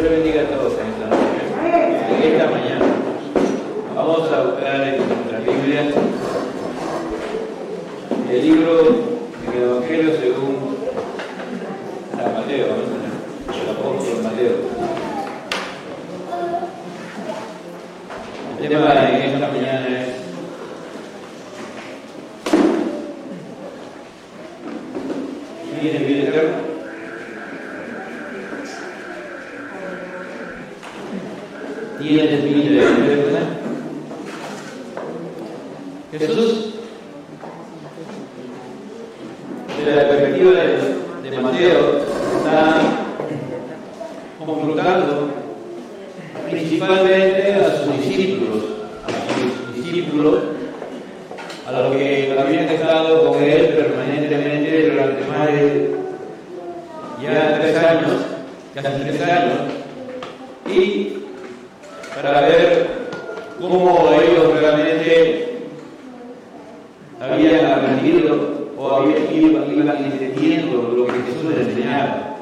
Dios 0.00 0.10
bendiga 0.12 0.42
a 0.42 0.44
todos 0.44 0.74
en 0.74 0.86
esta 0.86 1.06
noche. 1.08 1.42
En 2.08 2.32
esta 2.32 2.46
mañana. 2.48 2.84
Vamos 3.96 4.30
a 4.30 4.42
buscar 4.44 4.80
en 4.80 4.98
nuestra 4.98 5.40
Biblia 5.40 5.90
el 8.30 8.42
libro 8.42 8.74
del 9.50 9.62
Evangelio 9.64 10.10
según 10.20 10.76
San 12.16 12.32
Mateo, 12.32 12.66
¿no? 12.68 13.54
el 13.54 13.70
apóstol 13.70 14.22
Mateo. 14.22 14.52
El 18.60 18.68
tema 18.68 19.08
en 19.08 19.22
esta 19.22 19.48
mañana 19.48 20.00
es 20.00 20.08
¿Tiene 25.80 25.98
vida 26.04 26.22
eterna? 26.28 26.68
¿Tienes 32.08 32.42
vida 32.42 32.84
eterna? 32.84 33.40
Jesús, 36.10 36.74
desde 39.76 39.96
la 39.96 40.08
perspectiva 40.08 40.52
de, 40.52 41.30
de 41.30 41.38
Mateo, 41.42 41.98
está 42.38 42.80
confrontando 44.38 45.28
principalmente 46.48 47.54
a 47.54 47.76
sus 47.76 47.96
discípulos, 48.00 48.64
a 49.04 49.74
sus 49.74 49.74
discípulos, 49.84 50.38
a 51.66 51.72
los 51.72 51.96
que 51.96 52.34
habían 52.38 52.68
estado 52.70 53.28
con 53.28 53.42
él 53.42 53.66
permanentemente 53.74 54.90
durante 54.90 55.26
más 55.26 55.46
de 55.48 55.90
ya 57.22 57.58
tres 57.60 57.76
años, 57.76 58.12
casi 58.74 59.02
tres 59.02 59.20
años, 59.20 59.54
y 60.66 61.18
para 62.22 62.40
ver 62.40 62.86
cómo 63.60 64.10
ellos 64.12 64.60
realmente 64.60 65.68
habían 67.20 67.64
aprendido 67.66 68.70
o 68.76 68.90
habían, 68.90 69.32
iban, 69.32 69.72
iban 69.72 70.04
entendiendo 70.04 70.94
lo 70.96 71.06
que 71.06 71.12
Jesús 71.12 71.44
les 71.56 71.68
enseñaba. 71.68 72.36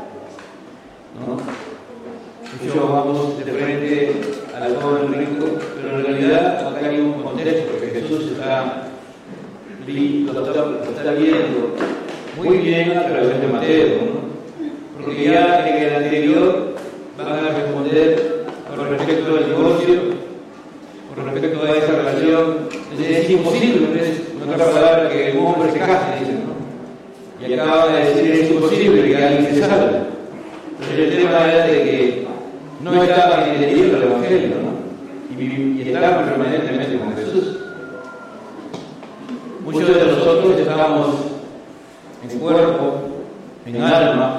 ¿no? 1.20 1.36
Muchos 2.62 2.90
vamos 2.90 3.38
de 3.38 3.52
frente 3.52 4.12
al 4.54 4.76
joven 4.76 5.12
rico, 5.12 5.46
pero 5.76 5.98
en 5.98 6.06
realidad 6.06 6.68
acá 6.68 6.88
hay 6.88 7.00
un 7.00 7.22
contexto 7.22 7.78
que 7.78 8.00
Jesús 8.00 8.32
está, 8.32 8.88
lo 9.86 10.46
está, 10.46 10.64
lo 10.64 10.82
está 10.84 11.12
viendo 11.12 11.74
muy 12.36 12.58
bien 12.58 12.96
a 12.96 13.06
través 13.06 13.40
de 13.40 13.46
Mateo, 13.46 13.88
¿no? 13.88 15.04
porque 15.04 15.24
ya 15.24 15.68
en 15.68 15.82
el 15.84 15.94
anterior 15.96 16.74
van 17.18 17.28
a 17.28 17.48
responder 17.50 18.36
con 18.76 18.90
respecto 18.90 19.36
al 19.36 19.46
divorcio, 19.46 20.00
con 21.14 21.32
respecto 21.32 21.62
a 21.62 21.70
esa 21.70 21.92
relación, 21.92 22.68
es, 22.92 23.00
es 23.00 23.30
imposible, 23.30 24.00
es 24.00 24.20
en 24.42 24.52
otra 24.52 24.66
palabra, 24.66 25.08
que 25.08 25.36
un 25.38 25.46
hombre 25.46 25.72
se 25.72 25.78
case, 25.78 26.20
dice, 26.20 26.32
¿no? 26.32 27.46
Y 27.46 27.52
acaba 27.54 27.88
de 27.88 28.04
decir, 28.04 28.32
es 28.32 28.50
imposible 28.50 29.02
que 29.02 29.16
alguien 29.16 29.54
se 29.54 29.60
salve. 29.60 29.98
Pero 30.78 31.04
el 31.04 31.16
tema 31.16 31.52
era 31.52 31.66
de 31.66 31.82
que 31.82 32.26
no 32.82 33.02
estaban 33.02 33.48
entendiendo 33.48 33.96
el 33.96 34.02
Evangelio, 34.02 34.48
¿no? 34.48 35.40
Y, 35.40 35.80
y 35.80 35.82
estaban 35.86 36.28
permanentemente 36.28 36.98
con 36.98 37.16
Jesús. 37.16 37.58
Muchos 39.64 39.88
de 39.88 40.06
nosotros 40.06 40.60
estamos 40.60 41.06
en 42.22 42.39
cuerpo, 42.39 42.95
en 43.67 43.83
alma, 43.83 44.39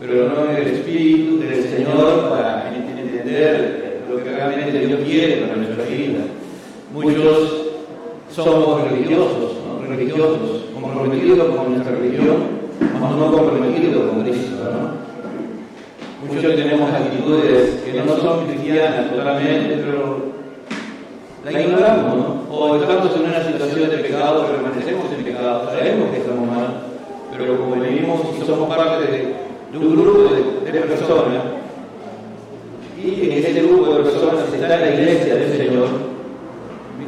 pero 0.00 0.28
no 0.28 0.50
en 0.50 0.56
el 0.56 0.66
espíritu 0.68 1.38
del 1.38 1.62
Señor 1.62 2.28
para 2.30 2.74
entender 2.74 4.02
lo 4.08 4.22
que 4.22 4.30
realmente 4.30 4.86
Dios 4.86 5.00
quiere 5.04 5.36
para 5.42 5.56
nuestra 5.56 5.84
vida. 5.84 6.20
Muchos 6.92 7.66
somos 8.30 8.90
religiosos, 8.90 9.52
¿no? 9.66 9.86
religiosos, 9.86 10.64
comprometidos 10.74 11.56
con 11.56 11.74
nuestra 11.74 11.96
religión, 11.96 12.36
mas 13.00 13.16
no 13.16 13.32
comprometidos 13.32 14.10
con 14.10 14.22
Cristo. 14.22 14.56
¿no? 14.64 15.06
Muchos 16.34 16.56
tenemos 16.56 16.90
actitudes 16.90 17.82
que 17.84 18.02
no 18.02 18.16
son 18.16 18.46
cristianas 18.46 19.10
totalmente, 19.10 19.76
pero 19.84 20.36
la 21.44 21.60
ignoramos, 21.60 22.16
¿no? 22.16 22.42
O 22.50 22.76
estamos 22.76 23.14
en 23.14 23.22
una 23.22 23.44
situación 23.44 23.90
de 23.90 23.98
pecado, 23.98 24.46
permanecemos 24.46 25.12
en 25.12 25.24
pecado, 25.24 25.70
sabemos 25.70 26.10
que 26.10 26.16
estamos 26.16 26.48
mal, 26.48 26.85
pero 27.38 27.58
como 27.58 27.80
venimos 27.80 28.20
y 28.40 28.46
somos 28.46 28.68
parte 28.74 29.12
de, 29.12 29.34
un 29.76 29.94
grupo 29.94 30.34
de, 30.64 30.80
personas, 30.80 31.42
y 33.02 33.30
en 33.30 33.32
ese 33.32 33.62
grupo 33.62 33.94
de 33.94 34.04
personas 34.04 34.52
está 34.52 34.68
la 34.68 34.90
iglesia 34.90 35.34
del 35.34 35.56
Señor, 35.56 35.88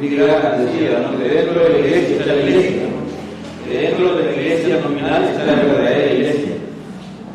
Graham 0.01 0.65
decía, 0.65 0.99
¿no? 0.99 1.17
que 1.17 1.27
dentro 1.27 1.63
de 1.63 1.69
la 1.69 1.79
iglesia 1.79 2.17
está 2.17 2.33
la 2.33 2.41
iglesia, 2.41 2.81
que 3.67 3.77
dentro 3.77 4.15
de 4.15 4.23
la 4.23 4.31
iglesia 4.31 4.81
nominal 4.81 5.23
está 5.23 5.45
la 5.45 5.55
verdadera 5.55 6.13
iglesia. 6.13 6.51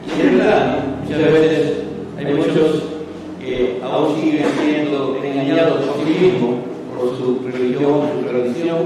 Y 0.06 0.26
es 0.26 0.38
verdad, 0.38 0.78
muchas 1.02 1.32
veces 1.32 1.72
hay 2.16 2.24
muchos 2.26 2.82
que 3.40 3.80
aún 3.82 4.20
siguen 4.20 4.46
siendo 4.62 5.16
engañados 5.22 5.84
por 5.84 5.96
sí 6.06 6.24
mismos, 6.24 6.54
por 6.96 7.16
su 7.18 7.40
religión, 7.44 8.00
su 8.20 8.28
tradición, 8.28 8.78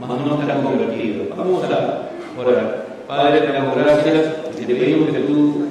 mas 0.00 0.08
no 0.08 0.40
están 0.40 0.62
convertidos. 0.62 1.28
Vamos 1.36 1.64
a 1.64 1.66
orar. 2.38 2.87
Padre, 3.08 3.40
te 3.40 3.52
damos 3.54 3.74
gracias 3.74 4.26
y 4.60 4.66
te 4.66 4.74
pedimos 4.74 5.08
que 5.08 5.20
tú, 5.20 5.64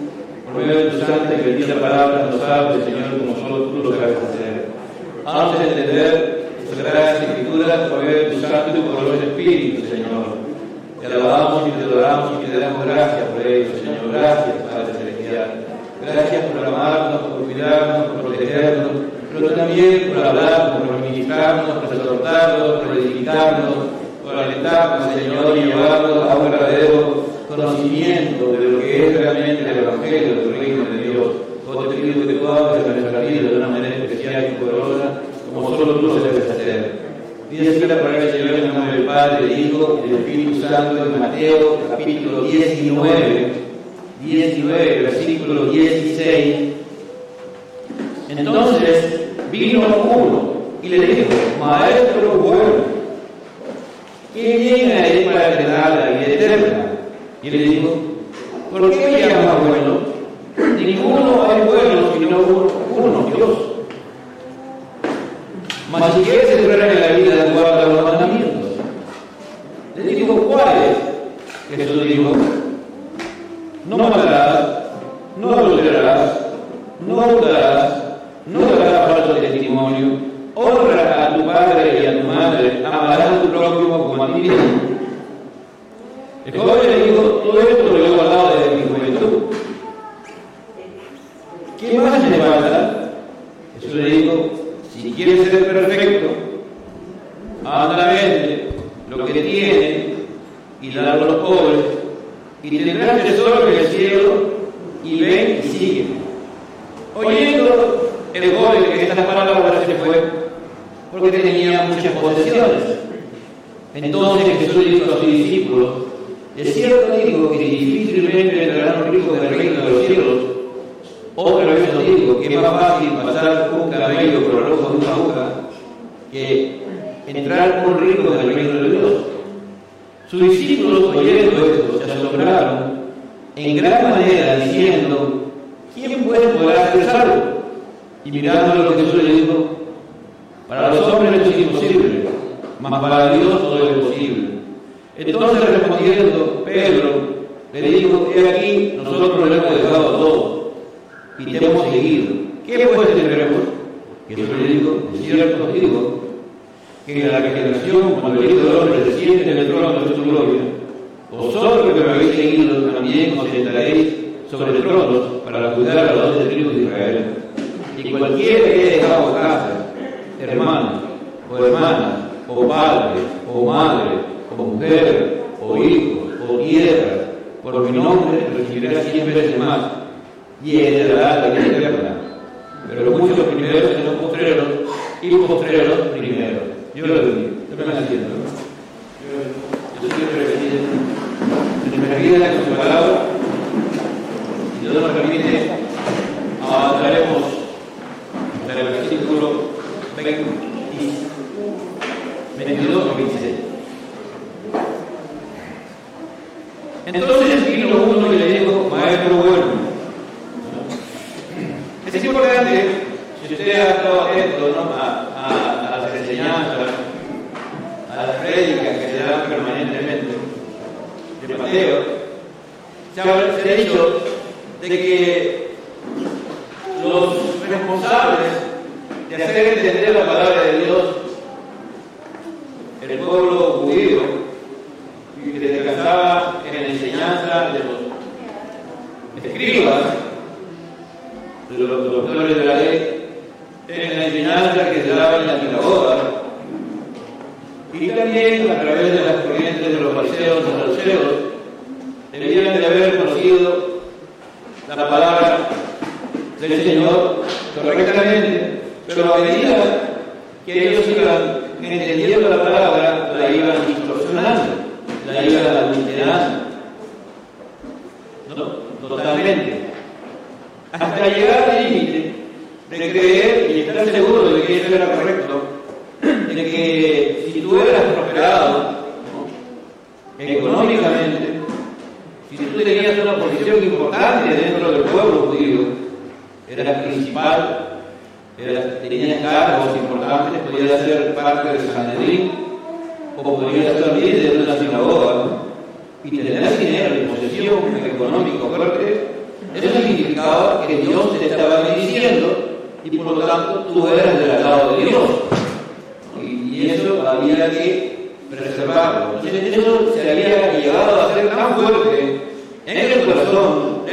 por 0.43 0.55
medio 0.55 0.85
de 0.85 0.89
tu 0.89 0.97
santa 1.05 1.35
y 1.35 1.45
bendita 1.45 1.79
palabra, 1.79 2.29
nos 2.31 2.41
hables, 2.41 2.83
Señor, 2.83 3.19
como 3.19 3.35
solo 3.35 3.65
tú 3.65 3.83
lo 3.83 3.91
sabes 3.91 4.17
hacer. 4.17 4.65
Haznos 5.23 5.61
entender 5.61 6.49
tus 6.65 6.81
sagradas 6.81 7.21
escrituras 7.21 7.91
por 7.91 8.01
medio 8.01 8.17
de 8.17 8.29
tu 8.31 8.41
santo 8.41 8.73
y 8.75 8.81
poderoso 8.81 9.21
Espíritu, 9.21 9.87
Señor. 9.87 10.33
Te 10.99 11.05
alabamos 11.05 11.67
y 11.67 11.71
te 11.77 11.83
adoramos 11.83 12.31
y 12.41 12.45
te 12.49 12.57
damos 12.57 12.85
gracias 12.87 13.23
por 13.29 13.45
ello, 13.45 13.69
Señor. 13.77 14.11
Gracias, 14.11 14.55
Padre 14.73 14.93
Celestial. 14.97 15.49
Gracias 16.01 16.45
por 16.45 16.65
amarnos, 16.65 17.21
por 17.21 17.43
cuidarnos, 17.45 18.07
por 18.07 18.21
protegernos, 18.21 18.91
pero 19.31 19.51
también 19.51 20.09
por 20.09 20.25
hablarnos, 20.25 20.87
por 20.89 20.99
ministrarnos, 21.01 21.85
por 21.85 21.93
exhortarnos, 21.93 22.81
por 22.81 22.97
edificarnos, 22.97 23.75
alentarnos, 24.39 25.15
Señor, 25.15 25.57
y 25.57 25.61
llevarnos 25.65 26.29
a 26.29 26.35
un 26.35 26.51
verdadero 26.51 27.25
conocimiento 27.47 28.51
de 28.51 28.69
lo 28.69 28.79
que 28.79 29.07
es 29.07 29.17
realmente 29.17 29.69
el 29.69 29.77
Evangelio 29.77 30.35
del 30.35 30.59
Reino 30.59 30.85
de 30.85 30.97
Dios. 30.97 31.27
Oh, 31.67 31.83
te 31.85 31.95
pido 31.95 32.27
que 32.27 32.33
tú 32.33 32.47
hables 32.47 32.85
en 32.85 33.01
nuestra 33.01 33.21
vida 33.21 33.49
de 33.49 33.57
una 33.57 33.67
manera 33.67 33.95
especial 33.95 34.47
y 34.51 34.63
poderosa, 34.63 35.21
como 35.53 35.69
solo 35.69 35.95
tú 35.95 36.07
lo 36.07 36.15
debes 36.15 36.49
hacer. 36.49 37.07
Dice 37.49 37.87
la 37.87 37.95
palabra 37.95 38.25
del 38.25 38.31
Señor 38.31 38.59
en 38.59 38.73
nombre 38.73 38.97
del 38.97 39.05
Padre, 39.05 39.47
del 39.47 39.59
Hijo 39.59 40.01
y 40.03 40.09
del 40.09 40.19
Espíritu 40.19 40.61
Santo 40.61 41.05
en 41.05 41.19
Mateo, 41.19 41.79
capítulo 41.89 42.41
19, 42.43 43.51
19, 44.21 45.01
versículo 45.03 45.65
16. 45.71 46.55
Entonces 48.29 49.21
vino 49.51 49.81
uno 50.03 50.53
y 50.83 50.89
le 50.89 51.07
dijo, 51.07 51.29
Maestro 51.59 52.31
bueno, 52.37 52.96
¿quién 54.37 54.59
viene 54.59 54.93
a 54.93 55.07
él 55.07 55.25
para 55.25 55.53
heredar 55.53 55.89
la 55.89 56.19
vida 56.19 56.33
eterna? 56.33 56.85
Y 57.41 57.49
le 57.49 57.57
dijo, 57.57 57.95
¿por 58.71 58.89
qué 58.91 59.07
me 59.07 59.19
llamas 59.19 59.67
bueno? 59.67 59.99
Ninguno 60.77 61.47
es 61.51 61.65
bueno 61.65 62.13
sino 62.17 62.37
uno, 62.95 63.31
Dios. 63.35 63.49
Mas 65.91 66.13
si 66.13 66.21
quieres 66.21 66.49
entrar 66.51 66.96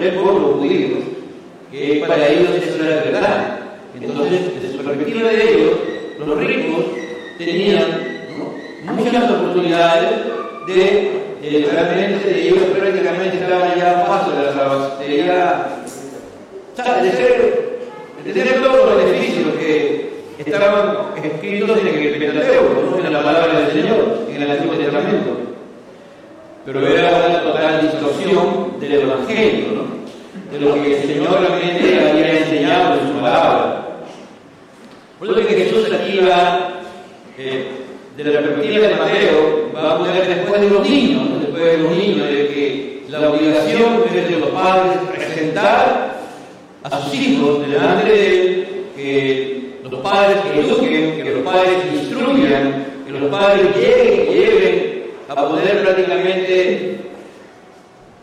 del 0.04 0.14
pueblo 0.20 0.58
judío 0.58 0.88
que 1.72 2.04
para 2.06 2.28
ellos 2.28 2.50
eso 2.50 2.84
era 2.84 3.04
verdad. 3.04 3.58
Entonces, 4.00 4.54
desde 4.54 4.76
su 4.76 4.84
perspectiva 4.84 5.30
de 5.30 5.42
ellos, 5.42 5.70
los 6.18 6.38
ricos 6.38 6.84
tenían 7.38 7.84
¿no? 8.36 8.92
muchas 8.92 9.30
oportunidades 9.30 10.10
de 10.66 11.10
eh, 11.42 11.68
realmente 11.72 12.48
ellos 12.48 12.62
prácticamente 12.78 13.36
estaban 13.38 13.76
ya 13.76 14.06
paso 14.06 14.30
de 14.30 14.46
la 14.46 14.52
salvación, 14.52 15.00
de, 17.02 17.10
ser, 17.10 17.78
de 18.24 18.32
tener 18.32 18.62
todos 18.62 18.90
los 18.90 19.04
beneficios 19.04 19.54
que 19.58 20.10
estaban 20.38 20.96
escritos 21.22 21.78
en 21.80 21.86
el 21.86 22.18
Pentateuco, 22.18 22.90
¿no? 22.90 23.06
en 23.06 23.12
la 23.12 23.22
palabra 23.22 23.60
del 23.60 23.72
Señor, 23.72 24.26
en 24.28 24.42
el 24.42 24.50
Antiguo 24.50 24.76
Testamento. 24.76 25.53
Pero 26.64 26.86
era 26.86 27.26
una 27.26 27.42
total 27.42 27.82
distorsión 27.82 28.80
del 28.80 28.92
Evangelio, 28.92 29.66
¿no? 29.74 29.84
de 30.50 30.60
lo 30.60 30.74
que 30.74 30.96
el 30.96 31.08
Señor 31.08 31.40
realmente 31.40 32.10
había 32.10 32.38
enseñado 32.38 33.00
en 33.00 33.08
su 33.08 33.14
palabra. 33.20 33.86
Por 35.18 35.46
que 35.46 35.54
Jesús 35.54 35.92
aquí 35.92 36.20
va, 36.20 36.80
eh, 37.36 37.66
de 38.16 38.24
la 38.24 38.40
perspectiva 38.40 38.86
de 38.86 38.94
Mateo, 38.94 39.70
va 39.76 39.92
a 39.92 39.98
poner 39.98 40.26
después 40.26 40.60
de 40.60 40.70
los 40.70 40.88
niños, 40.88 41.40
después 41.40 41.64
de 41.64 41.78
los 41.78 41.96
niños, 41.96 42.28
de 42.28 42.48
que 42.48 43.02
la 43.10 43.30
obligación 43.30 44.04
es 44.14 44.28
de 44.30 44.38
los 44.38 44.48
padres 44.50 44.98
presentar 45.12 46.14
a 46.82 47.02
sus 47.02 47.14
hijos 47.14 47.66
delante 47.68 48.10
de 48.10 48.26
él, 48.26 48.66
que 48.96 49.78
los 49.82 50.00
padres 50.00 50.38
que 50.42 50.60
eduquen, 50.60 51.22
que 51.22 51.30
los 51.30 51.42
padres 51.42 51.74
instruyan, 51.92 52.86
que 53.04 53.12
los 53.12 53.30
padres 53.30 53.76
lleguen, 53.76 54.32
lleven 54.32 54.93
a 55.28 55.34
poder 55.34 55.82
prácticamente 55.82 56.98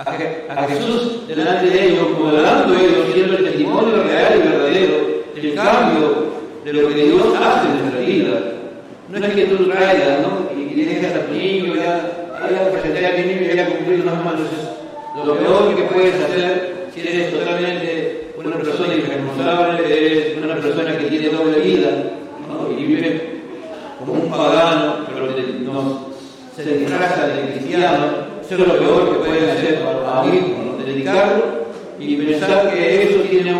a, 0.06 0.68
Jesús 0.68 1.28
delante 1.28 1.70
de 1.70 1.88
ellos, 1.88 2.08
modelando 2.20 2.74
ellos, 2.74 3.14
siendo 3.14 3.38
el 3.38 3.44
testimonio 3.46 4.04
real 4.04 4.34
y 4.36 4.48
verdadero 4.48 4.96
del 5.36 5.56
cambio 5.56 6.32
de 6.64 6.74
lo 6.74 6.90
que 6.90 6.96
Dios 6.96 7.24
hace 7.40 7.68
en 7.68 7.82
nuestra 7.82 8.02
vida. 8.02 8.40
No 9.10 9.26
es 9.26 9.34
que 9.34 9.46
tú 9.46 9.66
traigas, 9.66 10.20
¿no? 10.22 10.50
Y 10.60 10.74
dejes 10.74 11.16
a 11.16 11.26
tu 11.26 11.34
niño, 11.34 11.76
ya, 11.76 12.30
ya 12.50 12.72
presenté 12.72 13.06
a 13.06 13.12
mi 13.18 13.34
niño 13.34 13.52
y 13.52 13.56
ya 13.56 13.66
cumplí 13.68 14.02
unas 14.02 14.24
manos. 14.24 14.48
Lo 15.26 15.36
peor 15.36 15.76
que 15.76 15.84
puedes 15.84 16.16
hacer 16.16 16.88
si 16.94 17.02
eres 17.02 17.32
totalmente 17.32 18.34
una 18.38 18.56
persona 18.56 18.94
irresponsable, 18.94 19.86
eres 19.86 20.38
una 20.38 20.56
persona 20.56 20.98
que 20.98 21.06
tiene 21.06 21.30
doble 21.30 21.60
vida, 21.60 21.90
¿no? 22.48 22.72
Y 22.72 22.86
vive 22.86 23.42
como 24.00 24.14
un 24.14 24.30
pagano, 24.30 25.06
pero 25.08 25.28
no 25.60 26.11
se 26.64 26.78
disfraza 26.78 27.28
de 27.28 27.54
cristiano, 27.54 28.06
eso 28.44 28.56
es 28.56 28.68
lo 28.68 28.78
peor 28.78 29.10
que 29.10 29.20
pueden 29.20 29.50
hacer 29.50 29.84
a 29.86 30.22
un 30.22 30.78
¿no? 30.78 30.84
dedicarlo 30.84 31.44
y 32.00 32.16
pensar 32.16 32.74
que 32.74 33.04
eso 33.04 33.22
tiene 33.30 33.52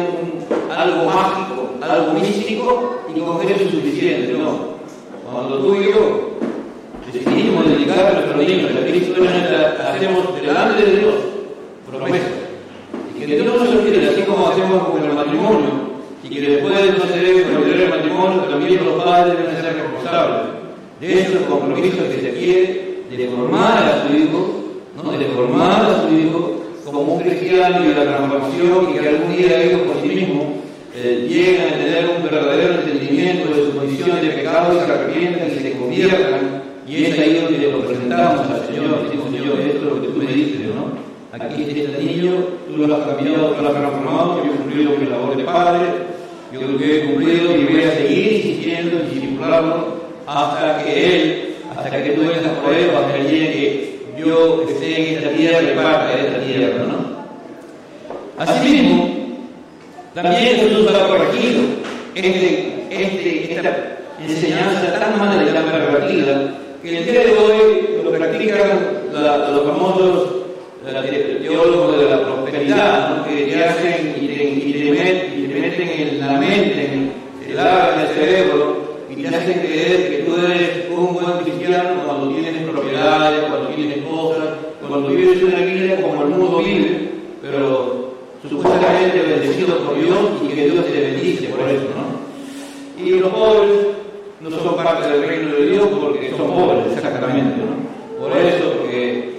algo 0.76 1.06
mágico, 1.06 1.76
algo 1.82 2.14
místico 2.14 3.04
y 3.14 3.20
con 3.20 3.42
eso 3.42 3.64
es 3.64 3.72
suficiente. 3.72 4.34
No. 4.34 4.72
Cuando 5.32 5.60
tú 5.60 5.76
y 5.76 5.86
yo 5.86 6.32
decidimos 7.12 7.68
dedicar 7.68 8.08
a 8.08 8.14
nuestros 8.14 8.38
niños 8.38 8.72
a 8.72 8.86
Cristo, 8.86 9.14
hacemos 9.94 10.42
delante 10.42 10.86
de 10.86 10.98
Dios 10.98 11.16
promesa. 11.90 12.28
Y 13.16 13.20
que 13.20 13.26
Dios 13.28 13.46
no 13.46 13.66
se 13.66 13.78
olvida, 13.78 14.12
así 14.12 14.22
como 14.24 14.50
hacemos 14.50 14.88
con 14.90 15.04
el 15.04 15.14
matrimonio, 15.14 15.92
y 16.24 16.30
que 16.30 16.42
después 16.42 16.74
debe 16.76 17.56
olvidar 17.56 17.82
el 17.82 17.90
matrimonio, 17.90 18.42
también 18.42 18.86
los 18.86 19.04
padres 19.04 19.38
deben 19.38 19.56
ser 19.56 19.74
responsables 19.74 20.62
de 21.00 21.22
esos 21.22 21.42
compromisos 21.50 22.00
que 22.00 22.22
se 22.22 22.34
quiere 22.34 22.91
de 23.18 23.28
formar 23.30 23.78
a 23.84 24.08
su 24.08 24.16
hijo, 24.16 24.64
¿no? 24.96 25.12
de 25.12 25.26
formar 25.26 25.86
a 25.86 26.02
su 26.02 26.16
hijo 26.16 26.62
como 26.86 27.02
un 27.02 27.22
cristiano 27.22 27.84
y 27.84 27.90
de 27.90 27.96
la 27.96 28.04
transformación 28.04 28.90
y 28.90 28.94
que 28.94 29.10
algún 29.10 29.38
día 29.38 29.64
ellos 29.64 29.82
por 29.82 30.02
sí 30.02 30.08
mismos 30.08 30.46
eh, 30.96 31.26
lleguen 31.30 31.62
a 31.62 31.78
tener 31.78 32.10
un 32.18 32.24
verdadero 32.24 32.74
entendimiento 32.82 33.54
de 33.54 33.66
su 33.66 33.78
condición 33.78 34.22
de 34.22 34.28
pecado 34.30 34.74
y 34.74 34.86
se 34.86 34.92
arrepientan 34.92 35.48
y 35.48 35.60
se 35.60 35.72
conviertan. 35.74 36.62
Y 36.88 37.06
es 37.06 37.20
ahí 37.20 37.40
donde 37.42 37.72
lo 37.72 37.82
presentamos 37.86 38.50
al 38.50 38.68
Señor, 38.68 39.04
decimos, 39.04 39.32
Señor, 39.32 39.60
esto 39.62 39.78
es 39.78 39.94
lo 39.94 40.02
que 40.02 40.08
tú 40.08 40.18
me 40.18 40.34
dices, 40.34 40.62
¿no? 40.76 40.92
Aquí 41.32 41.64
está 41.64 41.80
este 41.80 42.04
niño, 42.04 42.32
tú 42.68 42.86
lo 42.86 42.96
has 42.96 43.08
cambiado, 43.08 43.52
tú 43.52 43.62
lo 43.62 43.70
has 43.70 43.76
transformado, 43.76 44.44
yo 44.44 44.52
he 44.52 44.58
cumplido 44.58 44.98
mi 44.98 45.06
labor 45.06 45.38
de 45.38 45.44
padre, 45.46 45.88
yo 46.52 46.60
creo 46.60 46.78
que 46.78 46.98
he 46.98 47.06
cumplido 47.06 47.56
y 47.56 47.64
voy 47.64 47.84
a 47.84 47.96
seguir 47.96 48.34
insistiendo 48.34 49.00
en 49.00 49.10
discipularlo 49.10 50.02
hasta 50.28 50.84
que 50.84 51.16
Él, 51.16 51.51
hasta 51.84 52.04
que 52.04 52.12
tú 52.12 52.22
vengas 52.22 52.58
por 52.64 52.74
Él, 52.74 52.92
hasta 52.96 53.18
el 53.18 53.28
día 53.28 53.52
que 53.52 54.00
yo 54.18 54.66
esté 54.70 55.10
en 55.10 55.18
esta 55.18 55.30
tierra 55.32 55.62
y 55.62 55.76
parte 55.76 56.16
de 56.16 56.28
esta 56.28 56.40
tierra, 56.42 56.86
¿no? 56.86 57.12
Asimismo, 58.38 59.10
también 60.14 60.58
Jesús 60.58 60.88
ha 60.90 61.08
corregido 61.08 61.62
este, 62.14 62.88
este, 62.90 63.54
esta 63.54 63.98
enseñanza 64.20 65.00
tan 65.00 65.18
mala 65.18 65.44
y 65.44 65.54
tan 65.54 65.66
pervertida 65.66 66.54
que 66.84 66.98
el 66.98 67.06
día 67.06 67.22
de 67.22 67.38
hoy 67.38 68.02
lo 68.04 68.12
practican 68.12 68.60
los 69.12 69.64
famosos 69.66 70.30
teólogos 71.42 72.00
de 72.00 72.10
la 72.10 72.22
prosperidad, 72.22 73.18
¿no? 73.18 73.26
que 73.26 73.44
te 73.46 73.64
hacen 73.64 74.16
y 74.20 74.28
te, 74.28 74.92
meten 75.60 75.90
en 75.90 76.20
la 76.20 76.34
mente, 76.40 76.90
te 77.46 77.54
lavan 77.54 78.00
el 78.02 78.08
cerebro 78.08 78.81
y 79.12 79.24
te 79.24 79.28
hacen 79.28 79.60
creer 79.60 80.10
que 80.10 80.24
tú 80.24 80.36
eres 80.38 80.90
un 80.90 81.14
buen 81.14 81.44
cristiano 81.44 82.04
cuando 82.06 82.30
tienes 82.30 82.70
propiedades, 82.70 83.42
cuando 83.50 83.68
tienes 83.70 83.98
cosas, 84.06 84.50
cuando 84.88 85.10
vives 85.10 85.44
una 85.44 85.60
vida 85.60 86.02
como 86.02 86.24
el 86.24 86.30
mundo 86.30 86.58
vive, 86.60 87.10
pero 87.42 88.14
supuestamente 88.48 89.22
bendecido 89.22 89.80
por 89.80 90.02
Dios 90.02 90.18
y 90.44 90.48
que 90.48 90.70
Dios 90.70 90.86
te 90.86 91.02
bendice 91.02 91.48
por 91.48 91.68
eso, 91.68 91.88
¿no? 91.96 93.04
Y 93.04 93.20
los 93.20 93.34
pobres 93.34 93.72
no 94.40 94.50
son 94.50 94.76
parte 94.78 95.10
del 95.10 95.28
reino 95.28 95.56
de 95.56 95.66
Dios 95.68 95.88
porque 96.00 96.32
son 96.38 96.48
pobres, 96.48 96.96
exactamente, 96.96 97.58
¿no? 97.58 98.22
Por 98.22 98.38
eso, 98.38 98.74
porque 98.80 99.32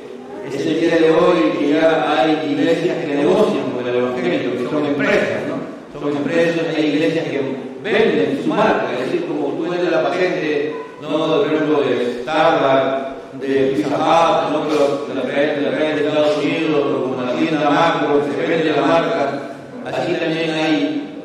es 0.49 0.67
el 0.67 0.81
día 0.81 0.97
de 0.97 1.11
hoy 1.13 1.59
que 1.59 1.71
ya 1.71 2.21
hay 2.21 2.53
iglesias 2.53 2.99
que 2.99 3.15
negocian 3.15 3.71
con 3.71 3.89
el 3.89 3.97
Evangelio, 3.97 4.53
que 4.59 4.69
son 4.69 4.85
empresas, 4.85 5.43
¿no? 5.49 5.99
Son 5.99 6.17
empresas, 6.17 6.77
hay 6.77 6.87
iglesias 6.87 7.25
que 7.29 7.72
venden 7.83 8.41
su 8.43 8.49
marca, 8.49 8.87
es 8.95 9.07
decir, 9.07 9.27
como 9.27 9.49
tú 9.55 9.63
vendes 9.69 9.91
la 9.91 10.03
patente, 10.05 10.75
¿no? 11.01 11.43
Por 11.43 11.47
ejemplo, 11.47 11.81
de 11.81 12.23
Starbucks, 12.23 13.41
de 13.41 13.73
Pizza 13.75 13.89
Hut, 13.89 14.53
¿no? 14.53 14.69
Pero 14.69 15.15
la 15.15 15.23
traen, 15.23 15.65
la 15.65 15.71
traen 15.73 15.97
de 15.97 16.07
Estados 16.07 16.37
Unidos, 16.39 16.81
como 16.81 17.17
una 17.17 17.33
tienda 17.33 17.71
macro, 17.71 18.23
se 18.25 18.49
vende 18.49 18.73
la 18.73 18.83
marca. 18.83 19.43
Así 19.85 20.13
también 20.13 20.51
hay 20.51 21.23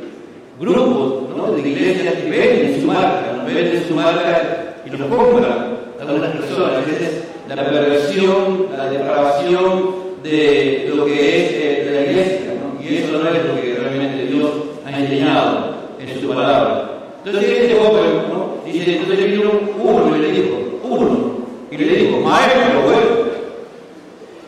grupos, 0.59 1.29
¿no? 1.35 1.51
De 1.51 1.69
iglesias 1.69 2.15
que 2.15 2.29
venden 2.29 2.81
su 2.81 2.87
marca, 2.87 3.33
¿no? 3.37 3.45
venden 3.45 3.87
su 3.87 3.93
marca 3.93 4.75
y 4.85 4.89
lo 4.89 5.09
compran 5.09 5.77
algunas 6.01 6.31
personas. 6.31 6.87
Esa 6.87 7.05
es 7.05 7.23
la 7.47 7.55
perversión, 7.55 8.67
la 8.75 8.89
depravación 8.89 10.07
de 10.23 10.91
lo 10.93 11.05
que 11.05 11.13
es 11.13 11.51
eh, 11.53 11.89
la 11.93 12.11
iglesia, 12.11 12.53
¿no? 12.55 12.83
Y 12.83 12.97
eso 12.97 13.11
no 13.11 13.29
es 13.29 13.45
lo 13.45 13.61
que 13.61 13.75
realmente 13.79 14.25
Dios 14.25 14.51
ha 14.85 14.99
enseñado 14.99 15.66
en 16.11 16.21
su 16.21 16.27
palabra. 16.27 16.89
Entonces 17.25 17.49
este 17.49 17.75
joven, 17.75 18.11
¿no? 18.29 18.57
Dice, 18.65 18.97
entonces 18.97 19.31
vino 19.31 19.51
uno 19.81 20.15
y 20.15 20.19
le 20.19 20.31
dijo, 20.31 20.57
uno, 20.83 21.37
y 21.71 21.77
le 21.77 21.85
dijo, 21.85 22.19
maestro, 22.19 22.81
bueno. 22.83 23.27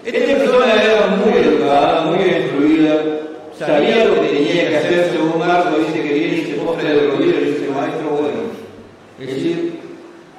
Esta 0.06 0.38
persona 0.38 0.74
era 0.74 1.08
muy 1.08 1.38
educada, 1.38 2.06
muy 2.06 2.20
instruida, 2.20 2.96
sabía 3.58 4.06
lo 4.06 4.22
que 4.22 4.28
tenía 4.28 4.70
que 4.70 4.78
hacer 4.78 5.10
según 5.12 5.40
Marco, 5.40 5.78
dice 5.78 6.02
que 6.02 6.14
viene 6.14 6.38
y 6.38 6.46
se 6.46 6.54
de 6.54 7.08
rodillas 7.08 7.42
y 7.42 7.46
dice, 7.46 7.70
maestro, 7.76 8.10
bueno. 8.10 8.40
Es 9.20 9.28
decir, 9.28 9.80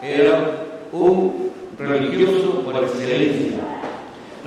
era 0.03 0.65
un 0.93 1.50
religioso 1.79 2.62
por 2.65 2.83
excelencia. 2.83 3.59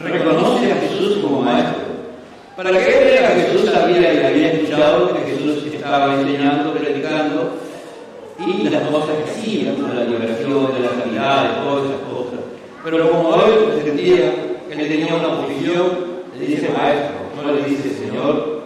Reconoce 0.02 0.72
a 0.72 0.76
Jesús 0.78 1.20
como 1.22 1.42
maestro. 1.42 1.84
Para 2.58 2.72
que 2.72 2.78
él 2.78 3.06
vea 3.06 3.36
que 3.36 3.42
Jesús 3.42 3.72
sabía 3.72 4.14
y 4.14 4.26
había 4.26 4.52
escuchado 4.54 5.14
que 5.14 5.32
Jesús 5.32 5.73
estaba 5.84 6.16
enseñando, 6.16 6.74
predicando, 6.74 7.58
y 8.40 8.70
las 8.70 8.84
cosas 8.88 9.18
que 9.18 9.32
hacía, 9.32 9.74
¿no? 9.78 9.94
la 9.94 10.06
liberación 10.06 10.74
de 10.74 10.80
la 10.80 10.90
sanidad, 10.90 11.44
de 11.44 11.62
todas 11.62 11.86
esas 11.86 12.02
cosas. 12.10 12.40
Pero 12.84 13.12
como 13.12 13.36
él 13.36 13.84
sentía 13.84 14.34
que 14.70 14.82
él 14.82 14.88
tenía 14.88 15.16
una 15.16 15.42
posición, 15.42 15.86
le 16.40 16.46
dice 16.46 16.70
maestro, 16.70 17.16
no 17.36 17.52
le 17.52 17.64
dice 17.64 17.90
señor, 17.90 18.64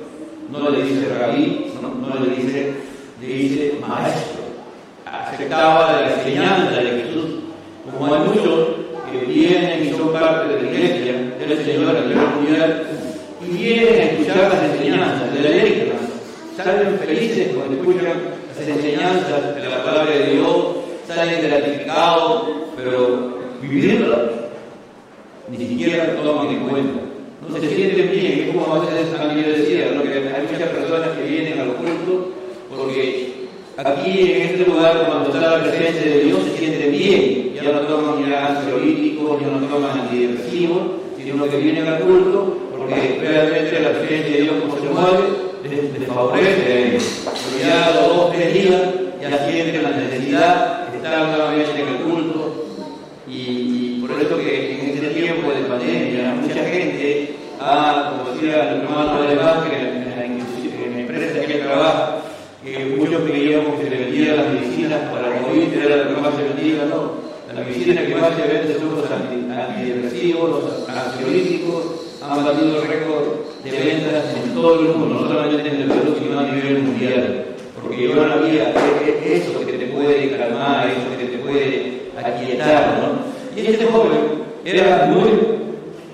no 0.51 0.69
le 0.69 0.83
dice 0.83 1.09
rabí, 1.19 1.73
no, 1.81 2.23
le 2.23 2.35
dice, 2.35 2.73
le 3.19 3.27
dice 3.27 3.73
maestro. 3.81 4.43
Aceptaba 5.05 5.93
de 5.93 6.01
la 6.01 6.13
enseñanza 6.17 6.79
de 6.79 7.01
Jesús, 7.01 7.25
como 7.91 8.13
hay 8.13 8.21
muchos 8.27 8.67
que 9.11 9.25
vienen 9.25 9.87
y 9.87 9.97
son 9.97 10.13
parte 10.13 10.53
de 10.53 10.61
la 10.61 10.69
iglesia 10.69 11.13
del 11.39 11.65
Señor 11.65 11.95
a 11.95 12.01
nivel 12.01 12.27
mundial 12.35 12.87
y 13.41 13.57
vienen 13.57 13.93
a 13.93 14.03
escuchar 14.03 14.37
las 14.53 14.63
enseñanzas 14.63 15.33
de 15.33 15.41
la 15.41 15.49
ley, 15.49 15.96
salen 16.57 16.97
felices 16.97 17.49
cuando 17.55 17.75
escuchan 17.77 18.17
las 18.57 18.67
enseñanzas 18.67 19.55
de 19.55 19.69
la 19.69 19.83
palabra 19.83 20.11
de 20.11 20.33
Dios, 20.33 20.55
salen 21.07 21.47
gratificados, 21.47 22.43
pero 22.75 23.37
vivirla 23.61 24.31
ni 25.49 25.57
siquiera 25.57 26.13
lo 26.13 26.21
toman 26.21 26.47
en 26.47 26.59
cuenta. 26.61 26.99
No 27.47 27.55
se 27.55 27.69
sienten 27.69 28.11
bien, 28.11 28.39
es 28.39 28.55
como 28.55 28.73
a 28.73 28.79
veces 28.79 29.15
también 29.15 29.45
decía, 29.45 29.91
¿no? 29.93 30.01
que 30.01 30.09
hay 30.09 30.47
muchas 30.51 30.69
personas 30.69 31.09
que 31.15 31.29
vienen 31.29 31.59
al 31.59 31.73
culto 31.75 32.31
porque 32.75 33.33
aquí 33.77 34.31
en 34.31 34.41
este 34.41 34.65
lugar 34.65 35.05
cuando 35.07 35.29
está 35.29 35.57
la 35.57 35.63
presencia 35.63 36.01
de 36.01 36.23
Dios 36.25 36.39
se 36.43 36.57
sienten 36.57 36.91
bien, 36.91 37.53
ya 37.53 37.71
no 37.71 37.81
toman 37.81 38.27
ya 38.27 38.47
ansiolíticos, 38.47 39.39
ya 39.39 39.47
no 39.47 39.67
toman 39.67 39.99
antidepresivos, 39.99 40.81
sino 41.23 41.47
que 41.47 41.57
vienen 41.57 41.87
al 41.87 41.99
culto 41.99 42.57
porque 42.75 43.19
realmente 43.21 43.79
la 43.79 43.91
presencia 43.91 44.35
de 44.35 44.41
Dios 44.41 44.55
como 44.59 44.75
se 44.75 44.89
mueve 44.89 45.46
les, 45.63 45.99
les 45.99 46.07
favorece, 46.07 46.97
pero 47.23 47.67
ya 47.69 47.91
los 47.91 48.15
dos, 48.15 48.31
tres 48.31 48.53
días 48.53 48.81
ya 49.21 49.49
sienten 49.49 49.83
la 49.83 49.89
necesidad 49.91 50.87
estar 50.95 51.27
nuevamente 51.27 51.81
en 51.81 51.87
el 51.87 51.95
culto 51.97 52.65
y, 53.27 53.97
y 53.97 54.05
por 54.07 54.19
eso 54.21 54.37
que 54.37 54.79
en 54.79 54.89
este 54.89 55.07
tiempo 55.09 55.51
de 55.51 55.61
pandemia 55.61 56.35
mucha 56.41 56.63
gente 56.63 57.35
ha, 57.59 58.11
como 58.11 58.33
decía 58.33 58.71
el 58.71 58.81
hermano 58.81 59.21
de 59.21 59.27
que 59.27 59.35
en, 59.35 60.09
la, 60.09 60.25
en 60.25 60.93
la 60.93 60.99
empresa 60.99 61.45
que 61.45 61.53
trabaja, 61.55 62.17
que 62.63 62.85
muchos 62.97 63.21
creíamos 63.23 63.79
que 63.79 63.89
se 63.89 63.95
vendían 63.95 64.37
las 64.37 64.47
medicinas 64.49 64.99
para 65.11 65.37
el 65.37 65.43
COVID, 65.43 65.73
era 65.73 65.95
lo 66.03 66.15
que 66.15 66.21
más 66.21 66.35
se 66.35 66.43
vendía, 66.43 66.85
no. 66.85 67.27
La 67.53 67.63
medicina 67.63 68.05
que 68.05 68.15
más 68.15 68.35
se 68.35 68.41
vende 68.41 68.77
son 68.77 68.95
los 68.97 69.09
antidepresivos, 69.09 70.49
los 70.49 70.89
ansiolíticos, 70.89 71.85
han 72.21 72.45
batido 72.45 72.81
récord 72.81 73.46
de 73.63 73.71
ventas 73.71 74.35
en 74.35 74.53
todo 74.53 74.79
el 74.79 74.87
mundo, 74.87 75.21
no 75.21 75.27
solamente 75.27 75.69
en 75.69 75.81
el 75.81 75.87
Perú, 75.87 76.15
sino 76.19 76.39
a 76.39 76.43
nivel 76.43 76.83
mundial. 76.83 77.45
Porque 77.81 78.03
yo 78.03 78.15
no 78.15 78.33
había 78.33 78.73
eso 79.23 79.65
que 79.65 79.73
te 79.73 79.85
puede 79.87 80.37
calmar, 80.37 80.89
eso 80.89 81.17
que 81.17 81.25
te 81.25 81.37
puede 81.37 82.11
aquietar, 82.17 82.99
¿no? 82.99 83.61
Y 83.61 83.65
este 83.65 83.85
joven 83.85 84.43
era 84.65 85.05
muy, 85.05 85.29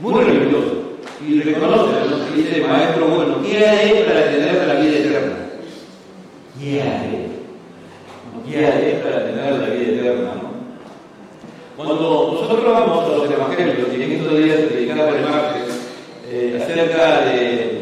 muy 0.02 0.24
religioso 0.24 0.84
y 1.28 1.42
reconoce, 1.42 2.10
¿no? 2.10 2.36
Dice, 2.36 2.62
maestro, 2.62 3.08
bueno, 3.08 3.36
¿qué 3.44 3.66
haré 3.66 4.04
para 4.06 4.32
tener 4.32 4.68
la 4.68 4.74
vida 4.76 4.98
eterna? 4.98 5.36
¿Qué 6.60 6.82
haré? 6.82 7.24
¿Qué 8.50 8.66
haré 8.66 8.92
para 9.04 9.26
tener 9.26 9.54
la 9.54 9.68
vida 9.70 9.92
eterna? 9.92 10.34
¿no? 10.36 10.54
Cuando 11.76 11.96
nosotros 11.96 12.66
vamos 12.66 13.04
a 13.04 13.18
los 13.18 13.32
evangelios, 13.32 13.88
y 13.92 14.04
en 14.04 14.12
estos 14.12 14.38
días 14.38 14.58
se 14.58 14.68
dedicaba 14.76 15.10
el 15.10 15.16
eh, 15.16 15.24
acerca 16.64 17.26
de, 17.26 17.80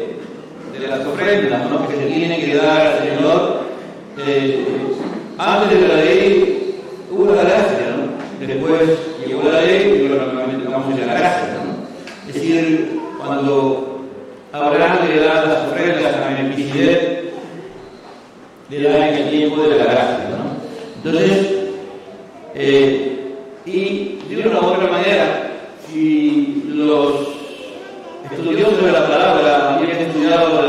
las 0.88 1.06
ofrendas 1.06 1.70
¿no? 1.70 1.86
que 1.86 1.94
se 1.94 2.06
tienen 2.06 2.40
que 2.40 2.56
dar 2.56 2.86
al 2.86 2.98
Señor, 2.98 3.60
eh, 4.26 4.66
antes 5.38 5.80
de 5.80 5.88
la 5.88 5.94
ley 5.94 6.74
hubo 7.08 7.32
la 7.32 7.42
gracia, 7.42 7.96
¿no? 7.96 8.46
después 8.46 8.82
llegó 9.24 9.48
la 9.48 9.60
ley 9.60 10.04
y 10.04 10.08
normalmente 10.08 10.68
vamos 10.68 10.92
a 11.00 11.06
la 11.06 11.14
gracia. 11.14 11.48
¿no? 11.64 12.28
Es 12.28 12.34
decir, 12.34 13.00
cuando 13.16 14.00
Abraham 14.52 15.08
le 15.08 15.20
da 15.20 15.46
las 15.46 15.68
ofrendas 15.68 16.14
a 16.16 16.30
Melquisedec, 16.30 17.32
le 18.70 18.82
da 18.82 19.08
en 19.08 19.14
el 19.14 19.30
tiempo 19.30 19.62
de 19.62 19.78
la 19.78 19.84
gracia. 19.84 20.28
¿no? 20.30 20.56
Entonces, 20.96 21.46
eh, 22.56 23.34
y 23.64 24.18
de 24.28 24.48
una 24.48 24.60
u 24.60 24.66
otra 24.66 24.90
manera, 24.90 25.52
si 25.86 26.64
los 26.66 27.31
estudioso 28.32 28.86
de 28.86 28.92
la 28.92 29.06
palabra, 29.06 29.76
había 29.76 29.92
estudiado 29.92 30.62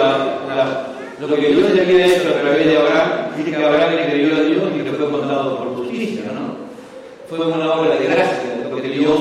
lo 1.20 1.36
que 1.36 1.48
Dios 1.54 1.72
había 1.72 2.06
hecho 2.06 2.30
a 2.30 2.42
través 2.42 2.66
de 2.66 2.78
Abraham, 2.78 3.10
dice 3.38 3.52
que 3.52 3.66
Abraham 3.66 3.96
le 3.96 4.06
creyó 4.12 4.36
a 4.36 4.42
Dios 4.42 4.64
y 4.76 4.80
que 4.84 4.92
fue 4.92 5.10
contado 5.10 5.58
por 5.58 5.76
justicia, 5.78 6.24
¿no? 6.34 6.58
Fue 7.30 7.46
una 7.48 7.72
obra 7.74 7.96
de 7.96 8.06
gracia, 8.06 8.68
porque 8.70 8.90
Dios 8.90 9.18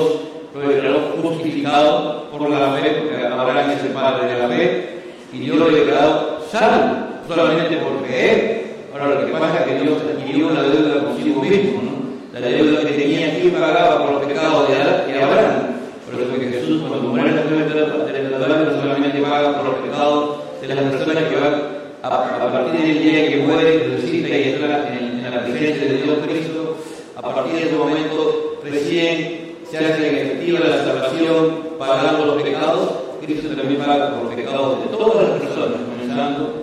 fue 0.51 0.81
justificado 1.21 2.29
por 2.29 2.49
la 2.49 2.73
fe, 2.73 2.91
porque 2.99 3.25
Abraham 3.25 3.71
es 3.71 3.83
el 3.83 3.91
padre 3.91 4.33
de 4.33 4.39
la 4.39 4.47
fe, 4.49 4.89
y 5.31 5.39
Dios 5.39 5.57
lo 5.57 5.65
ha 5.65 5.69
declarado 5.69 6.39
salvo, 6.51 6.95
solamente 7.27 7.77
por 7.77 8.05
creer. 8.05 8.63
Ahora 8.91 9.21
lo 9.21 9.25
que 9.25 9.31
pasa 9.31 9.59
es 9.61 9.65
que 9.65 9.79
Dios 9.79 9.97
adquirió 10.01 10.47
una 10.49 10.63
deuda 10.63 11.03
consigo 11.05 11.41
mismo, 11.41 11.81
¿no? 11.81 12.39
La 12.39 12.45
deuda 12.45 12.81
que 12.81 12.93
tenía, 12.93 13.39
¿quién 13.39 13.53
pagaba 13.53 13.99
por 13.99 14.11
los 14.15 14.25
pecados 14.25 14.67
de 14.67 14.75
Abraham? 15.23 15.72
Por 16.05 16.21
eso 16.21 16.39
que 16.39 16.47
Jesús, 16.47 16.81
cuando 16.81 17.09
muere 17.09 17.31
la 17.31 17.43
deuda, 17.43 18.63
no 18.63 18.81
solamente 18.81 19.21
paga 19.21 19.57
por 19.57 19.65
los 19.65 19.75
pecados 19.75 20.37
de 20.61 20.67
las 20.67 20.83
personas 20.83 21.23
que 21.23 21.35
van 21.35 21.73
a, 22.03 22.51
partir 22.51 22.81
del 22.81 23.03
día 23.03 23.29
que 23.29 23.37
muere, 23.37 23.87
resucita 23.87 24.29
y 24.29 24.49
entra 24.49 24.93
en, 24.93 25.25
en 25.25 25.31
la 25.31 25.43
presencia 25.43 25.87
de 25.87 26.03
Dios 26.03 26.17
Cristo, 26.27 26.77
a 27.15 27.21
partir 27.21 27.53
de 27.53 27.63
ese 27.67 27.75
momento 27.75 28.59
recién 28.63 29.55
se 29.69 29.77
hace 29.77 30.07
efectiva 30.07 30.59
la 30.59 30.83
salvación 30.83 31.69
pagando 31.79 32.25
los 32.25 32.43
pecados, 32.43 32.89
Cristo 33.21 33.55
también 33.55 33.81
paga 33.81 34.11
por 34.11 34.25
los 34.25 34.35
pecados 34.35 34.79
de 34.83 34.97
todas 34.97 35.29
las 35.29 35.39
personas, 35.39 35.79
comenzando 35.89 36.53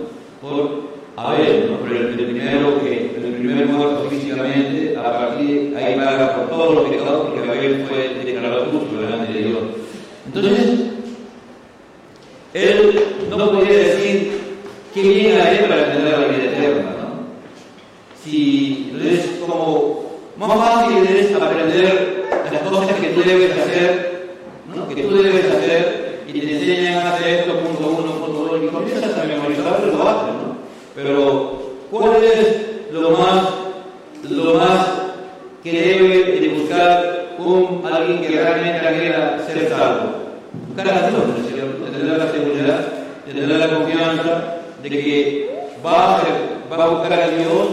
por 0.41 0.91
Abel, 1.17 1.77
pero 1.83 1.95
el, 1.97 2.15
primero 2.15 2.81
que, 2.81 3.11
el 3.15 3.33
primer 3.33 3.65
muerto 3.67 4.07
físicamente, 4.09 4.95
a 4.97 5.11
partir 5.11 5.75
ahí 5.77 5.95
paga 5.95 6.35
por 6.35 6.49
todos 6.49 6.75
los 6.75 6.89
pecados, 6.89 7.27
porque 7.27 7.49
Abel 7.49 7.85
fue 7.87 8.23
declarado 8.23 8.65
justo 8.71 9.01
delante 9.01 9.33
de 9.33 9.39
Dios. 9.39 9.61
Entonces, 10.25 10.69
él 12.53 13.03
no 13.29 13.51
podía 13.51 13.77
decir 13.77 14.41
qué 14.93 15.01
bien 15.01 15.41
haré 15.41 15.57
para 15.67 15.93
tener 15.93 16.19
la 16.19 16.27
vida 16.27 16.43
eterna, 16.45 16.91
¿no? 16.91 17.25
Si 18.23 18.93
es 19.01 19.39
como 19.39 20.11
más 20.37 20.57
fácil 20.57 21.05
es 21.07 21.35
aprender 21.35 22.25
las 22.51 22.61
cosas 22.61 22.99
que 22.99 23.07
tú 23.09 23.21
debes 23.23 23.51
hacer, 23.51 24.37
¿no? 24.73 24.87
que 24.87 25.03
tú 25.03 25.21
debes 25.21 25.45
hacer 25.45 26.23
y 26.27 26.39
te 26.39 26.53
enseñan 26.53 26.95
a 26.95 27.13
hacer 27.13 27.27
esto, 27.39 27.59
punto 27.59 27.89
uno, 27.89 28.25
punto 28.25 28.49
dos, 28.51 28.63
y 28.63 28.67
comienzas 28.67 29.17
a 29.17 29.23
memorizarlo, 29.23 29.97
lo 29.97 30.09
haces. 30.09 30.40
Pero, 30.95 31.75
¿cuál 31.89 32.23
es 32.23 32.91
lo 32.91 33.11
más, 33.11 33.49
lo 34.29 34.53
más 34.55 34.87
que 35.63 35.71
debe 35.71 36.39
de 36.39 36.47
buscar 36.49 37.35
un 37.37 37.81
alguien 37.85 38.21
que 38.21 38.41
realmente 38.41 38.99
quiera 38.99 39.39
ser 39.47 39.69
salvo? 39.69 40.11
Buscar 40.67 40.87
a 40.89 41.09
Dios, 41.09 41.23
tener 41.91 42.17
la 42.17 42.31
seguridad, 42.31 42.87
tener 43.25 43.47
la 43.47 43.69
confianza 43.69 44.57
de 44.83 44.89
que 44.89 45.49
va 45.85 46.17
a, 46.17 46.89
buscar 46.89 47.13
a 47.13 47.27
Dios 47.29 47.67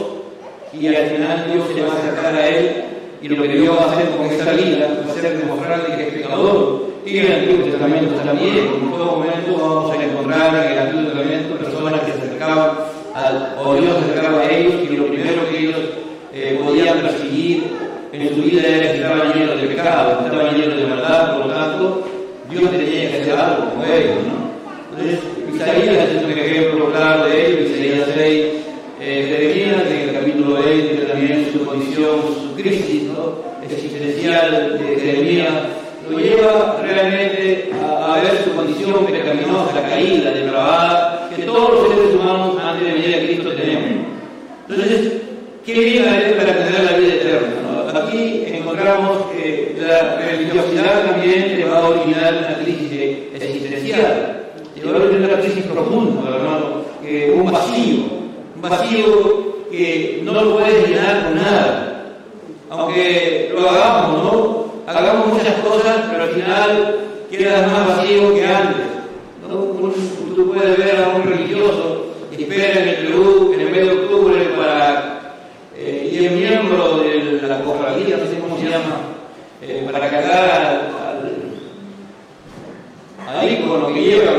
y 0.73 0.87
al 0.87 1.07
final 1.07 1.53
Dios 1.53 1.65
se 1.75 1.83
va 1.83 1.93
a 1.93 1.99
acercar 1.99 2.35
a 2.37 2.49
él 2.49 2.85
y 3.21 3.29
lo 3.29 3.43
que 3.43 3.49
Dios 3.49 3.77
va 3.77 3.85
a 3.85 3.93
hacer 3.93 4.11
con 4.11 4.27
esa 4.27 4.53
vida 4.53 5.03
va 5.05 5.13
a 5.13 5.15
ser 5.15 5.39
demostrarle 5.39 5.97
que 5.97 6.03
es 6.03 6.15
pecador. 6.15 6.89
Y 7.05 7.19
en 7.19 7.27
el 7.27 7.33
Antiguo 7.33 7.65
Testamento 7.65 8.15
también, 8.17 8.59
en 8.59 8.91
todo 8.91 9.17
momento 9.17 9.57
vamos 9.59 9.91
a 9.91 10.05
encontrar 10.05 10.67
en 10.67 10.73
el 10.73 10.79
Antiguo 10.79 11.05
Testamento 11.05 11.57
personas 11.57 12.01
que 12.03 12.13
se 12.13 12.19
acercaban 12.19 12.88
a, 13.19 13.61
o 13.61 13.75
Dios 13.75 13.97
se 13.97 14.11
acercaba 14.11 14.41
a 14.41 14.51
ellos 14.51 14.75
y 14.91 14.97
lo 14.97 15.07
primero 15.07 15.49
que 15.51 15.59
ellos 15.59 15.77
eh, 16.33 16.61
podían 16.63 17.01
perseguir 17.01 17.65
en 18.13 18.29
su 18.29 18.43
vida 18.43 18.63
era 18.67 18.93
que 18.93 18.99
estaban 18.99 19.33
llenos 19.33 19.61
de 19.61 19.69
pecado, 19.69 20.21
estaban 20.25 20.57
llenos 20.57 20.77
de 20.77 20.87
maldad, 20.87 21.37
por 21.37 21.47
lo 21.47 21.53
tanto, 21.53 22.09
Dios 22.51 22.71
tenía 22.71 23.11
que 23.11 23.21
hacer 23.23 23.35
algo 23.35 23.71
con 23.75 23.85
ellos, 23.85 24.17
¿no? 24.27 24.49
Entonces, 24.91 25.21
Isaías 25.55 26.09
es 26.09 26.25
un 26.25 26.31
ejemplo 26.31 26.91
claro 26.91 27.27
de 27.27 27.47
ello, 27.47 27.61
Isaías 27.69 28.09
6, 28.15 28.47
eh, 29.01 29.27
Jeremías 29.29 29.87
en 29.87 30.09
el 30.09 30.15
capítulo 30.15 30.63
20 30.63 31.07
también 31.07 31.49
su 31.53 31.65
condición, 31.65 32.21
su 32.35 32.55
crisis 32.55 33.05
¿no? 33.05 33.35
existencial 33.63 34.79
de 34.79 35.01
Jeremías, 35.01 35.53
lo 36.11 36.19
lleva 36.19 36.81
realmente 36.83 37.71
a, 37.81 38.21
ver 38.21 38.43
su 38.45 38.57
condición 38.57 39.07
pecaminosa, 39.07 39.83
caída, 39.83 40.31
depravada, 40.33 41.18
que 41.39 41.45
todos 41.45 41.71
los 41.71 41.89
seres 41.89 42.15
humanos 42.15 42.57
antes 42.61 42.87
de 42.87 42.93
venir 42.95 43.15
a 43.15 43.19
Cristo 43.21 43.53
tenemos. 43.53 43.91
Entonces, 44.69 45.13
¿qué 45.65 45.73
viene 45.73 46.33
para 46.37 46.65
tener 46.65 46.85
la 46.85 46.99
vida 46.99 47.15
eterna? 47.15 47.49
¿no? 47.63 47.99
Aquí 47.99 48.45
encontramos 48.47 49.19
que 49.33 49.77
la 49.81 50.17
religiosidad 50.17 51.07
también 51.07 51.57
te 51.57 51.65
va 51.65 51.79
a 51.79 51.89
originar 51.89 52.35
una 52.35 52.59
crisis 52.59 52.93
existencial, 53.35 54.51
te 54.75 54.85
va 54.85 54.93
a 54.93 55.03
originar 55.03 55.31
una 55.31 55.41
crisis 55.41 55.65
profunda, 55.65 56.37
hermano, 56.37 56.83
que 57.03 57.31
un 57.31 57.53
vacío, 57.53 58.05
un 58.57 58.63
vacío 58.63 59.69
que 59.71 60.21
no 60.25 60.33
lo 60.33 60.55
puedes 60.57 60.89
llenar 60.89 61.25
con 61.25 61.37
nada. 61.37 61.85
Aunque 62.71 63.51
lo 63.55 63.71
hagamos, 63.71 64.25
¿no? 64.25 64.65
Hagamos 64.87 65.29
muchas 65.29 65.55
cosas, 65.61 65.97
pero 66.11 66.25
al 66.25 66.31
final 66.31 66.97
quedas 67.31 67.71
más 67.71 67.89
vacío 67.89 68.35
que 68.35 68.47
antes. 68.47 68.98
Tú 69.49 70.53
puedes 70.53 70.77
ver 70.77 71.03
a 71.03 71.17
un 71.17 71.23
religioso 71.23 72.07
que 72.31 72.43
espera 72.43 72.83
en 72.83 72.89
el 72.89 72.97
Perú 73.07 73.53
en 73.55 73.61
el 73.61 73.71
mes 73.71 73.81
de 73.81 73.93
octubre 73.93 74.45
para, 74.57 75.37
eh, 75.75 76.11
y 76.13 76.25
es 76.27 76.33
miembro 76.33 76.99
de 76.99 77.41
la 77.49 77.61
cofradía, 77.63 78.19
no 78.19 78.27
sé 78.27 78.39
cómo 78.41 78.59
se 78.59 78.69
llama, 78.69 79.01
eh, 79.63 79.89
para 79.91 80.11
cargar 80.11 80.51
al, 80.51 81.29
al 83.27 83.51
ícono 83.51 83.95
que 83.95 84.01
llevan. 84.03 84.37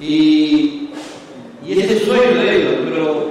Y, 0.00 0.90
y 1.66 1.80
ese 1.80 1.98
sueño 2.04 2.42
de 2.42 2.56
ellos, 2.56 2.74
pero 2.88 3.30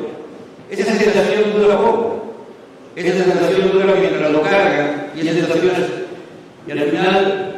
esa 0.70 0.94
sensación 0.94 1.54
dura 1.58 1.78
poco. 1.78 2.16
Esa 2.96 3.24
sensación 3.24 3.72
dura 3.72 3.96
mientras 3.98 4.32
lo 4.32 4.42
cargan 4.42 5.12
y 5.16 5.22
esa 5.22 5.32
sensación 5.32 5.72
es, 5.72 5.88
y 6.68 6.72
al 6.72 6.90
final 6.90 7.49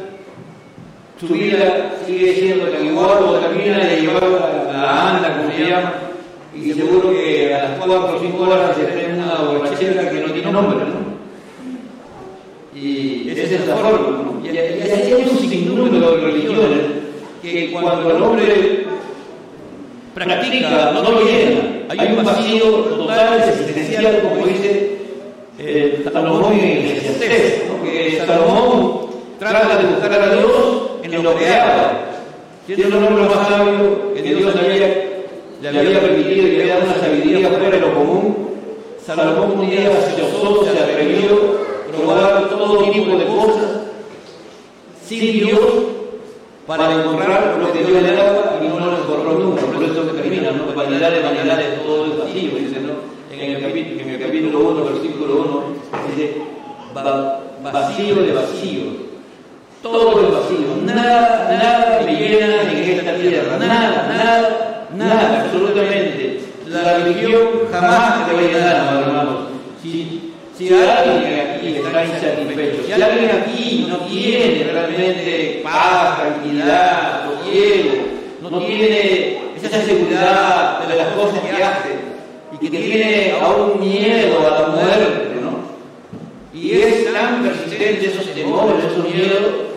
su 1.21 1.27
vida 1.35 1.93
sigue 2.07 2.33
siendo 2.33 2.67
igual 2.83 3.23
o 3.23 3.33
termina 3.35 3.77
de 3.77 4.01
llevar 4.01 4.23
a 4.23 4.73
la 4.73 5.17
anda, 5.17 5.37
como 5.37 5.51
se 5.51 5.69
llama, 5.69 5.93
y 6.55 6.73
seguro 6.73 7.11
que 7.11 7.53
a 7.53 7.63
las 7.63 7.77
4 7.77 8.15
o 8.15 8.19
5 8.19 8.43
horas 8.43 8.75
se 8.75 8.85
tiene 8.85 9.13
una 9.19 9.35
borrachera 9.35 10.09
que 10.09 10.19
no 10.19 10.33
tiene 10.33 10.51
nombre, 10.51 10.79
¿no? 10.79 11.11
Y 12.73 13.29
esa 13.29 13.55
es 13.55 13.67
la 13.67 13.75
forma. 13.75 14.41
Y, 14.43 14.57
hay 14.57 15.13
un 15.13 15.37
sinnúmero 15.37 16.15
de 16.15 16.21
religiones 16.21 16.79
que 17.43 17.71
cuando 17.71 18.15
el 18.15 18.23
hombre 18.23 18.85
practica, 20.15 20.91
no 20.93 21.03
lo 21.03 21.23
llena. 21.23 21.61
Hay 21.89 22.13
un 22.13 22.25
vacío 22.25 22.65
total, 22.65 23.43
existencial, 23.47 24.21
como 24.23 24.47
dice 24.47 24.97
eh, 25.59 26.03
Salomón 26.11 26.53
en 26.53 26.87
Eclesiastés, 26.87 27.63
¿no? 27.67 27.83
que 27.83 28.23
Salomón 28.25 29.01
trata 29.37 29.77
de 29.77 29.85
buscar 29.85 30.13
a 30.13 30.35
Dios 30.35 30.70
en 31.15 31.23
lo 31.23 31.31
haga. 31.31 32.07
Siendo 32.65 32.97
el 32.97 33.05
hombre 33.05 33.23
más 33.25 33.47
sabio 33.47 34.13
que 34.13 34.21
Dios 34.21 34.55
había, 34.55 34.87
le 35.61 35.79
había 35.79 35.99
permitido 35.99 36.47
y 36.47 36.51
le 36.51 36.61
había 36.61 36.75
dado 36.75 36.91
una 36.91 36.99
sabiduría 36.99 37.49
fuera 37.49 37.69
de 37.69 37.79
lo 37.79 37.93
común, 37.93 38.49
Salomón 39.05 39.59
un 39.59 39.69
día 39.69 39.89
osó, 39.89 40.63
se 40.63 40.69
atrevió 40.69 41.59
a 41.89 41.91
probar 41.91 42.49
todo 42.49 42.91
tipo 42.91 43.17
de 43.17 43.25
cosas 43.25 43.81
sin 45.05 45.31
Dios 45.33 45.59
para 46.67 46.93
encontrar 46.93 47.57
lo 47.59 47.73
que 47.73 47.79
Dios 47.79 48.01
le 48.01 48.13
daba 48.13 48.59
y 48.61 48.67
no 48.67 48.79
lo 48.79 48.97
encontró 48.97 49.33
nunca. 49.33 49.61
Por 49.63 49.83
eso 49.83 50.07
que 50.07 50.21
termina, 50.21 50.51
¿no? 50.51 50.73
Vanidades, 50.73 51.23
vanidades, 51.23 51.83
todo 51.83 52.05
es 52.05 52.17
vacío, 52.19 52.51
dice, 52.57 52.79
¿no? 52.79 52.93
En 53.33 53.51
el 53.51 53.61
capítulo, 53.61 54.01
en 54.01 54.09
el 54.09 54.19
capítulo 54.19 54.59
1, 54.59 54.85
versículo 54.85 55.35
1, 55.35 55.63
dice, 56.15 56.37
vacío 56.93 58.15
de 58.15 58.31
vacío. 58.31 59.10
Todo 59.81 60.21
es 60.21 60.31
vacío. 60.31 60.75
Nada, 60.83 61.57
nada 61.57 62.01
me 62.05 62.13
llena 62.13 62.61
en 62.71 62.99
esta 62.99 63.15
tierra. 63.15 63.57
Nada, 63.57 64.13
nada, 64.15 64.87
nada, 64.95 65.41
absolutamente. 65.41 66.41
La 66.67 66.99
religión 66.99 67.49
jamás 67.71 68.27
te 68.27 68.33
va 68.33 68.39
a 68.39 68.43
llenar, 68.43 69.03
hermanos. 69.03 69.37
Si, 69.81 70.33
si 70.55 70.73
alguien 70.73 71.49
aquí 71.49 71.75
está 71.77 72.05
insatisfecho, 72.05 72.83
si 72.85 72.91
alguien 72.93 73.31
aquí 73.31 73.87
no 73.89 73.97
tiene 74.05 74.71
realmente 74.71 75.61
paz, 75.63 76.21
tranquilidad, 76.21 77.25
sosiego, 77.25 77.93
no 78.41 78.59
tiene 78.59 79.39
esa 79.55 79.81
seguridad 79.81 80.87
de 80.87 80.95
las 80.95 81.07
cosas 81.09 81.39
que 81.39 81.63
hace, 81.63 82.11
y 82.51 82.57
que 82.57 82.77
tiene 82.77 83.33
aún 83.41 83.79
miedo 83.79 84.39
a 84.39 84.61
la 84.61 84.67
muerte, 84.67 85.29
¿no? 85.41 85.61
Y 86.53 86.71
es 86.73 87.11
tan 87.11 87.43
persistente 87.43 88.07
esos 88.07 88.27
temores, 88.33 88.85
esos 88.85 89.03
miedos, 89.03 89.70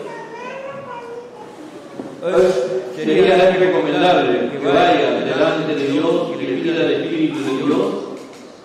sería 2.95 3.51
recomendable 3.51 4.49
que 4.49 4.57
vaya 4.65 5.19
delante 5.19 5.75
de 5.75 5.87
Dios 5.91 6.31
y 6.33 6.45
le 6.45 6.61
pida 6.61 6.81
al 6.81 6.91
Espíritu 6.91 7.39
de 7.39 7.65
Dios 7.65 7.93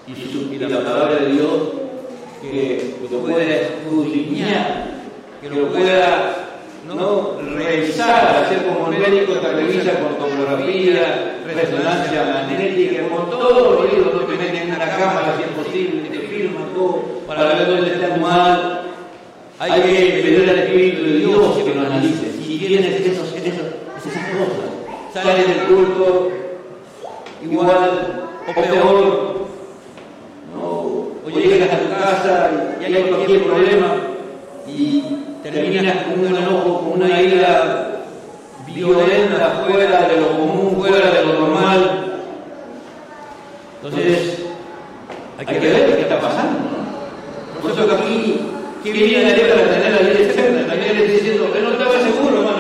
y, 0.07 0.15
su, 0.15 0.53
y 0.53 0.59
la 0.59 0.79
palabra 0.79 1.17
de 1.17 1.33
Dios 1.33 1.53
que 2.41 2.95
lo 3.11 3.19
pueda 3.19 3.43
escudriñar, 3.45 4.87
que 5.43 5.51
lo 5.51 5.69
pueda 5.69 6.51
no 6.87 7.37
revisar, 7.57 8.45
hacer 8.45 8.67
como 8.67 8.91
el 8.91 8.99
médico 8.99 9.35
te 9.35 9.53
revisa 9.53 10.01
con 10.01 10.17
tomografía, 10.17 11.43
resonancia 11.45 12.25
magnética, 12.25 13.09
con 13.09 13.31
todo 13.31 13.81
oído, 13.81 14.13
no 14.15 14.21
te 14.21 14.37
meten 14.37 14.57
en 14.57 14.75
una 14.75 14.89
cámara 14.89 15.37
si 15.37 15.43
es 15.43 15.67
posible, 15.67 16.09
que 16.09 16.19
te 16.19 16.27
firman 16.27 16.73
todo 16.75 17.03
para 17.27 17.45
ver 17.45 17.67
dónde 17.67 17.93
está 17.93 18.17
mal. 18.17 18.83
Hay 19.59 19.73
que 19.73 20.23
pedir 20.23 20.49
al 20.49 20.59
Espíritu 20.61 21.03
de 21.03 21.19
Dios 21.19 21.59
que 21.59 21.75
lo 21.75 21.81
analice. 21.83 22.33
Si 22.43 22.59
tienes 22.59 23.07
esos 23.07 23.30
esas 24.11 24.25
cosas. 24.31 24.71
Salen 25.13 25.47
del 25.47 25.67
culto 25.67 26.31
igual 27.43 28.29
o 28.47 28.61
peor. 28.61 29.31
No, 30.55 30.71
o 31.25 31.31
llegas 31.31 31.73
a 31.73 31.79
tu 31.79 31.89
casa 31.91 32.51
y 32.81 32.85
hay 32.85 33.03
cualquier 33.05 33.45
problema 33.45 33.95
y 34.67 35.05
terminas 35.43 36.05
con 36.05 36.21
un 36.21 36.37
enojo, 36.37 36.81
con 36.81 37.03
una 37.03 37.21
ira 37.21 38.05
violenta, 38.67 39.65
fuera 39.67 40.09
de 40.09 40.21
lo 40.21 40.29
común, 40.39 40.77
fuera 40.79 41.11
de 41.11 41.25
lo 41.25 41.33
normal. 41.41 42.21
Entonces, 43.83 44.39
hay 45.39 45.47
que 45.47 45.59
ver 45.59 45.97
qué 45.97 46.03
está 46.03 46.21
pasando. 46.21 46.59
¿no? 46.59 47.61
Por 47.61 47.71
eso 47.71 47.89
que 47.89 47.95
aquí, 47.95 48.41
que 48.83 48.93
viene 48.93 49.31
la 49.31 49.37
letra 49.37 49.57
de 49.57 49.65
tener 49.65 49.93
la 49.93 50.01
ley 50.03 50.23
externa, 50.23 50.67
también 50.67 50.97
le 50.97 51.05
está 51.05 51.13
diciendo, 51.13 51.53
que 51.53 51.61
no 51.61 51.73
estaba 51.73 52.01
seguro, 52.01 52.41
hermano. 52.41 52.60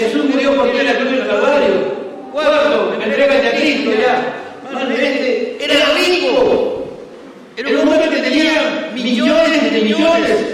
Jesús 0.00 0.24
murió 0.24 0.56
por 0.56 0.72
ti 0.72 0.78
en 0.78 0.86
la 0.86 0.94
cruz 0.94 1.10
del 1.10 1.26
Calvario. 1.26 2.00
Cuarto, 2.32 2.98
entrégate 3.04 3.48
a 3.48 3.52
Cristo 3.52 3.90
ya. 4.00 4.34
Más 4.72 4.90
este, 4.90 5.58
era 5.62 5.74
rico. 5.94 6.86
Era 7.54 7.68
un 7.68 7.76
hombre 7.80 8.08
que 8.08 8.22
tenía 8.22 8.90
millones 8.94 9.72
de 9.72 9.80
millones 9.82 10.49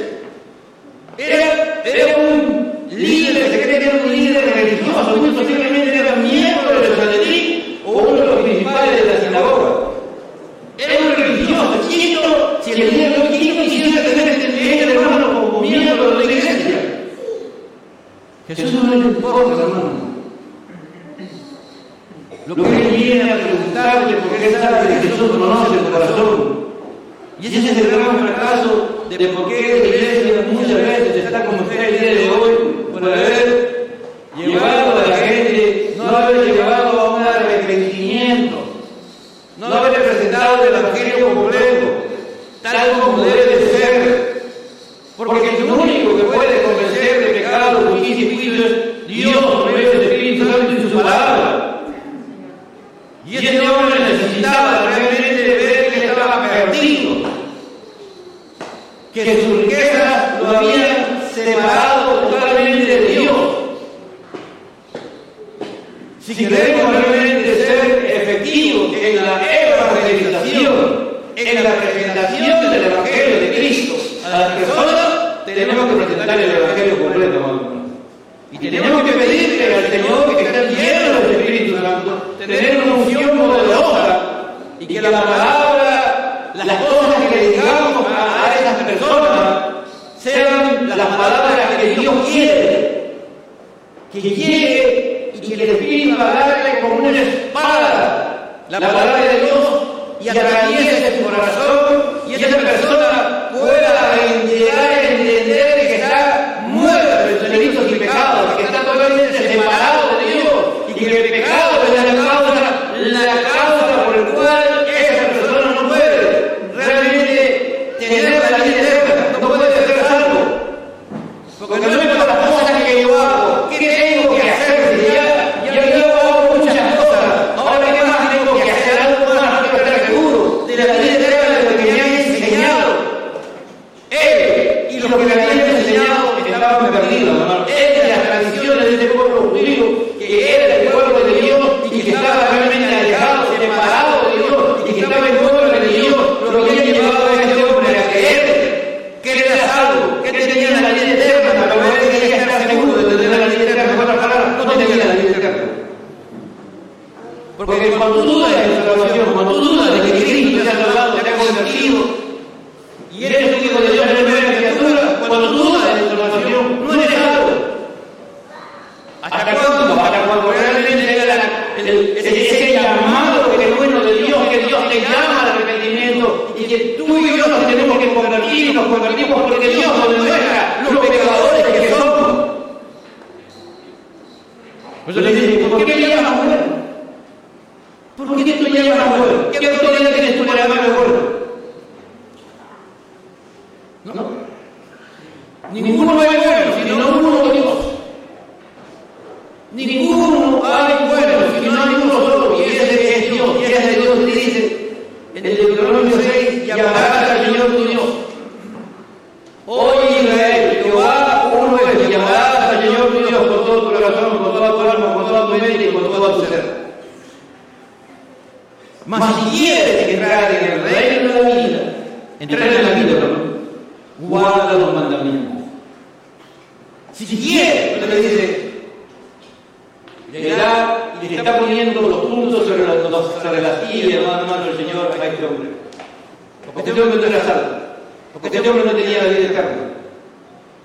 tenía 239.17 239.33
la 239.33 239.39
vida 239.39 239.49
eterna. 239.49 239.87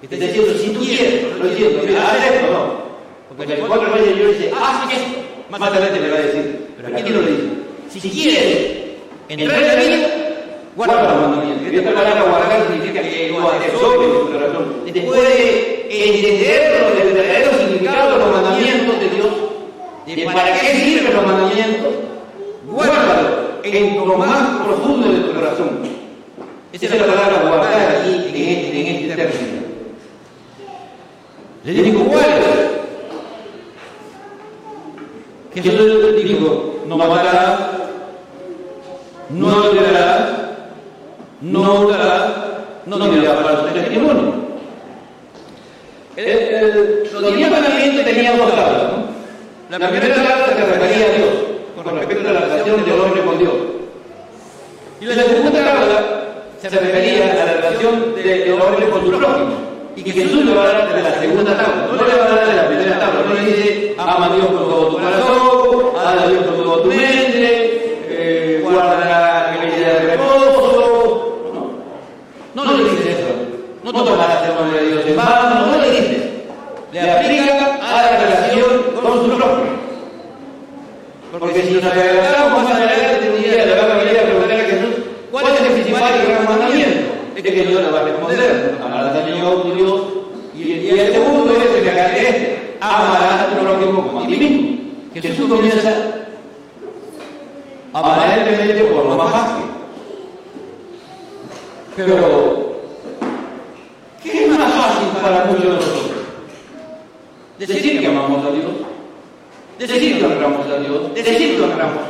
Está 0.01 0.15
diciendo, 0.15 0.53
si 0.57 0.69
tú 0.69 0.79
quieres, 0.79 1.37
lo 1.37 1.47
entiendo, 1.47 1.83
mira, 1.85 2.07
haz 2.07 2.25
esto, 2.25 2.51
no. 2.51 2.81
Porque 3.37 3.53
el 3.53 3.59
cuatro 3.59 3.93
veces 3.93 4.17
yo 4.17 4.27
dice, 4.29 4.51
haz 4.59 4.91
esto. 4.91 5.19
Más 5.49 5.61
adelante 5.61 5.99
le 5.99 6.09
va 6.09 6.17
a 6.17 6.21
decir, 6.21 6.67
pero 6.77 6.97
aquí 6.97 7.09
no 7.09 7.21
lo 7.21 7.27
dice. 7.27 7.43
Si 7.89 8.09
quieres 8.09 8.71
entrar 9.29 9.61
en 9.61 9.67
la 9.67 9.75
vida, 9.75 10.07
guarda 10.75 11.03
los 11.03 11.21
mandamientos. 11.21 11.71
Y 11.71 11.77
esta 11.77 11.93
palabra 11.93 12.23
guardar 12.23 12.67
significa 12.67 13.01
que 13.01 13.29
lo 13.29 13.49
atesore 13.49 14.05
en 14.05 14.11
tu 14.11 14.31
corazón. 14.31 14.75
Después 14.91 15.21
de 15.21 15.87
entender 15.89 16.71
el 17.01 17.13
verdadero 17.13 17.51
significado 17.57 18.11
de 18.11 18.17
los 18.17 18.31
mandamientos 18.35 18.99
de 18.99 19.09
Dios, 19.09 19.27
de 20.07 20.25
para 20.25 20.59
qué 20.59 20.67
sirven 20.67 21.13
los 21.13 21.25
mandamientos, 21.25 21.93
guárdalo 22.65 23.61
en 23.63 23.95
lo 23.97 24.17
más 24.17 24.63
profundo 24.65 25.11
de 25.11 25.19
tu 25.19 25.33
corazón. 25.33 26.00
Esa 26.73 26.85
es 26.85 26.91
la 26.91 27.05
palabra 27.05 27.41
guardar 27.41 27.97
aquí 27.97 28.13
en 28.13 28.35
este, 28.35 28.81
en 28.81 28.87
este 28.87 29.15
término. 29.15 29.61
Le 31.65 31.73
digo, 31.73 32.05
¿cuál? 32.05 32.23
Jesús 35.53 36.15
dijo, 36.23 36.83
no 36.87 36.97
matarás, 36.97 37.59
no 39.29 39.49
adulterarás, 39.49 40.29
no 41.41 41.81
hurtarás, 41.81 42.31
no 42.85 42.97
dirás 43.09 43.41
falso 43.41 43.65
testimonio. 43.65 44.33
El, 46.15 46.27
el, 46.27 47.09
los 47.11 47.35
diez 47.35 47.51
mandamientos 47.51 48.05
tenían 48.05 48.37
dos 48.37 48.51
tablas. 48.55 48.83
¿no? 49.69 49.77
La 49.77 49.89
primera 49.89 50.15
tabla 50.15 50.45
se 50.47 50.53
refería 50.53 51.05
a 51.05 51.17
Dios, 51.17 51.29
con 51.75 51.97
respecto 51.97 52.29
a 52.29 52.33
la 52.33 52.39
relación 52.41 52.85
del 52.85 52.99
hombre 53.01 53.21
con 53.23 53.37
Dios. 53.37 53.53
Y 55.01 55.05
la 55.05 55.15
segunda 55.15 55.51
tabla 55.51 56.20
se 56.69 56.79
refería 56.79 57.31
a 57.31 57.45
la 57.45 57.53
relación 57.53 58.15
del 58.15 58.61
hombre 58.61 58.89
con 58.89 59.05
su 59.05 59.11
prójimo. 59.11 59.71
Y 59.95 60.03
que 60.03 60.11
Jesús 60.11 60.45
le 60.45 60.53
va 60.53 60.63
a 60.63 60.67
dar 60.67 60.95
de 60.95 61.03
la 61.03 61.19
segunda 61.19 61.57
tabla, 61.57 61.87
no 61.91 62.05
le 62.05 62.15
va 62.15 62.25
a 62.25 62.29
dar 62.29 62.47
de 62.47 62.55
la 62.55 62.67
primera 62.67 62.99
tabla, 62.99 63.21
no 63.27 63.33
le 63.33 63.45
dice 63.45 63.95
ama 63.97 64.25
a 64.25 64.35
Dios 64.35 64.45
con 64.45 64.57
todo 64.57 64.87
tu 64.87 64.93
corazón, 64.93 65.91
ama 65.97 66.23
a 66.23 66.27
Dios 66.27 66.45
con 66.45 66.55
todo 66.55 66.81
tu 66.81 66.87
mente, 66.89 68.05
eh, 68.09 68.59
guarda 68.63 69.57
el 69.61 69.75
día 69.75 69.87
de 69.87 69.99
reposo. 69.99 71.39
No, 72.53 72.65
no 72.65 72.77
le 72.77 72.83
dice 72.83 73.11
eso. 73.11 73.27
No 73.83 73.91
tomarás 73.91 74.47
el 74.47 74.55
nombre 74.55 74.81
de 74.81 74.87
Dios 74.87 75.05
en 75.07 75.15
vano, 75.15 75.65
no 75.67 75.81
le 75.81 75.89
dice. 75.91 76.31
Le 76.91 77.11
aplica 77.11 77.79
a 77.81 78.01
la 78.03 78.17
relación 78.19 78.81
con 79.01 79.23
su 79.23 79.37
prójimo. 79.37 79.81
Porque 81.39 81.61
si 81.63 81.73
nos 81.73 81.83
adelantamos 81.85 82.63
más 82.63 82.75
adelante, 82.75 83.29
un 83.35 83.41
día 83.41 83.65
le 83.65 83.75
va 83.75 83.83
a 83.83 83.97
venir 83.97 84.19
a 84.19 84.23
preguntar 84.23 84.51
a 84.51 84.63
Jesús, 84.63 84.95
¿cuál 85.31 85.45
es 85.45 85.61
el 85.61 85.67
principal 85.67 86.11
y 86.21 86.27
gran 86.27 86.45
mandamiento? 86.45 87.11
Es 87.35 87.43
que 87.43 87.51
Dios 87.51 87.81
le 87.81 87.91
a 88.41 88.85
amarás 88.85 89.15
al 89.15 89.25
Señor 89.25 89.61
tu 89.63 89.75
Dios. 89.75 90.01
Y, 90.55 90.61
y 90.63 90.89
el 90.89 91.13
segundo 91.13 91.51
es 91.51 91.75
el 91.77 91.83
que 91.83 91.91
acá 91.91 92.17
es, 92.17 92.35
amarás 92.79 93.41
a 93.41 93.47
tu 93.47 93.65
prójimo 93.65 94.07
como 94.07 94.19
a 94.21 94.27
ti 94.27 94.37
mismo. 94.37 94.71
Jesús 95.13 95.49
comienza 95.49 96.21
aparentemente 97.93 98.83
por 98.85 99.05
lo 99.05 99.15
más 99.15 99.31
fácil. 99.31 99.65
Pero, 101.95 102.81
¿qué 104.23 104.45
es 104.45 104.57
más 104.57 104.73
fácil 104.73 105.07
para 105.21 105.45
muchos 105.45 105.63
de 105.63 105.69
nosotros? 105.69 106.11
Decir 107.59 107.99
que 107.99 108.07
amamos 108.07 108.45
a 108.45 108.51
Dios, 108.51 108.71
decir 109.77 110.17
que 110.17 110.25
honramos 110.25 110.65
a 110.67 110.79
Dios, 110.79 111.13
decir 111.13 111.57
que 111.57 111.61
honramos, 111.61 112.03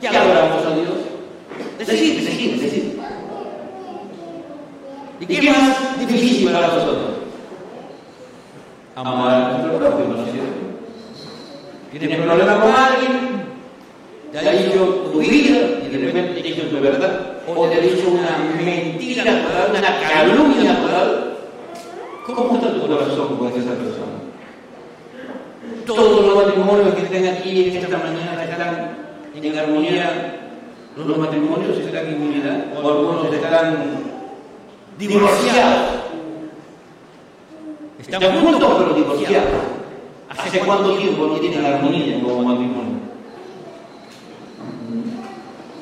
que 0.00 0.08
adoramos 0.08 0.64
a 0.64 0.70
Dios, 0.76 0.88
decir, 1.78 2.22
decir, 2.22 2.60
decir. 2.60 3.00
¿Y 5.20 5.26
qué 5.26 5.50
más 5.50 5.98
difícil 5.98 6.52
para 6.52 6.66
nosotros? 6.66 6.96
Amar 8.94 9.34
a 9.34 9.58
nuestro 9.58 9.78
prójimo, 9.78 10.14
¿no 10.14 10.26
es 10.26 10.32
cierto? 10.32 10.56
Tienes 11.90 12.20
problema 12.20 12.60
con 12.60 12.70
alguien, 12.70 13.46
te 14.30 14.38
ha 14.38 14.52
dicho 14.52 15.10
tu 15.12 15.18
vida 15.18 15.58
y 15.86 15.88
de 15.88 15.98
repente 16.06 16.34
te 16.34 16.40
ha 16.40 16.42
dicho 16.42 16.68
tu 16.68 16.80
verdad, 16.80 17.38
o 17.46 17.66
te 17.68 17.74
ha 17.74 17.80
dicho 17.80 18.08
una 18.10 18.36
mentira 18.62 19.22
una 19.70 19.80
calumnia. 19.80 20.76
¿Cómo 22.26 22.56
está 22.56 22.72
tu 22.74 22.86
corazón 22.86 23.36
con 23.38 23.48
esa 23.48 23.70
persona? 23.70 24.16
Todos 25.86 26.26
los 26.26 26.44
matrimonios 26.44 26.94
que 26.94 27.02
estén 27.02 27.26
aquí 27.28 27.70
en 27.70 27.76
esta 27.76 27.98
mañana 27.98 28.44
están 28.44 28.96
en 29.34 29.58
armonía. 29.58 30.32
Los 30.96 31.18
matrimonios 31.18 31.78
están 31.78 32.06
en 32.06 32.22
unidad, 32.22 32.64
o 32.74 32.88
algunos 32.88 33.32
están 33.32 34.05
divorciados. 34.98 36.02
Están 37.98 38.40
juntos 38.40 38.74
pero 38.78 38.94
divorciados. 38.94 39.50
¿Hace 40.28 40.58
cuánto 40.60 40.96
tiempo 40.96 41.26
no 41.26 41.40
tienen 41.40 41.64
armonía 41.64 42.20
como 42.22 42.42
matrimonio? 42.42 42.96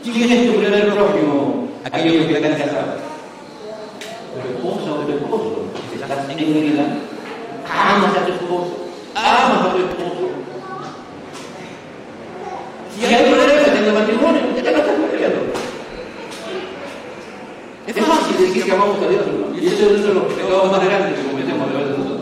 ¿Quién 0.03 0.33
es 0.33 0.47
tu 0.47 0.59
primer 0.59 0.95
prójimo? 0.95 1.69
Aquellos 1.85 2.27
que 2.27 2.35
están 2.35 2.53
casados. 2.53 3.01
Tu 4.33 4.49
esposa 4.49 4.93
o 4.93 4.97
tu 4.97 5.13
esposo. 5.13 5.65
Estás 5.95 6.31
en 6.31 6.57
unidad. 6.57 6.87
Amas 7.71 8.17
a 8.17 8.27
tu 8.27 8.33
esposo. 8.33 8.77
Amas 9.15 9.67
a 9.67 9.73
tu 9.73 9.79
esposo. 9.79 10.29
Si 12.95 13.05
hay 13.07 13.33
problemas 13.33 13.69
en 13.69 13.85
el 13.85 13.93
matrimonio, 13.93 14.41
ya 14.57 14.71
no 14.71 14.79
estás 14.79 15.14
fácil 18.35 18.49
decir 18.49 18.65
que 18.65 18.73
amamos 18.73 18.97
a 19.03 19.09
Dios, 19.09 19.23
y 19.55 19.67
eso 19.67 19.87
es 19.87 20.01
uno 20.01 20.09
de 20.09 20.15
los 20.15 20.33
pecados 20.33 20.71
más 20.73 20.85
grandes 20.85 21.19
que 21.19 21.31
cometemos 21.31 21.69
a 21.69 21.73
de 21.73 21.99
nosotros. 21.99 22.21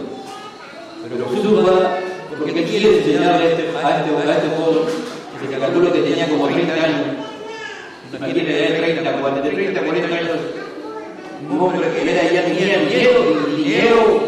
Pero 1.08 1.30
Jesús 1.30 1.68
va, 1.68 1.98
porque 2.36 2.54
¿qué 2.54 2.64
quiere 2.64 2.98
enseñarle 2.98 3.46
a 3.46 3.50
este, 3.50 3.62
a 3.62 3.98
este, 3.98 4.30
a 4.30 4.36
este 4.36 4.48
pueblo 4.48 4.86
que 4.86 5.46
se 5.46 5.60
calcula 5.60 5.92
que 5.92 6.02
tenía 6.02 6.28
como 6.28 6.48
30 6.48 6.72
años? 6.72 7.00
Quiere 8.12 8.44
de 8.44 8.78
30, 8.78 9.20
40, 9.20 9.50
30, 9.50 9.80
40 9.80 10.16
años. 10.16 10.38
Un 11.50 11.60
hombre 11.60 11.88
que 11.90 12.10
era, 12.10 12.30
ya 12.30 12.44
tenía 12.44 12.78
dinero, 12.78 13.10
y 13.48 13.62
dinero 13.62 14.20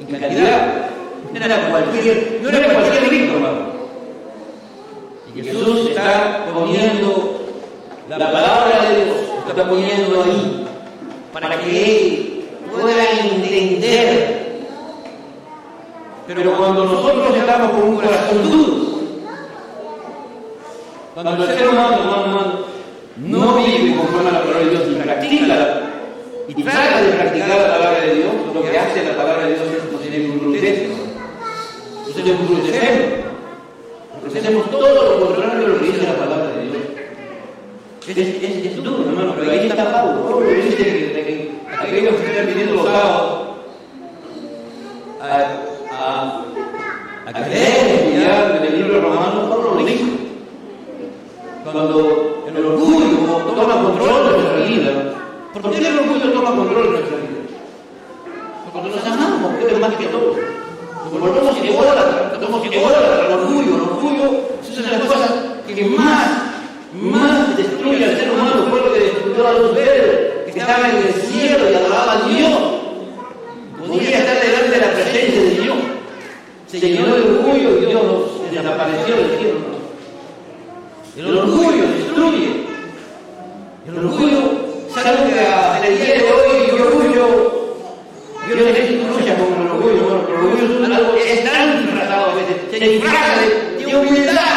en 0.00 0.20
calidad. 0.20 0.90
No 1.32 1.44
era 1.44 1.70
cualquier, 1.70 2.40
no 2.42 2.48
era 2.48 2.74
cualquier 2.74 3.08
rico, 3.10 3.34
hermano. 3.34 3.76
Y 5.34 5.42
Jesús 5.42 5.90
está 5.90 6.46
poniendo 6.52 7.46
la 8.08 8.18
palabra 8.18 8.90
de 8.90 9.04
Dios 9.04 9.15
está 9.50 9.68
poniendo 9.68 10.22
ahí 10.22 10.66
para 11.32 11.60
que 11.60 11.84
él 11.84 12.44
pueda 12.70 13.10
entender. 13.20 14.46
Pero 16.26 16.56
cuando 16.56 16.84
nosotros 16.84 17.36
estamos 17.36 17.70
con 17.70 17.88
un 17.88 17.96
corazón 17.96 18.50
duro, 18.50 18.86
cuando 21.14 21.44
el 21.44 21.58
ser 21.58 21.68
humano, 21.68 21.96
hermano, 21.98 22.52
no 23.16 23.54
vive 23.54 23.96
conforme 23.96 24.28
a 24.28 24.32
la 24.32 24.40
palabra 24.40 24.60
de 24.60 24.70
Dios 24.70 24.82
y 24.90 24.94
practica 24.94 25.82
y 26.48 26.62
trata 26.62 27.02
de 27.02 27.12
practicar 27.12 27.48
la 27.48 27.78
palabra 27.78 28.00
de 28.00 28.14
Dios, 28.14 28.32
lo 28.54 28.62
que 28.62 28.78
hace 28.78 29.04
la 29.04 29.16
palabra 29.16 29.46
de 29.46 29.54
Dios 29.54 29.66
es 29.66 29.92
nos 29.92 30.04
embrutece. 30.14 30.88
Nos 32.06 32.16
embrutecemos. 32.16 33.26
Porque 34.20 34.38
hacemos 34.38 34.70
todo 34.70 35.18
lo 35.18 35.26
contrario 35.26 35.60
de 35.60 35.66
lo 35.68 35.78
que 35.78 35.86
dice 35.86 36.06
la 36.06 36.14
palabra 36.14 36.48
de 36.48 36.62
Dios. 36.62 36.95
Es, 38.08 38.16
es, 38.16 38.66
es 38.66 38.76
duro, 38.84 39.02
hermano, 39.02 39.34
pero 39.36 39.50
ahí 39.50 39.66
está 39.66 39.92
Pablo. 39.92 40.22
Pablo 40.30 40.46
dice 40.48 40.76
que, 40.76 40.84
que 40.84 41.50
aquellos 41.76 42.14
que 42.14 42.26
están 42.30 42.46
viniendo 42.46 42.74
los 42.74 42.84
sábados 42.84 43.48
a, 45.20 46.44
a, 47.26 47.32
querer 47.32 47.86
estudiar 47.96 48.62
el 48.64 48.76
libro 48.80 49.00
romano, 49.00 49.48
Pablo 49.50 49.74
lo 49.74 49.84
dice. 49.84 50.04
Cuando 51.64 52.44
el 52.46 52.64
orgullo 52.64 53.06
toma 53.56 53.82
control 53.82 54.30
de 54.30 54.38
nuestra 54.38 54.66
vida, 54.66 54.92
¿por 55.52 55.70
qué 55.72 55.88
el 55.88 55.98
orgullo 55.98 56.32
toma 56.32 56.50
control 56.54 56.84
de 56.84 56.90
nuestra 56.90 57.16
vida? 57.16 57.40
Porque 58.72 58.88
nos 58.88 59.04
amamos, 59.04 59.54
que 59.56 59.66
es 59.66 59.80
más 59.80 59.94
que 59.96 60.06
todo. 60.06 60.36
Nos 61.10 61.20
volvemos 61.20 61.56
idólatras, 61.58 62.40
somos 62.40 62.64
idólatras, 62.66 63.26
el 63.26 63.32
orgullo, 63.32 63.74
el 63.74 63.82
orgullo 63.82 64.40
es 64.62 64.78
una 64.78 64.90
de 64.92 64.98
las 64.98 65.08
cosas 65.08 65.30
que 65.66 65.84
más 65.86 67.56
destruye 67.56 68.04
al 68.04 68.16
ser 68.16 68.30
humano, 68.30 68.66
fue 68.70 68.80
lo 68.80 68.92
que 68.92 69.00
destruyó 69.00 69.46
a 69.46 69.52
los 69.52 69.74
verdes, 70.66 70.66
que 70.66 70.72
estaban 70.72 70.90
en 70.90 70.96
el 70.96 71.14
cielo 71.14 71.70
y 71.70 71.74
adoraban 71.74 72.22
a 72.22 72.28
Dios. 72.28 72.58
Podía 73.78 74.18
estar 74.18 74.40
delante 74.40 74.70
de 74.70 74.80
la 74.80 74.92
presencia 74.92 75.42
de 75.42 75.50
Dios. 75.50 75.76
Se 76.66 76.80
llenó 76.80 77.14
de 77.14 77.22
orgullo 77.22 77.78
y 77.78 77.86
Dios 77.86 78.02
nos 78.02 78.50
desapareció 78.50 79.16
del 79.16 79.38
cielo. 79.38 79.58
El 81.16 81.38
orgullo 81.38 81.82
destruye. 81.96 82.66
El 83.86 83.98
orgullo 83.98 84.66
es 84.88 85.06
algo 85.06 85.32
que 85.32 85.40
hasta 85.40 85.86
el 85.86 85.96
día 85.98 86.14
de 86.14 86.32
hoy, 86.32 86.70
el 86.70 86.82
orgullo, 86.82 87.26
Dios 88.46 88.58
no 88.58 89.16
lucha 89.16 89.34
con 89.36 89.48
el 89.62 89.70
orgullo, 89.70 90.02
bueno, 90.02 90.28
el 90.28 90.34
orgullo 90.34 90.84
es 90.84 90.90
algo 90.90 91.14
es 91.16 91.44
tan 91.44 91.82
disfrazado 91.82 92.30
a 92.30 92.34
veces, 92.34 92.56
se 92.70 92.88
disfraza 92.88 93.40
de, 93.40 93.84
de 93.84 93.96
humildad, 93.96 94.56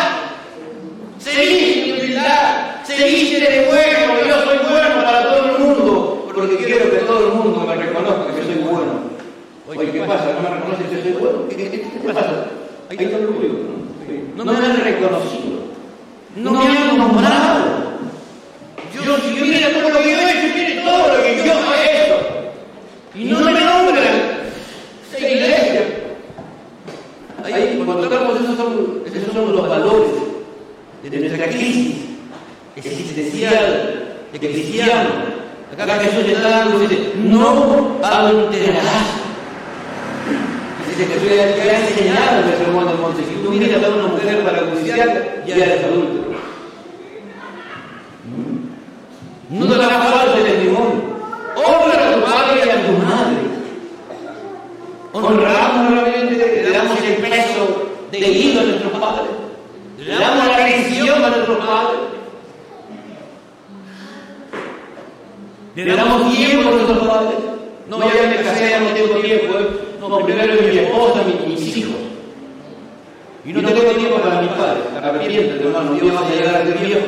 se 1.19 1.31
dice 1.31 1.81
de 1.81 1.91
humildad, 1.93 2.83
se 2.83 3.03
dice 3.03 3.39
de 3.39 3.65
bueno, 3.67 4.27
yo 4.27 4.43
soy 4.45 4.57
bueno 4.69 5.03
para 5.03 5.23
todo 5.23 5.45
el 5.45 5.59
mundo, 5.59 6.31
porque 6.33 6.57
quiero 6.57 6.89
que 6.89 6.97
todo 6.97 7.27
el 7.27 7.33
mundo 7.33 7.59
me 7.67 7.75
reconozca 7.75 8.35
que 8.35 8.43
soy 8.43 8.63
bueno. 8.63 8.99
Oye, 9.67 9.91
¿qué 9.91 9.99
pasa? 10.01 10.33
¿No 10.33 10.49
me 10.49 10.55
reconocen 10.55 10.87
que 10.87 11.03
soy 11.03 11.11
bueno? 11.11 11.47
¿Qué, 11.49 11.55
qué, 11.55 11.81
qué 11.81 12.13
pasa? 12.13 12.45
Ahí 12.89 12.97
está 12.97 13.17
el 13.17 13.25
orgullo. 13.25 13.53
No 14.35 14.45
me 14.45 14.51
han 14.51 14.83
reconocido. 14.83 15.59
No 16.35 16.51
me 16.51 16.77
han 16.77 16.97
nombrado. 16.97 17.89
Yo, 18.93 19.17
si 19.17 19.35
yo 19.35 19.45
mira 19.45 19.69
todo 19.71 19.89
lo 19.89 19.99
que 19.99 20.11
yo 20.11 20.17
he 20.17 20.31
hecho, 20.31 20.55
mire 20.55 20.81
todo 20.81 21.07
lo 21.07 21.23
que 21.23 21.37
yo 21.37 21.53
he 21.73 22.05
hecho. 22.05 22.17
Y 23.15 23.23
no 23.25 23.39
me 23.39 23.51
nombran. 23.51 24.39
Esa 25.15 25.27
iglesia. 25.27 25.81
Ahí, 27.43 27.81
cuando 27.85 28.09
tocamos 28.09 28.41
esos 28.41 28.57
son, 28.57 29.03
esos 29.05 29.33
son 29.33 29.55
los 29.55 29.69
valores 29.69 30.11
de 31.03 31.19
nuestra 31.19 31.47
crisis 31.47 31.95
existencial, 32.75 34.17
de 34.31 34.39
cristiano. 34.39 35.09
Acá 35.73 35.99
Jesús 35.99 36.25
le 36.25 36.33
está 36.33 36.49
dando, 36.49 36.79
dice, 36.79 37.13
no 37.17 37.97
adulterarás. 38.03 39.07
Dice 40.89 41.07
que 41.07 41.13
Jesús 41.13 41.29
le 41.29 41.71
ha 41.71 41.79
enseñado 41.79 42.39
en 42.43 42.49
el 42.49 42.57
sermón 42.57 42.87
del 42.87 42.97
monte. 42.97 43.23
Si 43.23 43.35
tú 43.43 43.51
miras 43.51 43.83
a 43.83 43.89
una 43.89 44.07
mujer 44.07 44.43
para 44.43 44.59
judicial, 44.59 45.43
ya 45.47 45.55
eres 45.55 45.83
adúltero. 45.85 46.29
No 49.49 49.65
te 49.65 49.77
dará 49.77 49.99
falso 49.99 50.43
testimonio. 50.43 51.09
Honra 51.55 52.07
a 52.07 52.13
tu 52.13 52.21
padre 52.21 52.61
y 52.65 52.69
a 52.69 52.85
tu 52.85 52.91
madre. 53.03 53.37
Honramos 55.11 55.91
realmente, 55.91 56.63
le 56.63 56.69
damos 56.69 56.97
el 57.01 57.15
peso 57.15 57.87
debido 58.11 58.61
a 58.61 58.63
nuestros 58.63 58.91
padres. 58.99 59.31
Le 59.97 60.15
damos 60.15 60.47
la 60.47 60.57
bendición 60.57 61.23
a 61.23 61.29
nuestros 61.29 61.57
padres. 61.65 61.99
Le 65.75 65.95
damos 65.95 66.33
tiempo 66.33 66.69
a 66.69 66.71
nuestros 66.71 67.07
padres. 67.07 67.35
No, 67.89 67.99
ya 67.99 68.29
me 68.29 68.35
casé, 68.43 68.69
ya 68.69 68.79
no 68.81 68.89
tengo 68.89 69.15
tiempo. 69.19 69.57
¿eh? 69.57 69.67
No, 69.99 70.25
primero 70.25 70.53
es 70.53 70.73
mi 70.73 70.79
esposa, 70.79 71.21
mi, 71.23 71.55
mis 71.55 71.77
hijos. 71.77 71.95
Y 73.45 73.53
no 73.53 73.67
tengo 73.67 73.81
tiempo 73.93 74.17
para 74.17 74.41
mis 74.41 74.51
padres. 74.51 74.83
Arrepiéntete, 74.95 75.67
hermano. 75.67 75.93
Dios 75.93 76.15
va 76.15 76.27
a 76.27 76.29
llegar 76.29 76.55
a 76.55 76.65
ser 76.65 76.77
viejo. 76.77 77.07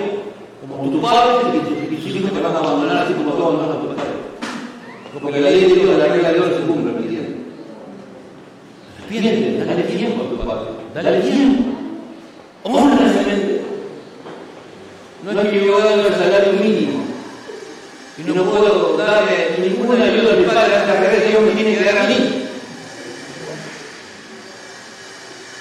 Como 0.61 0.91
tu 0.91 1.01
padre, 1.01 1.59
y 1.91 1.95
tus 1.95 2.15
hijos 2.15 2.31
te 2.31 2.39
van 2.39 2.55
a 2.55 2.59
abandonar 2.59 2.97
así 3.03 3.13
como 3.13 3.33
tú 3.33 3.43
abandonas 3.43 3.77
a 3.77 3.79
tu 3.81 3.87
padre. 3.87 4.01
Porque 5.13 5.41
la 5.41 5.49
ley 5.49 5.65
de 5.65 5.75
Dios, 5.75 5.97
la 5.97 6.05
regla 6.05 6.29
de 6.29 6.35
Dios 6.35 6.47
se 6.47 6.61
cumple, 6.61 6.93
¿me 6.93 6.99
entiendes? 6.99 7.31
Dale 9.67 9.83
tiempo 9.83 10.23
a 10.23 10.29
tu 10.29 10.37
padre. 10.37 10.69
Dale 10.93 11.19
tiempo. 11.19 11.63
Honra 12.63 12.95
realmente. 12.95 13.61
No 15.23 15.41
es 15.41 15.49
que 15.49 15.65
yo 15.65 15.77
gano 15.77 16.07
el 16.07 16.13
salario 16.13 16.53
mínimo 16.53 17.01
y 18.17 18.23
no 18.23 18.43
puedo 18.43 18.97
darle 18.97 19.55
ninguna 19.59 20.05
ayuda 20.05 20.33
a 20.33 20.35
mi 20.35 20.43
padre 20.43 20.75
hasta 20.75 21.09
que 21.09 21.29
Dios 21.29 21.41
me 21.41 21.51
tiene 21.51 21.77
que 21.77 21.83
dar 21.83 21.97
a 21.97 22.07
mí. 22.07 22.43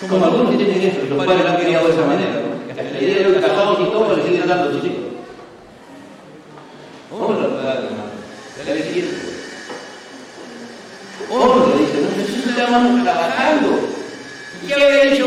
Como 0.09 0.25
algunos 0.25 0.57
tienen 0.57 0.81
eso, 0.81 1.03
los 1.09 1.27
padres 1.27 1.45
lo 1.45 1.51
han 1.51 1.57
criado 1.57 1.87
de 1.87 1.93
esa 1.93 2.07
manera. 2.07 2.33
¿no? 2.33 2.75
La 2.77 3.01
idea 3.01 3.17
de 3.17 3.25
los 3.25 3.45
casados 3.45 3.79
y 3.81 3.85
todo 3.91 4.17
le 4.17 4.23
siguen 4.25 4.49
dando 4.49 4.71
a 4.71 4.73
sus 4.73 4.85
hijos. 4.85 4.99
Honra, 7.13 7.49
padre, 7.49 7.87
hermano. 7.87 8.11
Dale 8.67 8.81
tiempo. 8.81 9.17
Honra, 11.31 11.79
dice, 11.79 12.40
no 12.51 12.59
Jesús 12.59 12.69
estamos 12.69 13.05
trabajando. 13.05 13.89
¿Y 14.63 14.67
qué 14.67 14.75
habían 14.75 15.11
dicho 15.11 15.27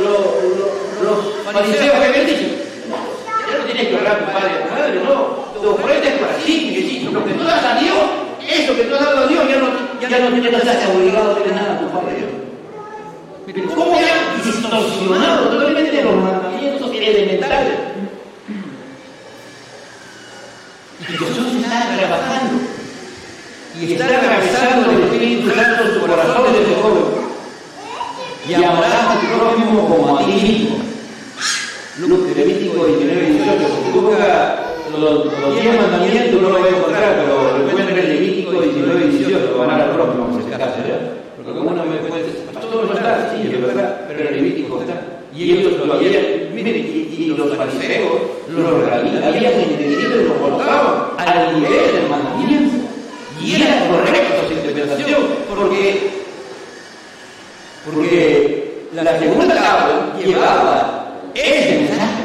los, 0.00 1.02
los 1.02 1.44
fariseos 1.52 1.98
que 1.98 2.04
habían 2.06 2.26
dicho? 2.26 2.46
Ya 3.48 3.58
no 3.58 3.64
tienes 3.64 3.88
que 3.88 4.08
a 4.08 4.18
tu 4.18 4.24
padre 4.32 4.50
tu 4.64 4.74
madre, 4.74 5.00
no. 5.04 5.40
Te 5.60 5.66
ofreces 5.66 6.14
por 6.18 6.28
así, 6.30 6.52
sí, 6.88 7.08
lo 7.12 7.24
que 7.24 7.32
tú 7.32 7.44
das 7.44 7.64
a 7.64 7.78
Dios, 7.78 7.96
eso 8.48 8.74
que 8.74 8.84
tú 8.84 8.94
has 8.94 9.00
dado 9.00 9.24
a 9.24 9.26
Dios, 9.26 9.44
ya 9.48 9.56
no, 9.58 9.68
ya 10.00 10.08
no, 10.08 10.36
ya 10.38 10.50
no 10.50 10.58
estás 10.58 10.88
obligado 10.88 11.30
a 11.30 11.34
darle 11.34 11.54
nada 11.54 11.78
tu 11.78 11.88
padre. 11.90 12.24
Pero 13.46 13.68
¿cómo 13.74 13.96
han 13.96 14.42
distorsionado 14.42 15.48
totalmente 15.48 16.02
los 16.02 16.14
mandamientos 16.16 16.90
elementales? 16.94 17.74
Y 21.00 21.12
Jesús 21.12 21.62
está 21.62 21.96
trabajando 21.96 22.60
y 23.78 23.92
está 23.92 24.04
atravesando 24.04 24.90
el 24.90 25.02
Espíritu 25.04 25.50
Santo 25.54 25.89
corazón 26.10 26.52
de 26.52 26.62
ese 26.62 26.74
joven. 26.82 27.30
Y 28.48 28.54
amarás 28.54 28.94
a 28.94 29.20
tu 29.20 29.26
prójimo 29.38 29.88
como 29.88 30.18
a 30.18 30.24
ti 30.24 30.32
mismo. 30.32 30.80
Levítico 32.34 32.86
19, 32.86 33.26
18. 33.26 33.58
Si 33.86 33.92
tú 33.92 34.00
buscas 34.00 34.58
los, 34.98 35.24
los 35.26 35.62
10 35.62 35.80
mandamientos, 35.80 36.42
no 36.42 36.50
lo 36.50 36.60
vas 36.60 36.72
a 36.72 36.76
encontrar, 36.76 37.16
pero 37.20 37.58
lo 37.58 37.68
encuentras 37.68 37.98
en 37.98 38.08
Levítico 38.08 38.52
19, 38.52 39.06
18. 39.06 39.62
Amar 39.62 39.80
al 39.82 39.90
prójimo, 39.90 40.28
en 40.32 40.40
este 40.40 40.50
caso, 40.58 40.76
¿ya? 40.88 40.98
Porque 41.36 41.52
uno 41.52 41.84
me 41.84 42.16
decir, 42.16 42.46
pastor, 42.52 42.86
no 42.86 42.94
está, 42.94 43.30
sí, 43.30 43.50
es 43.52 43.60
verdad, 43.60 44.06
pero 44.08 44.28
en 44.28 44.36
Levítico 44.36 44.80
está. 44.80 45.00
Y 45.36 45.52
ellos 45.52 45.86
lo 45.86 45.94
miren, 45.94 46.76
y, 46.76 47.14
y 47.18 47.26
los 47.36 47.56
fariseos, 47.56 48.20
los 48.48 48.86
rabinos, 48.88 49.22
habían 49.22 49.52
entendido 49.52 50.20
y 50.20 50.24
lo 50.24 50.34
colocaban 50.38 50.94
al 51.18 51.54
nivel 51.54 51.92
del 51.92 52.08
mandamiento. 52.08 52.76
Y 53.40 53.54
era 53.54 53.88
correcto 53.88 54.49
interpretación, 54.70 55.22
porque, 55.48 56.10
porque 57.84 58.86
la 58.92 59.18
segunda 59.18 59.54
tabla 59.54 60.14
llevaba 60.18 61.14
ese 61.34 61.78
mensaje. 61.78 62.22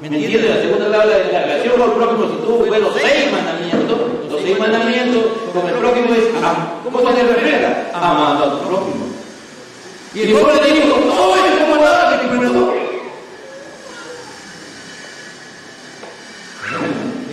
¿Me 0.00 0.08
entiendes? 0.08 0.56
La 0.56 0.62
segunda 0.62 0.90
tabla 0.90 1.18
de 1.18 1.32
la 1.32 1.42
relación 1.42 1.78
con 1.78 1.90
el 1.90 1.96
prójimo, 1.96 2.24
si 2.30 2.46
tú 2.46 2.70
ves 2.70 2.80
los 2.80 2.94
seis 2.94 3.32
mandamientos, 3.32 3.98
los 4.30 4.42
seis 4.42 4.58
mandamientos 4.58 5.24
con 5.52 5.68
el 5.68 5.74
prójimo 5.74 6.14
es, 6.14 6.24
¿cómo 6.84 7.12
se 7.12 7.22
refleja? 7.22 7.90
Amando 7.94 8.44
a 8.44 8.50
tu 8.50 8.68
prójimo. 8.68 9.06
Y 10.14 10.22
el 10.22 10.32
pueblo 10.32 10.62
le 10.62 10.72
dijo, 10.72 10.98
no, 11.06 11.34
es 11.34 11.62
como 11.62 11.76
nada 11.76 12.20
que 12.20 12.26
perdón. 12.28 12.86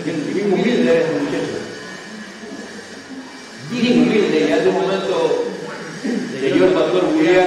Bien 0.04 0.52
humilde 0.52 1.06
humilde, 3.78 4.46
y 4.48 4.52
hace 4.52 4.70
momento 4.70 5.44
leyó 6.40 6.64
el 6.66 6.72
pastor 6.72 7.02
Julián, 7.12 7.46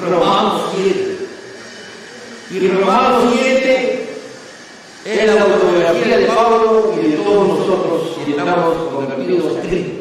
Romanos 0.00 0.62
7. 0.76 1.12
Y 2.50 2.68
Romanos 2.68 3.34
7 3.34 4.08
es 5.04 5.26
la 5.26 5.42
autobiografía 5.42 6.18
de 6.18 6.26
Pablo 6.26 6.94
y 7.02 7.08
de 7.08 7.16
todos 7.16 7.48
nosotros 7.48 8.02
que 8.24 8.30
estamos 8.30 8.74
convertidos 8.92 9.56
a 9.56 9.60
Cristo. 9.60 9.92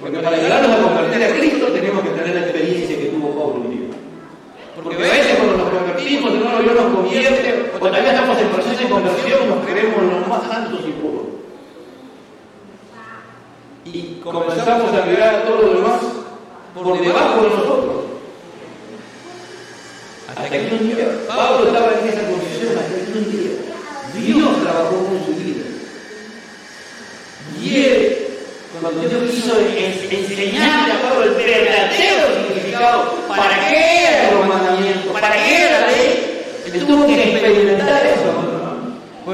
Porque 0.00 0.18
para 0.18 0.36
llegarnos 0.36 0.70
a 0.70 0.82
convertir 0.82 1.24
a 1.24 1.36
Cristo 1.36 1.66
tenemos 1.66 2.02
que 2.04 2.10
tener 2.10 2.34
la 2.34 2.40
experiencia 2.42 2.96
que 2.96 3.06
tuvo 3.06 3.30
Pablo 3.30 3.62
un 3.64 3.70
día. 3.70 3.88
Porque 4.82 4.96
a 4.96 5.00
veces 5.00 5.36
cuando 5.36 5.56
nos 5.56 5.68
convertimos, 5.70 6.34
hermano, 6.34 6.62
Dios 6.62 6.74
nos 6.74 6.94
convierte, 6.94 7.70
o 7.74 7.78
todavía 7.78 8.12
estamos 8.12 8.38
en 8.38 8.48
proceso 8.48 8.82
de 8.82 8.88
conversión, 8.88 9.48
nos 9.48 9.66
creemos 9.66 10.02
los 10.02 10.28
más 10.28 10.42
santos 10.48 10.80
y 10.86 10.92
puros. 10.92 11.26
Y 13.84 14.15
comenzamos 14.32 14.92
a 14.92 15.06
mirar 15.06 15.34
a 15.36 15.42
todo 15.44 15.62
lo 15.62 15.74
demás 15.74 16.00
por 16.74 17.00
debajo 17.00 17.42
de 17.42 17.48
nosotros. 17.48 17.96
Hasta 20.28 20.50
que 20.50 20.58
un 20.72 20.88
día, 20.88 21.06
Pablo 21.28 21.68
estaba 21.68 21.92
en 21.92 22.08
esa 22.08 22.26
condición, 22.26 22.76
hasta 22.76 22.94
que 22.94 23.18
un 23.18 23.30
día, 23.30 23.50
Dios 24.14 24.62
trabajó 24.62 24.96
con 24.96 25.24
su 25.24 25.32
vida. 25.40 25.64
Y 27.62 27.76
él, 27.76 28.26
cuando 28.80 29.00
Dios 29.00 29.30
quiso 29.30 29.58
enseñarle 29.58 30.92
a 30.92 31.02
Pablo 31.02 31.24
el 31.24 31.34
verdadero 31.34 32.26
significado, 32.48 33.14
¿para 33.28 33.68
qué 33.68 34.04
era 34.08 34.32
los 34.32 34.46
mandamientos? 34.46 35.12
¿Para 35.12 35.36
qué 35.36 35.62
era 35.62 35.80
la 35.80 35.86
ley? 35.86 36.44
Él 36.66 36.86
tuvo 36.86 37.06
que 37.06 37.32
experimentar 37.32 38.06
eso, 38.06 38.46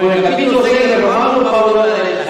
en 0.01 0.11
el 0.11 0.23
capítulo 0.23 0.63
6 0.65 0.89
de 0.89 0.97
Romanos, 0.99 1.51
Pablo 1.51 1.81
habla 1.81 1.95
pecado. 1.95 2.22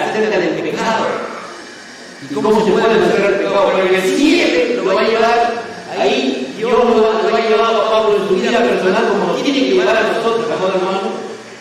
Y 2.29 2.33
cómo 2.33 2.65
se 2.65 2.71
puede 2.71 2.87
vencer 2.87 3.25
el 3.25 3.35
pecado. 3.35 3.71
Porque 3.71 3.95
el 3.95 4.15
7 4.17 4.81
lo 4.83 4.95
va 4.95 5.01
a 5.01 5.07
llevar 5.07 5.53
ahí, 5.99 6.53
Dios 6.57 6.71
lo, 6.71 7.31
va 7.31 7.37
a 7.37 7.41
llevar 7.41 7.75
a 7.75 7.91
Pablo 7.91 8.17
en 8.17 8.27
su 8.27 8.35
vida 8.35 8.59
personal, 8.59 9.07
como 9.07 9.33
tiene 9.35 9.59
que 9.59 9.71
llevar 9.71 9.95
a 9.95 10.01
nosotros, 10.01 10.47
hermano, 10.49 10.99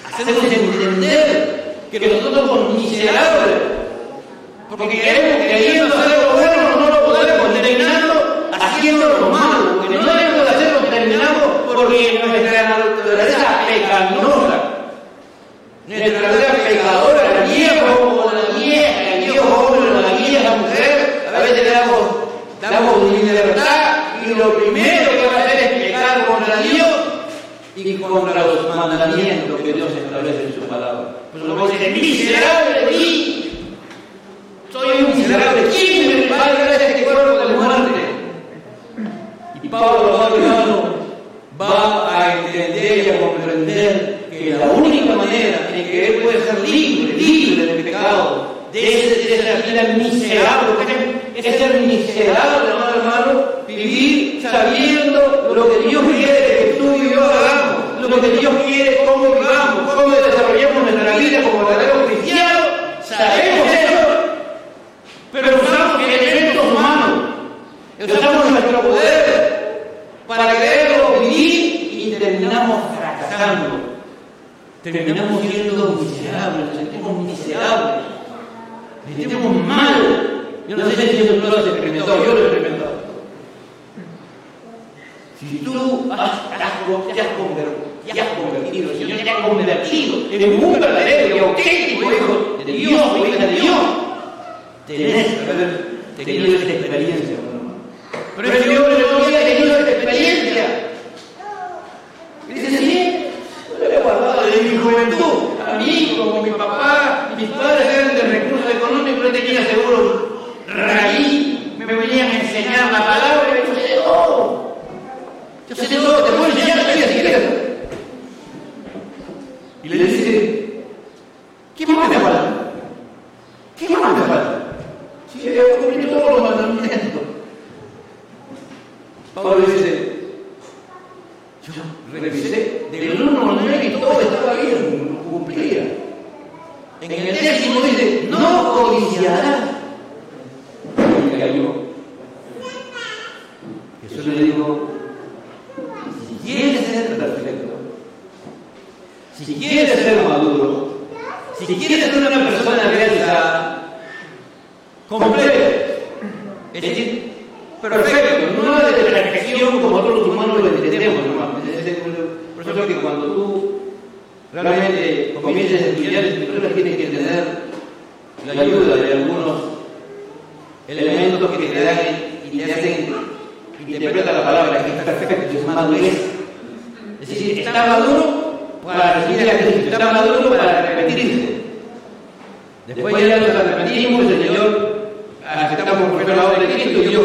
a 0.05 0.15
hacernos 0.15 0.45
entender 0.45 1.77
que 1.91 2.01
nosotros 2.01 2.47
somos 2.47 2.79
miserables 2.79 3.83
porque 4.77 5.01
queremos 5.01 5.47
queriendo 5.47 5.95
hacer 5.95 6.19
lo 6.19 6.33
bueno, 6.33 6.77
no 6.81 6.89
lo 6.89 7.05
podemos, 7.05 7.61
terminando 7.61 8.49
haciendo 8.59 9.19
lo 9.19 9.29
malo. 9.29 9.77
Porque 9.79 9.99
no 9.99 10.07
debemos 10.07 10.45
de 10.45 10.49
hacerlo, 10.49 10.79
terminamos 10.89 11.43
porque 11.67 12.21
nuestra 12.25 12.69
naturaleza 12.71 13.67
pecaminosa, 13.69 14.63
nuestra 15.87 16.33
damos 22.71 23.11
libertad 23.11 24.23
y 24.25 24.35
lo 24.35 24.55
primero 24.55 25.11
que 25.11 25.27
va 25.27 25.35
a 25.35 25.45
hacer 25.45 25.65
es 25.65 25.83
pecar 25.83 26.27
contra 26.27 26.57
Dios 26.63 26.89
y 27.75 27.95
contra 27.95 28.47
los 28.47 28.69
mandamientos 28.69 29.61
que 29.61 29.73
Dios 29.73 29.91
establece 29.91 30.45
en 30.45 30.55
su 30.55 30.61
palabra. 30.61 31.17
Pues 31.33 31.43
lo 31.43 31.67
dice, 31.67 31.91
miserable 31.91 32.81
de 32.81 32.87
mí 32.87 33.69
soy 34.71 35.03
un 35.03 35.17
miserable. 35.19 35.63
¿Quién 35.75 36.21
me 36.21 36.27
va 36.29 36.45
a 36.45 36.75
este 36.77 37.05
cuerpo 37.05 37.49
de 37.49 37.55
muerte? 37.57 38.01
Y 39.63 39.69
Pablo, 39.69 40.29
hermano, 40.35 40.95
va 41.61 42.17
a 42.17 42.35
entender 42.39 43.07
y 43.07 43.11
a 43.11 43.21
comprender 43.21 44.29
que 44.31 44.51
la 44.51 44.67
única 44.71 45.15
manera 45.15 45.69
en 45.75 45.85
que 45.85 46.07
él 46.07 46.23
puede 46.23 46.45
ser 46.45 46.61
libre, 46.61 47.17
libre 47.17 47.67
del 47.67 47.85
pecado, 47.85 48.55
de, 48.73 49.35
esa 49.35 49.67
vida 49.67 49.95
miserable, 49.99 51.22
es 51.35 51.57
ser 51.57 51.81
miserable, 51.81 52.69
hermano, 52.69 52.97
hermano, 52.97 53.45
vivir 53.67 54.43
sabiendo 54.43 55.53
lo 55.55 55.71
que 55.71 55.89
Dios 55.89 56.03
quiere 56.03 56.47
que 56.47 56.77
tú 56.79 56.97
y 56.97 57.15
yo 57.15 57.25
hagamos, 57.25 58.11
lo 58.11 58.21
que 58.21 58.29
Dios 58.39 58.55
quiere, 58.67 59.05
cómo 59.07 59.25
vivamos, 59.25 59.42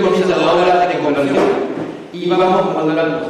comienza 0.10 0.38
la 0.38 0.54
obra 0.54 0.88
de 0.88 1.00
conversión. 1.00 1.46
Y 2.14 2.30
vamos 2.30 2.76
madurando. 2.76 3.28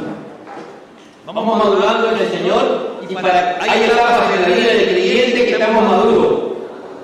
Vamos 1.26 1.58
madurando 1.58 2.10
en 2.10 2.18
el 2.18 2.30
Señor 2.30 2.98
y 3.08 3.14
para, 3.14 3.58
hay 3.60 3.84
etapas 3.84 4.34
en 4.34 4.42
la 4.42 4.56
vida 4.56 4.72
del 4.72 4.88
creyente 4.90 5.44
que 5.44 5.52
estamos 5.52 5.84
maduros. 5.84 6.40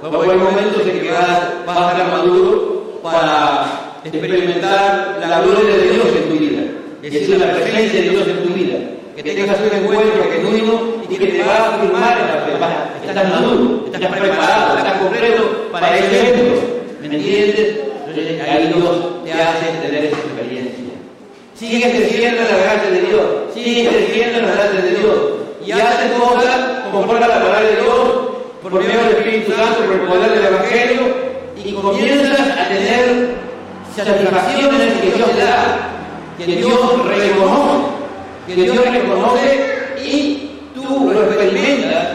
Luego 0.02 0.22
hay 0.22 0.38
momentos 0.38 0.86
en 0.86 1.00
que 1.00 1.10
vas, 1.10 1.28
a 1.66 1.90
estar 1.90 2.10
maduro 2.10 3.00
para 3.02 4.00
experimentar 4.04 5.18
la 5.20 5.40
gloria 5.40 5.76
de 5.76 5.90
Dios 5.90 6.06
en 6.16 6.28
tu 6.28 6.38
vida. 6.38 6.62
Es 7.02 7.12
decir, 7.12 7.38
la 7.38 7.52
presencia 7.52 8.00
de 8.00 8.08
Dios 8.08 8.28
en 8.28 8.42
tu 8.44 8.54
vida. 8.54 8.78
Que 9.16 9.22
tengas 9.22 9.58
un 9.60 9.78
encuentro 9.78 10.24
genuino 10.30 10.80
y 11.08 11.16
que 11.16 11.26
te 11.26 11.42
va 11.44 11.54
a 11.54 11.74
afirmar 11.76 12.18
en. 12.18 13.08
Estás 13.08 13.30
maduro, 13.30 13.84
estás 13.86 14.10
preparado, 14.10 14.78
estás 14.78 14.98
completo 15.00 15.68
para 15.70 15.96
ese 15.98 16.28
evento. 16.28 16.60
¿Me 17.00 17.06
entiendes? 17.06 17.93
Entonces 18.14 18.48
ahí 18.48 18.72
Dios 18.72 19.24
te 19.24 19.32
hace 19.32 19.66
tener 19.82 20.04
esa 20.04 20.16
experiencia. 20.16 20.94
Sigue 21.58 21.90
creciendo 21.90 22.42
en 22.42 22.48
la 22.48 22.58
gracia 22.58 22.90
de 22.90 23.00
Dios, 23.00 23.22
sigue 23.52 23.88
creciendo 23.88 24.38
en 24.38 24.46
la 24.46 24.52
gracia 24.52 24.80
de 24.82 24.90
Dios. 24.90 25.16
Y 25.66 25.72
haces 25.72 26.12
cosas 26.12 26.60
conforme 26.92 27.24
a 27.24 27.28
la 27.28 27.34
palabra 27.34 27.60
de 27.62 27.76
Dios, 27.76 27.98
por 28.62 28.72
medio 28.72 29.00
del 29.02 29.16
Espíritu 29.16 29.52
Santo, 29.52 29.84
por 29.84 29.94
el 29.94 30.00
poder 30.02 30.30
del 30.30 30.44
Evangelio, 30.44 31.00
y 31.64 31.72
comienzas 31.72 32.40
a 32.40 32.68
tener 32.68 33.34
satisfacciones 33.96 34.92
que 35.00 35.10
Dios 35.10 35.32
te 35.32 35.44
da, 35.44 35.88
que 36.38 36.46
Dios 36.46 37.08
reconoce, 37.08 37.86
que 38.46 38.54
Dios 38.54 38.76
reconoce 38.76 39.60
y 40.04 40.50
tú 40.72 41.10
lo 41.12 41.24
experimentas. 41.24 42.08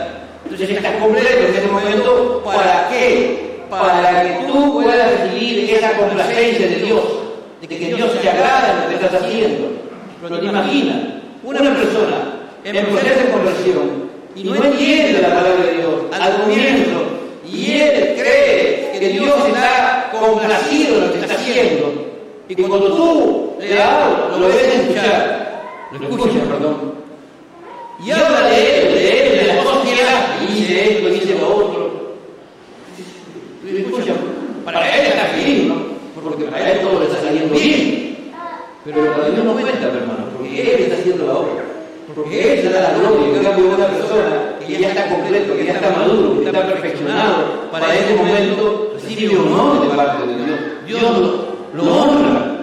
Entonces 0.45 0.69
estás 0.77 0.95
completo 0.95 1.45
en 1.45 1.55
ese 1.55 1.67
momento. 1.67 2.41
¿Para 2.45 2.87
qué? 2.89 3.48
Para 3.69 4.23
que 4.23 4.45
tú 4.45 4.73
puedas 4.73 5.19
recibir 5.19 5.69
esa 5.69 5.93
complacencia 5.97 6.67
de 6.67 6.75
Dios, 6.75 7.03
de 7.61 7.67
que 7.67 7.77
Dios 7.77 8.11
se 8.21 8.29
agrada 8.29 8.73
en 8.73 8.81
lo 8.83 8.89
que 8.89 9.05
estás 9.05 9.21
haciendo. 9.21 9.67
Pero 10.21 10.39
te 10.39 10.45
imaginas, 10.45 10.97
una 11.43 11.59
persona 11.59 12.39
en 12.63 12.85
proceso 12.85 13.19
de 13.19 13.31
conversión 13.31 14.09
y 14.35 14.43
no 14.43 14.55
entiende 14.55 15.21
la 15.21 15.29
palabra 15.29 15.65
de 15.65 15.77
Dios 15.77 15.93
al 16.11 16.41
comienzo 16.41 16.99
y 17.45 17.71
él 17.71 18.15
cree 18.17 18.91
que 18.99 19.09
Dios 19.09 19.33
está 19.47 20.11
complacido 20.11 20.95
en 20.95 21.07
lo 21.07 21.13
que 21.13 21.19
está 21.19 21.33
haciendo 21.35 22.09
y 22.47 22.55
cuando 22.55 22.95
tú 22.95 23.55
le 23.59 23.75
das 23.75 24.37
lo 24.37 24.47
debes 24.49 24.75
escuchar, 24.75 25.63
lo 25.91 26.09
escuchas, 26.09 26.47
perdón, 26.47 26.93
y 28.03 28.11
habla 28.11 28.41
de 28.49 28.81
él, 28.81 28.93
de 28.93 29.27
él, 29.27 29.39
de 29.39 29.53
las 29.53 29.63
cosas 29.63 29.87
él 29.87 30.57
hice 30.57 30.93
esto, 30.93 31.09
hice 31.09 31.39
lo 31.39 31.55
otro. 31.55 31.98
Para 34.65 34.95
él 34.95 35.07
está 35.07 35.25
feliz, 35.25 35.67
¿no? 35.67 35.75
Porque 36.23 36.45
para 36.45 36.71
él 36.71 36.79
todo 36.81 36.99
le 36.99 37.05
está 37.05 37.21
saliendo 37.21 37.55
bien. 37.55 38.09
Pero 38.85 39.13
para 39.13 39.29
Dios 39.29 39.43
no 39.43 39.53
cuenta, 39.53 39.87
hermano, 39.87 40.25
porque 40.35 40.61
Él 40.61 40.83
está 40.83 40.95
haciendo 40.95 41.27
la 41.27 41.33
obra. 41.33 41.63
Porque 42.15 42.53
Él 42.53 42.61
se 42.61 42.69
da 42.69 42.81
la 42.81 42.93
gloria. 42.97 43.37
En 43.37 43.43
cambio, 43.43 43.75
una 43.75 43.87
persona 43.87 44.55
que 44.65 44.79
ya 44.79 44.89
está 44.89 45.09
completo, 45.09 45.55
que 45.57 45.65
ya 45.65 45.73
está 45.73 45.89
maduro, 45.91 46.39
que 46.39 46.45
está 46.45 46.65
perfeccionado, 46.65 47.69
para 47.71 47.93
ese 47.93 48.15
momento 48.15 48.93
recibe 48.95 49.37
honor 49.37 49.81
de 49.81 49.95
parte 49.95 50.27
de 50.27 50.35
Dios. 50.35 50.59
Dios 50.87 51.01
lo, 51.01 51.83
lo 51.83 51.93
honra. 51.93 52.55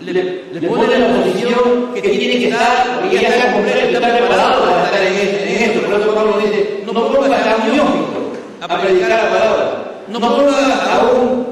Le, 0.00 0.12
le, 0.12 0.68
pone 0.68 0.98
la 0.98 1.22
posición 1.22 1.94
que 1.94 2.00
tiene 2.00 2.38
que 2.38 2.48
estar, 2.48 3.00
porque 3.00 3.20
ya 3.20 3.28
está 3.28 3.52
completo, 3.52 3.78
está 3.86 4.16
preparado 4.16 4.64
para 4.64 4.84
estar 4.84 5.02
en, 5.04 5.62
esto. 5.62 5.80
Por 5.82 6.00
eso 6.00 6.14
Pablo 6.14 6.38
dice, 6.38 6.82
no 6.86 6.92
pongas 6.92 7.46
a 7.46 7.56
un 7.56 8.20
a 8.60 8.80
predicar 8.80 9.08
la 9.10 9.30
palabra. 9.30 9.89
No 10.10 10.18
pongas 10.18 10.56
a 10.56 11.04
un, 11.04 11.46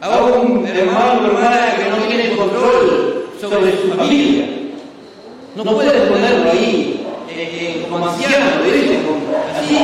a 0.00 0.08
un 0.22 0.64
hermano 0.64 1.26
hermana 1.26 1.74
que 1.76 1.90
no 1.90 1.96
tiene 2.06 2.36
control 2.36 3.26
sobre 3.40 3.72
su 3.72 3.88
familia. 3.88 4.44
No 5.56 5.64
puedes 5.64 5.92
ponerlo 6.08 6.52
ahí 6.52 7.04
eh, 7.28 7.82
eh, 7.82 7.86
como 7.90 8.06
anciano, 8.06 8.62
dicen, 8.64 9.02
así. 9.58 9.78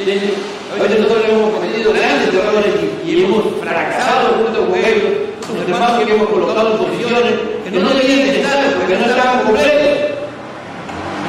A 0.00 0.82
veces 0.82 1.00
nosotros 1.00 1.24
hemos 1.28 1.54
cometido 1.54 1.92
grandes 1.92 2.34
errores 2.34 2.74
y, 3.06 3.22
hemos 3.22 3.44
fracasado 3.60 4.44
junto 4.44 4.66
con 4.66 4.78
ellos, 4.78 5.04
los 5.48 5.68
hermanos 5.68 6.04
que 6.04 6.14
hemos 6.14 6.28
colocado 6.30 6.72
en 6.72 6.78
posiciones 6.78 7.32
que 7.62 7.70
no 7.78 7.90
debían 7.90 8.26
de 8.26 8.40
estar 8.40 8.74
porque 8.74 8.96
no 8.96 9.06
estaban 9.06 9.44
completos. 9.44 10.18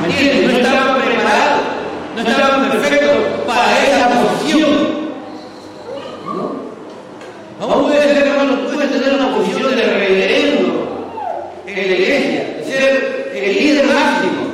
¿Me 0.02 0.08
entiendes? 0.08 0.52
No 0.52 0.58
estaban 0.58 1.02
preparados, 1.02 1.62
no 2.16 2.22
estaban 2.22 2.72
perfectos 2.72 3.18
para 3.45 3.86
esa 3.86 4.10
posición. 4.10 5.00
Vamos 7.60 7.91
a 7.91 7.93
ver, 7.93 8.18
hermano, 8.26 8.54
tú 8.60 8.74
puedes 8.74 8.89
tener 8.89 9.14
una 9.20 9.36
posición 9.36 9.76
de 9.76 9.84
reverendo 9.84 11.12
en 11.68 11.76
la 11.76 11.82
iglesia, 11.82 12.64
ser 12.66 13.32
el 13.36 13.54
líder 13.54 13.86
máximo. 13.86 14.47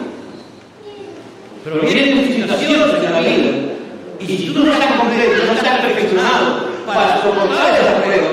Pero 1.64 1.80
vienen 1.82 2.26
tus 2.26 2.36
situaciones 2.36 3.04
en 3.06 3.14
la 3.14 3.20
vida. 3.20 3.52
Y 4.20 4.26
si 4.26 4.48
tú 4.52 4.64
no 4.64 4.74
estás 4.74 5.00
completo, 5.00 5.46
no 5.46 5.54
estás 5.54 5.82
perfeccionado 5.82 6.66
para 6.88 7.22
soportar 7.22 7.80
esa 7.80 8.02
prueba, 8.02 8.28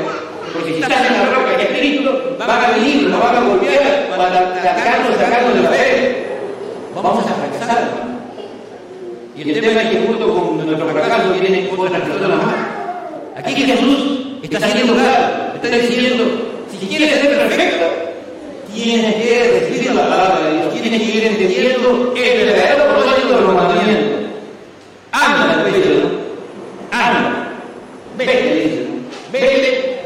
porque 0.54 0.72
si 0.72 0.80
estás 0.80 1.06
en 1.06 1.12
la 1.18 1.26
roca 1.26 1.56
que 1.58 1.62
es 1.64 1.78
Cristo, 1.78 2.36
van 2.38 2.50
a 2.50 2.70
venir, 2.70 3.08
nos 3.08 3.22
van 3.22 3.36
a 3.36 3.40
golpear 3.40 4.08
para 4.16 4.54
sacarnos 5.24 5.54
de 5.54 5.62
la 5.62 5.70
fe. 5.70 6.26
Vamos 6.94 7.24
a 7.26 7.34
fracasar. 7.34 8.12
Y 9.36 9.50
el 9.50 9.60
tema 9.60 9.82
es 9.82 9.90
que 9.90 10.06
junto 10.06 10.34
con 10.34 10.66
nuestro 10.66 10.88
fracaso 10.88 11.32
vienen 11.32 11.68
otras 11.76 12.02
personas 12.02 12.38
más. 12.44 12.54
Aquí 13.36 13.54
Jesús 13.54 14.38
está 14.42 14.66
haciendo 14.66 14.94
claro, 14.94 15.54
está 15.54 15.76
diciendo, 15.78 16.24
si 16.70 16.86
quieres 16.86 17.10
ser 17.12 17.38
perfecto, 17.38 17.86
tienes 18.74 19.14
que 19.14 19.60
recibir 19.60 19.94
la 19.94 20.08
palabra 20.08 20.48
de 20.48 20.52
Dios, 20.54 20.74
tienes 20.74 21.02
que 21.02 21.16
ir 21.16 21.24
entendiendo 21.24 22.14
el 22.14 22.46
verdadero 22.46 22.94
propósito 22.94 23.36
de 23.36 23.40
los 23.40 23.54
mandamientos. 23.54 24.30
Anda, 25.12 25.64
le 25.64 25.78
dice, 25.78 25.90
¿no? 26.02 26.96
Anda, 26.96 27.52
vete, 28.18 28.42
le 28.42 28.54
dice, 28.54 28.86
vete 29.32 30.00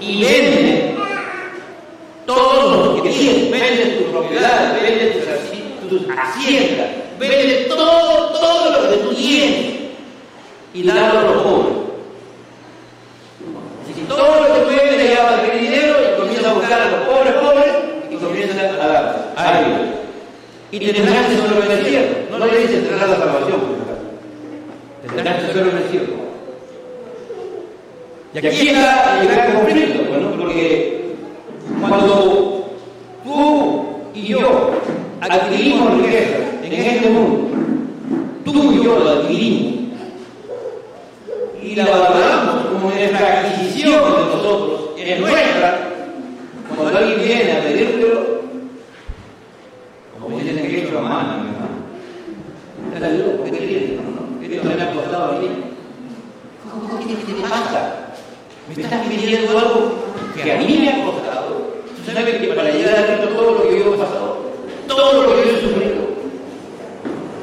y 0.00 0.22
vende 0.22 0.94
todo 2.26 2.96
lo 2.96 3.02
que 3.02 3.08
tienes, 3.08 3.50
vende 3.50 3.84
tu 3.98 4.12
propiedad, 4.12 4.74
vende 4.80 5.24
tus 6.34 6.44
haciendas, 6.44 6.88
vende 7.18 7.66
todo, 7.68 8.30
todo 8.30 8.82
lo 8.82 8.90
que 8.90 8.96
tú 8.98 9.14
tienes 9.14 9.74
y 10.72 10.82
dalo 10.82 11.18
a 11.18 11.22
los 11.22 11.42
pobres. 11.42 11.74
Si 13.94 14.00
todo 14.02 14.18
lo 14.18 14.54
que 14.54 14.60
tú 14.60 14.66
vendes 14.68 15.14
ya 15.14 15.24
va 15.24 15.38
a 15.38 15.56
dinero 15.56 15.94
y 16.00 16.20
comienza 16.20 16.50
a 16.50 16.54
buscar 16.54 16.82
a 16.82 16.90
los 16.90 17.00
pobres 17.00 17.34
pobres 17.34 17.74
y 18.10 18.16
comienza 18.16 18.60
a 18.60 18.86
dar 18.88 19.32
a 19.36 19.60
ellos. 19.60 19.80
Y 20.72 20.80
tendrás 20.80 21.28
tesoro 21.28 21.62
en 21.64 21.70
el 21.70 21.86
cielo. 21.86 22.06
No 22.30 22.38
le 22.44 22.58
dice 22.58 22.80
tendrás 22.80 23.10
la 23.10 23.16
salvación. 23.16 23.60
Tendrás 25.06 25.46
tesoro 25.46 25.70
en 25.70 25.76
el 25.76 25.88
cielo. 25.90 26.24
Y 28.34 28.38
aquí 28.38 28.68
está 28.68 29.20
el 29.20 29.28
gran 29.28 29.54
conflicto, 29.54 30.10
bueno, 30.10 30.32
porque 30.36 31.14
cuando 31.80 32.66
tú 33.22 33.84
y 34.12 34.26
yo 34.26 34.72
adquirimos 35.20 36.02
riqueza 36.02 36.38
en 36.64 36.72
este 36.72 37.10
mundo, 37.10 37.56
tú 38.44 38.72
y 38.72 38.84
yo 38.84 38.98
lo 38.98 39.10
adquirimos 39.10 39.84
y 41.62 41.76
la 41.76 41.86
valoramos 41.86 42.66
como 42.66 42.90
nuestra 42.90 43.40
adquisición 43.40 43.92
de 43.92 44.34
nosotros, 44.34 44.90
es 44.98 45.20
nuestra, 45.20 45.90
cuando 46.68 46.98
alguien 46.98 47.22
viene 47.22 47.52
a 47.52 47.62
pedírtelo, 47.62 48.40
como 50.20 50.38
dicen 50.38 50.58
en 50.58 50.70
quechua, 50.70 51.00
mano, 51.00 51.44
mi 51.44 52.83
Estás 52.94 53.12
loco, 53.12 53.44
¿qué 53.44 53.50
te 53.50 53.98
me 54.62 54.82
ha 54.82 54.92
costado 54.92 55.40
te 55.40 55.48
pasa? 57.42 57.80
Me 58.68 58.74
estás 58.82 59.06
pidiendo 59.06 59.58
algo 59.58 59.94
que 60.34 60.52
a 60.52 60.58
mí 60.58 60.78
me 60.78 60.90
ha 60.90 61.02
costado. 61.04 61.72
Tú 61.96 62.02
sabes 62.12 62.40
que 62.40 62.48
para 62.48 62.70
llegar 62.70 62.94
a 62.94 63.14
esto 63.14 63.28
todo 63.28 63.54
lo 63.54 63.62
que 63.62 63.78
yo 63.78 63.94
he 63.94 63.98
pasado, 63.98 64.52
todo 64.86 65.22
lo 65.22 65.28
que 65.28 65.34
yo 65.34 65.42
he 65.42 65.60
sufrido. 65.60 66.04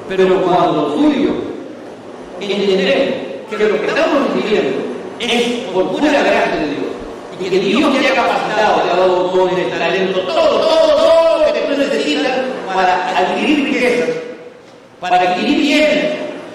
Pero 0.08 0.42
cuando 0.42 0.94
tú 0.94 1.12
y 1.12 1.26
yo 1.26 1.34
entendemos 2.40 3.16
que 3.50 3.58
lo 3.58 3.82
que 3.82 3.88
estamos 3.88 4.34
viviendo 4.34 4.78
es 5.20 5.42
por 5.74 5.92
pura 5.92 6.12
gracia 6.12 6.56
de 6.56 6.70
Dios. 6.70 6.86
Y 7.40 7.50
que 7.50 7.60
Dios 7.60 8.00
te 8.00 8.08
ha 8.08 8.16
capacitado, 8.16 8.82
te 8.82 8.90
ha 8.90 8.96
dado 8.96 9.28
dones, 9.30 9.70
talento, 9.70 10.22
todo, 10.22 10.62
todo, 10.62 10.96
todo 10.96 11.46
lo 11.46 11.54
que 11.54 11.60
tú 11.60 11.74
necesitas 11.78 12.40
para 12.74 13.18
adquirir 13.18 13.66
riquezas, 13.66 14.31
para 15.02 15.20
adquirir 15.20 15.60
bienes, 15.60 16.06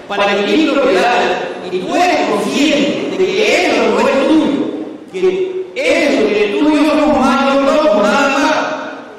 para 0.07 0.23
adquirir 0.23 0.73
propiedades. 0.73 1.37
Y 1.71 1.79
tú 1.79 1.95
eres 1.95 2.29
consciente 2.31 3.17
de 3.17 3.17
que 3.17 3.65
eso 3.65 3.83
no 3.91 3.99
es 3.99 4.27
tuyo, 4.27 4.67
que 5.11 5.65
eso 5.75 6.27
que 6.27 6.45
es 6.45 6.59
tuyo 6.59 6.89
somos 6.89 7.17
nosotros, 7.17 8.03
nada 8.03 8.37
más. 8.39 8.55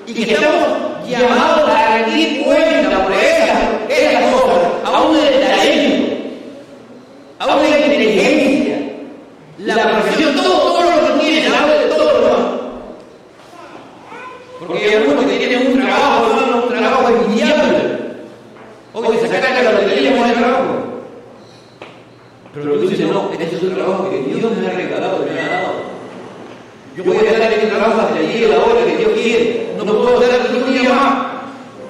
Y 0.06 0.14
que 0.14 0.32
estamos 0.32 1.08
llamados 1.08 1.68
a 1.68 1.98
rendir 1.98 2.42
cuenta 2.42 3.04
por 3.04 3.12
esas, 3.12 3.58
esas 3.88 4.32
cosas, 4.32 4.58
aún 4.84 5.14
del 5.14 5.40
talento 5.40 6.08
habla 7.38 7.62
de 7.62 7.70
la 7.70 7.86
inteligencia, 7.86 8.76
la 9.58 9.90
profesión, 9.90 10.34
todo, 10.34 10.58
todo 10.58 10.82
lo 10.82 11.18
que 11.18 11.24
tiene, 11.24 11.46
habla 11.46 11.74
de 11.74 11.86
todo 11.86 12.12
lo 12.12 12.20
demás. 12.20 12.46
Porque 14.58 14.84
hay 14.84 14.94
algunos 14.94 15.24
que 15.24 15.38
tienen 15.38 15.66
un 15.68 15.80
trabajo, 15.80 16.26
hermano, 16.26 16.62
un 16.64 16.68
trabajo 16.68 17.08
envidiable. 17.08 17.98
Oye, 18.92 19.20
se 19.20 19.28
sacan 19.28 19.64
la 19.64 19.72
lotería 19.72 20.16
con 20.16 20.28
el 20.28 20.36
trabajo. 20.36 20.64
Pero 22.54 22.72
tú 22.72 22.88
dices, 22.88 23.08
no, 23.08 23.30
este 23.32 23.56
es 23.56 23.62
un 23.62 23.74
trabajo 23.74 24.10
que 24.10 24.18
Dios 24.18 24.52
me 24.56 24.66
ha 24.66 24.70
regalado, 24.70 25.24
me 25.24 25.40
ha 25.40 25.48
dado. 25.48 25.72
Yo 26.96 27.04
voy 27.04 27.16
a 27.18 27.20
estar 27.20 27.52
en 27.52 27.60
el 27.60 27.68
trabajo 27.68 28.00
hasta 28.00 28.18
el 28.18 28.28
día 28.28 28.48
y 28.48 28.50
la 28.50 28.58
hora 28.58 28.84
que 28.84 28.96
Dios 28.96 29.12
quiere. 29.12 29.68
No 29.76 29.84
puedo 29.84 30.20
estar 30.20 30.50
ni 30.50 30.58
un 30.58 30.72
día 30.72 30.92
más. 30.92 31.26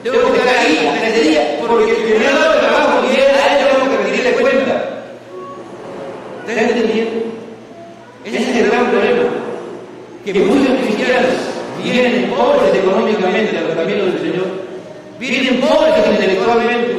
Tengo 0.02 0.32
que 0.32 0.38
estar 0.38 0.56
ahí 0.56 0.86
hasta 0.86 1.08
ese 1.08 1.28
día, 1.30 1.56
porque 1.60 2.18
me 2.18 2.26
ha 2.26 2.30
dado 2.32 2.54
el 2.54 2.60
trabajo 2.60 3.04
y 3.04 3.16
a 3.16 3.58
él 3.58 3.66
tengo 3.66 3.90
que 3.90 3.96
rendirle 3.96 4.32
cuenta. 4.32 4.88
¿Estás 6.48 6.70
entendiendo? 6.70 7.24
Ese 8.24 8.38
es 8.38 8.56
el 8.56 8.70
gran 8.70 8.90
problema. 8.90 9.22
Que 10.24 10.32
muchos 10.34 10.76
cristianos 10.82 11.48
vienen 11.82 12.30
pobres 12.30 12.74
económicamente 12.74 13.58
a 13.58 13.60
los 13.62 13.74
caminos 13.74 14.06
del 14.12 14.20
Señor, 14.20 14.46
vienen 15.18 15.60
pobres 15.60 16.06
intelectualmente, 16.10 16.96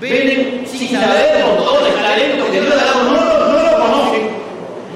vienen 0.00 0.66
sin 0.66 0.90
saber 0.90 1.40
los 1.40 1.64
dones, 1.64 1.94
talentos 1.94 2.46
que 2.46 2.60
Dios 2.60 2.74
le 2.74 2.80
ha 2.80 2.84
dado, 2.84 3.04
no, 3.04 3.12
no, 3.12 3.52
no 3.52 3.70
lo 3.70 3.78
conocen, 3.78 4.22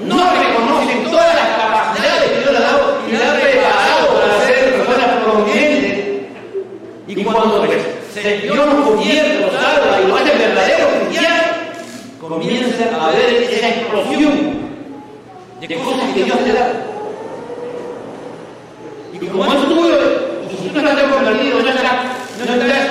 no 0.03 0.17
reconocen 0.17 1.03
todas 1.09 1.35
las 1.35 1.49
capacidades 1.55 2.31
que 2.31 2.39
Dios 2.39 2.51
le 2.51 2.57
ha 2.57 2.61
dado 2.61 2.97
y 3.07 3.11
le 3.11 3.23
ha 3.23 3.33
preparado 3.33 4.19
para 4.19 4.45
ser 4.45 4.73
personas 4.75 5.23
prominentes. 5.23 6.05
Y 7.07 7.23
cuando 7.23 7.67
se, 8.13 8.37
Dios 8.39 8.55
nos 8.55 8.87
convierte, 8.87 9.39
nos 9.39 9.53
salva 9.53 10.01
y 10.03 10.07
lo 10.07 10.15
hace 10.17 10.37
verdadero 10.37 10.87
cristiano, 10.99 11.65
comienza 12.27 12.85
a 12.99 13.11
ver 13.11 13.43
esa 13.43 13.69
explosión 13.69 14.55
de 15.61 15.75
cosas 15.75 16.13
que 16.13 16.23
Dios 16.23 16.37
te 16.43 16.53
da. 16.53 16.67
Y 19.13 19.19
que 19.19 19.27
como 19.27 19.45
es 19.45 19.67
tuyo, 19.67 19.99
y 20.43 20.55
si 20.55 20.69
tú 20.69 20.81
no 20.81 20.89
estás 20.89 21.11
convertido, 21.11 21.59
no 21.59 21.69
estás, 21.69 21.93
no 22.37 22.53
estás 22.53 22.87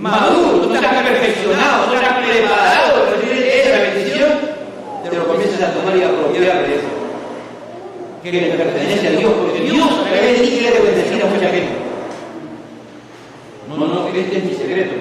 maduro, 0.00 0.66
no 0.66 0.74
estás 0.74 1.02
perfeccionado, 1.02 1.86
no 1.86 1.94
estás 1.94 2.18
preparado 2.24 3.04
para 3.04 3.16
recibir 3.16 3.44
esa 3.44 3.78
bendición, 3.78 4.30
te 5.08 5.16
lo 5.16 5.26
comienzas 5.28 5.62
a 5.62 5.72
tomar 5.72 5.96
y 5.96 6.02
a 6.02 6.08
apropiar 6.08 6.66
de 6.66 6.74
eso. 6.74 6.88
Que 8.24 8.32
le 8.32 8.54
pertenece 8.54 9.06
a 9.06 9.10
Dios, 9.10 9.32
porque 9.34 9.60
Dios 9.60 9.86
a 9.86 10.04
través 10.08 10.40
de 10.40 10.46
ti 10.46 10.56
quiere 10.56 10.80
bendecir 10.80 11.22
a 11.22 11.26
mucha 11.26 11.50
gente. 11.50 11.74
No, 13.68 13.76
no, 13.76 14.08
este 14.08 14.38
es 14.38 14.44
mi 14.44 14.54
secreto, 14.54 14.94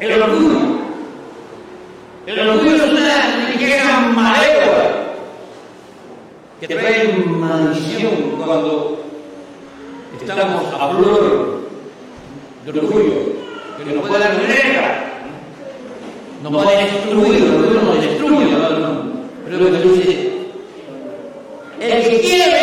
el 0.00 0.22
orgullo. 0.22 0.58
El 2.26 2.48
orgullo 2.48 2.76
es 2.76 2.92
una 2.92 3.46
riqueza 3.52 4.00
malévola 4.00 4.90
que 6.60 6.68
trae 6.68 7.12
maldición 7.26 8.12
cuando 8.44 9.02
estamos 10.20 10.64
a 10.78 10.88
flor 10.90 11.60
de 12.64 12.78
orgullo, 12.78 13.14
que 13.78 13.94
nos 13.94 14.08
puede 14.08 14.24
negar, 14.46 15.22
nos 16.42 16.52
puede 16.52 16.84
destruir, 16.84 17.42
el 17.42 17.54
orgullo 17.54 17.82
nos 17.82 18.02
destruye, 18.02 18.56
pero 19.44 19.58
que 19.58 19.88
dice, 19.88 20.32
el 21.80 22.02
que 22.04 22.20
quiere 22.20 22.59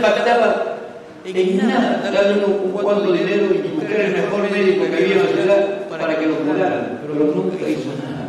Pacatapa. 0.00 0.72
En 1.24 1.56
nada, 1.56 2.02
dándole 2.04 2.44
un 2.44 2.70
cuanto 2.70 3.12
dinero 3.12 3.46
y 3.52 3.68
buscar 3.74 4.00
el 4.00 4.12
mejor 4.12 4.48
médico 4.48 4.84
que 4.86 4.96
había 4.96 5.16
en 5.16 5.22
la 5.24 5.28
ciudad 5.28 5.88
para 5.88 6.18
que 6.18 6.26
lo 6.26 6.36
curaran, 6.36 7.00
pero 7.02 7.14
nunca 7.34 7.68
hizo 7.68 7.90
nada. 8.00 8.26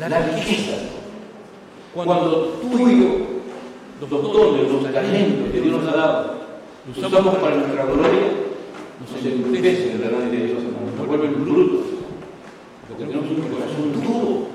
La 0.00 0.18
riqueza, 0.34 0.78
cuando 1.94 2.58
tú 2.60 2.88
y 2.88 3.00
yo, 3.00 3.10
los 4.00 4.10
dones, 4.10 4.70
los 4.70 4.92
talentos 4.92 5.52
que 5.52 5.60
Dios 5.60 5.80
nos 5.80 5.92
ha 5.92 5.96
dado, 5.96 6.34
los 6.88 6.98
usamos 6.98 7.36
para 7.36 7.54
nuestra 7.54 7.84
gloria, 7.84 8.26
nos 8.98 9.24
entristece 9.24 9.96
de 9.96 10.10
la 10.10 10.18
de 10.18 10.44
Dios, 10.44 10.58
nos 10.96 11.06
vuelven 11.06 11.44
brutos, 11.44 11.86
porque 12.88 13.04
tenemos 13.04 13.30
un 13.30 13.48
corazón 13.48 13.92
duro, 14.02 14.48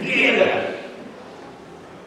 piedra, 0.00 0.68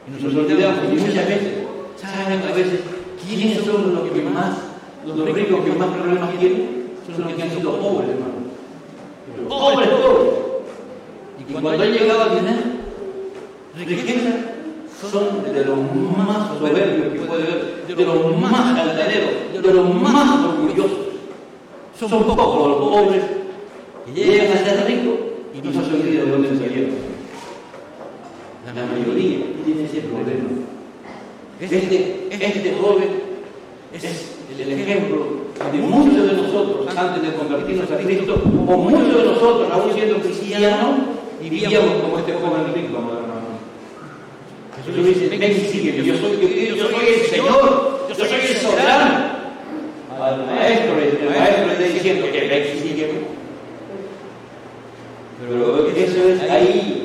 y 0.07 0.23
nos 0.23 0.35
olvidamos, 0.35 0.79
y 0.91 0.95
muchas 0.97 1.27
veces 1.27 1.54
saben 1.97 2.41
a 2.41 2.53
veces 2.53 2.81
quiénes 3.25 3.63
son 3.63 3.95
los 3.95 4.09
que 4.11 4.21
más, 4.21 4.57
los 5.05 5.33
ricos 5.33 5.63
que 5.63 5.71
más 5.71 5.89
problemas 5.89 6.39
tienen, 6.39 6.85
son 7.05 7.25
los 7.25 7.33
que 7.33 7.43
han 7.43 7.51
sido 7.51 7.79
pobres, 7.79 8.09
hermano. 8.09 8.45
Pobres, 9.47 9.89
pobres. 9.89 10.33
Y 11.39 11.51
cuando 11.51 11.83
han 11.83 11.91
llegado 11.91 12.23
a 12.23 12.33
tener 12.35 12.55
riqueza, 13.77 14.31
son 15.11 15.43
de 15.53 15.65
los 15.65 15.77
más 16.17 16.57
soberbios 16.57 17.13
que 17.13 17.19
puede 17.19 17.43
haber, 17.43 17.95
de 17.95 18.05
los 18.05 18.37
más 18.37 18.79
altaneros, 18.79 19.29
de 19.53 19.73
los 19.73 19.93
más 19.93 20.45
orgullosos. 20.45 20.97
Son 21.99 22.09
pocos 22.23 22.67
los 22.69 22.77
pobres 22.77 23.23
que 24.05 24.11
llegan 24.13 24.57
a 24.57 24.63
ser 24.63 24.85
ricos 24.87 25.15
y 25.53 25.65
no 25.65 25.71
se 25.71 25.93
olvidan 25.93 26.25
de 26.25 26.31
dónde 26.31 26.49
salieron. 26.49 27.15
La 28.65 28.85
mayoría 28.85 29.45
tiene 29.63 29.85
ese 29.85 30.01
problema. 30.01 30.64
Este, 31.59 31.77
este, 31.77 32.27
este, 32.31 32.45
este 32.45 32.73
joven 32.81 33.09
es 33.93 34.03
el 34.59 34.71
ejemplo 34.73 35.45
de 35.71 35.77
muchos 35.79 36.29
de 36.29 36.41
nosotros 36.41 36.87
antes 36.95 37.23
de 37.23 37.37
convertirnos 37.37 37.89
a 37.91 37.97
Cristo, 37.97 38.41
o 38.67 38.77
muchos 38.77 39.17
de 39.17 39.23
nosotros, 39.23 39.71
aún 39.71 39.93
siendo 39.93 40.17
cristianos, 40.17 40.99
vivíamos 41.41 42.01
como 42.01 42.19
este 42.19 42.33
joven 42.33 42.73
rico, 42.73 42.97
amado 42.97 43.19
hermano. 43.19 43.35
Jesús 44.85 45.05
dice, 45.05 45.37
ven 45.37 45.51
y 45.51 45.55
sígueme, 45.55 46.03
yo 46.03 46.17
soy, 46.17 46.37
yo, 46.41 46.75
yo 46.75 46.89
soy 46.89 47.07
el 47.07 47.21
Señor, 47.21 48.07
yo 48.09 48.15
soy 48.15 48.39
el 48.39 48.57
soberano. 48.57 49.35
Al 50.21 50.45
maestro, 50.45 50.97
el 50.97 51.29
maestro 51.29 51.67
le 51.67 51.73
está 51.73 51.83
diciendo 51.93 52.27
que 52.31 52.47
ven 52.47 52.63
y 52.75 52.79
sígueme. 52.79 53.13
Pero 55.39 55.87
eso 55.89 56.29
es 56.29 56.49
ahí 56.49 57.04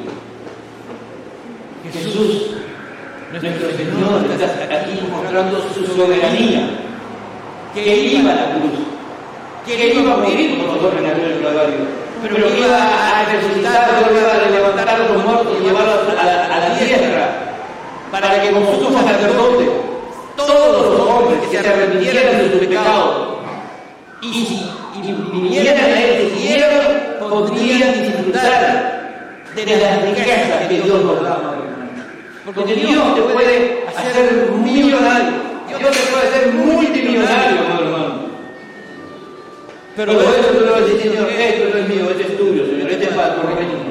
Nuestro 3.42 3.70
Señor 3.70 4.26
está 4.30 4.64
aquí 4.76 5.00
mostrando 5.10 5.62
su 5.72 5.86
soberanía, 5.86 6.60
que 7.72 7.92
Él 7.92 8.20
iba 8.20 8.32
a 8.32 8.34
la 8.34 8.50
cruz, 8.52 8.84
que 9.64 9.90
Él 9.90 9.98
iba 9.98 10.12
a 10.12 10.16
morir 10.18 10.58
por 10.58 10.66
nosotros 10.68 10.98
en 10.98 11.08
la 11.08 11.12
cruz 11.14 11.28
del 11.28 11.42
Calvario, 11.42 11.76
pero 12.22 12.36
que 12.36 12.58
iba 12.58 12.76
a 12.76 13.24
resucitar, 13.24 14.04
que 14.04 14.12
iba 14.12 14.32
a 14.32 14.50
levantar 14.50 14.88
a 14.90 14.98
los 14.98 15.24
muertos 15.24 15.56
y 15.58 15.64
llevarlos 15.64 16.00
a 16.18 16.24
la, 16.24 16.78
tierra, 16.78 17.28
para 18.10 18.42
que 18.42 18.50
como 18.50 18.74
sumo 18.74 19.00
sacerdote, 19.00 19.70
todos 20.36 20.98
los 20.98 21.00
hombres 21.08 21.40
que 21.40 21.56
se 21.56 21.66
arrepintieran 21.66 22.36
de 22.36 22.52
su 22.52 22.58
pecado 22.58 23.38
y, 24.20 24.28
y 24.28 25.12
vinieran 25.32 25.78
a 25.78 26.02
Él 26.02 26.30
cielo, 26.36 26.66
podrían 27.18 28.02
disfrutar 28.02 29.00
de 29.54 29.64
las 29.64 30.02
riquezas 30.02 30.66
que 30.68 30.74
Dios 30.74 31.04
nos 31.04 31.22
da. 31.22 31.56
Porque 32.54 32.74
Dios 32.74 33.14
te 33.14 33.20
puede 33.22 33.84
hacer 33.86 34.50
millonario, 34.64 35.32
Dios 35.68 35.80
te 35.80 36.12
puede 36.12 36.28
hacer 36.28 36.52
multimillonario, 36.52 37.60
hermano. 37.60 38.30
Pero 39.96 40.12
eso 40.12 40.48
tú 40.52 40.64
lo 40.64 40.80
decís, 40.80 41.02
Señor, 41.02 41.28
esto 41.30 41.68
no 41.72 41.78
es 41.78 41.88
mío, 41.88 42.10
este 42.10 42.22
es 42.22 42.36
tuyo, 42.38 42.66
Señor, 42.66 42.90
este 42.90 43.04
es 43.04 43.10
para 43.10 43.34
tu 43.36 43.42
reino. 43.46 43.90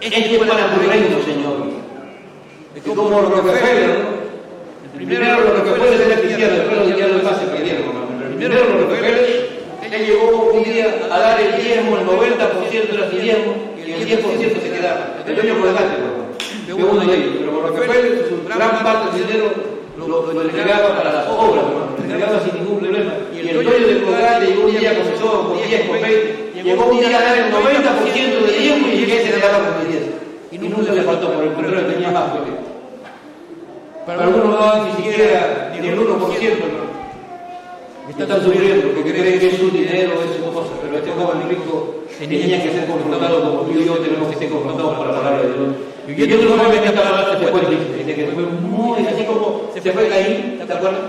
Este 0.00 0.34
es 0.34 0.38
para 0.38 0.74
tu 0.74 0.80
reino, 0.88 1.24
Señor. 1.24 1.70
Es 2.74 2.82
como 2.82 3.20
Rockefeller, 3.20 3.88
¿no? 3.88 4.20
Primero 4.94 5.40
lo 5.40 5.64
que 5.64 5.70
fue 5.70 5.96
ser 5.96 6.20
cristiano, 6.20 6.54
después 6.56 6.80
cristianos 6.80 7.22
más 7.22 7.38
se 7.38 7.46
perdieron, 7.46 7.82
hermano. 7.88 8.36
Primero 8.36 8.64
lo 8.64 8.88
que 8.88 8.94
fue 8.94 9.50
él 9.90 10.06
llegó 10.06 10.52
un 10.52 10.62
día 10.62 10.86
a 11.10 11.18
dar 11.18 11.40
el 11.40 11.62
diezmo, 11.62 11.98
el 11.98 12.06
90% 12.06 12.94
era 12.94 13.10
su 13.10 13.16
diezmo, 13.16 13.54
y 13.76 13.92
el 13.92 14.06
10% 14.06 14.62
se 14.62 14.70
quedaba. 14.70 15.16
El 15.26 15.34
dueño 15.34 15.54
por 15.56 15.66
delante, 15.66 16.09
fue 16.72 16.84
uno 16.84 17.04
de 17.04 17.16
ellos. 17.16 17.34
Pero 17.38 17.60
Rockefeller, 17.62 18.28
su 18.28 18.48
gran 18.48 18.82
parte 18.82 19.16
del 19.16 19.26
dinero 19.26 19.50
lo, 19.98 20.32
lo, 20.32 20.42
entregaba 20.42 20.96
para 20.96 21.12
las 21.12 21.28
obras, 21.28 21.64
lo 21.64 22.02
entregaba 22.02 22.40
sin 22.40 22.54
ningún 22.54 22.78
problema. 22.78 23.12
Y 23.34 23.48
el 23.48 23.64
dueño 23.64 23.86
del 23.86 24.02
Colgate 24.02 24.46
llegó 24.46 24.64
un 24.64 24.78
día, 24.78 24.98
comenzó 24.98 25.48
con 25.48 25.68
10, 25.68 25.88
con 25.88 26.00
20, 26.00 26.62
llegó 26.62 26.84
un 26.86 26.98
día 26.98 27.18
a 27.18 27.22
dar 27.22 27.38
el 27.38 27.52
90% 27.52 28.46
de 28.46 28.58
diezmo 28.58 28.88
y 28.88 29.02
el 29.02 29.10
se 29.10 29.32
quedaba 29.32 29.58
con 29.58 29.86
el 29.86 29.92
10. 29.92 30.02
Y 30.52 30.58
nunca 30.58 30.92
le 30.92 31.02
faltó, 31.02 31.32
por 31.32 31.44
el 31.44 31.52
contrario, 31.52 31.86
tenía 31.86 32.10
más 32.10 32.30
porque 32.30 32.50
Para 34.06 34.24
algunos 34.24 34.60
no 34.60 34.84
ni 34.84 34.92
siquiera 34.96 35.72
ni 35.72 35.88
el 35.88 35.98
1%, 35.98 36.08
¿no? 36.08 36.90
Están 38.10 38.44
sufriendo 38.44 38.88
porque 38.88 39.12
creen 39.12 39.38
que 39.40 39.48
es 39.48 39.56
su 39.56 39.70
dinero, 39.70 40.12
es 40.20 40.36
su 40.36 40.52
cosa, 40.52 40.68
pero 40.82 40.98
este 40.98 41.10
joven 41.10 41.48
rico 41.48 42.04
tenía 42.18 42.62
que 42.62 42.70
ser 42.70 42.86
confrontado 42.86 43.40
como 43.40 43.60
tú 43.62 43.80
y 43.80 43.86
yo 43.86 43.96
tenemos 43.96 44.28
que 44.28 44.36
ser 44.36 44.50
confrontados 44.50 44.98
por 44.98 45.06
la 45.06 45.16
palabra 45.16 45.42
de 45.42 45.48
Dios. 45.48 45.89
Y 46.16 46.26
yo 46.26 46.36
no 46.38 46.48
solamente 46.56 46.88
esta 46.88 47.02
palabra 47.02 47.38
se 47.38 47.46
fue 47.46 47.60
triste, 47.60 48.14
que 48.14 48.26
fue 48.32 48.42
muy 48.42 49.06
así 49.06 49.24
como 49.24 49.70
se 49.72 49.92
fue 49.92 50.08
Caín, 50.08 50.58
¿te 50.58 50.72
acuerdas? 50.72 51.00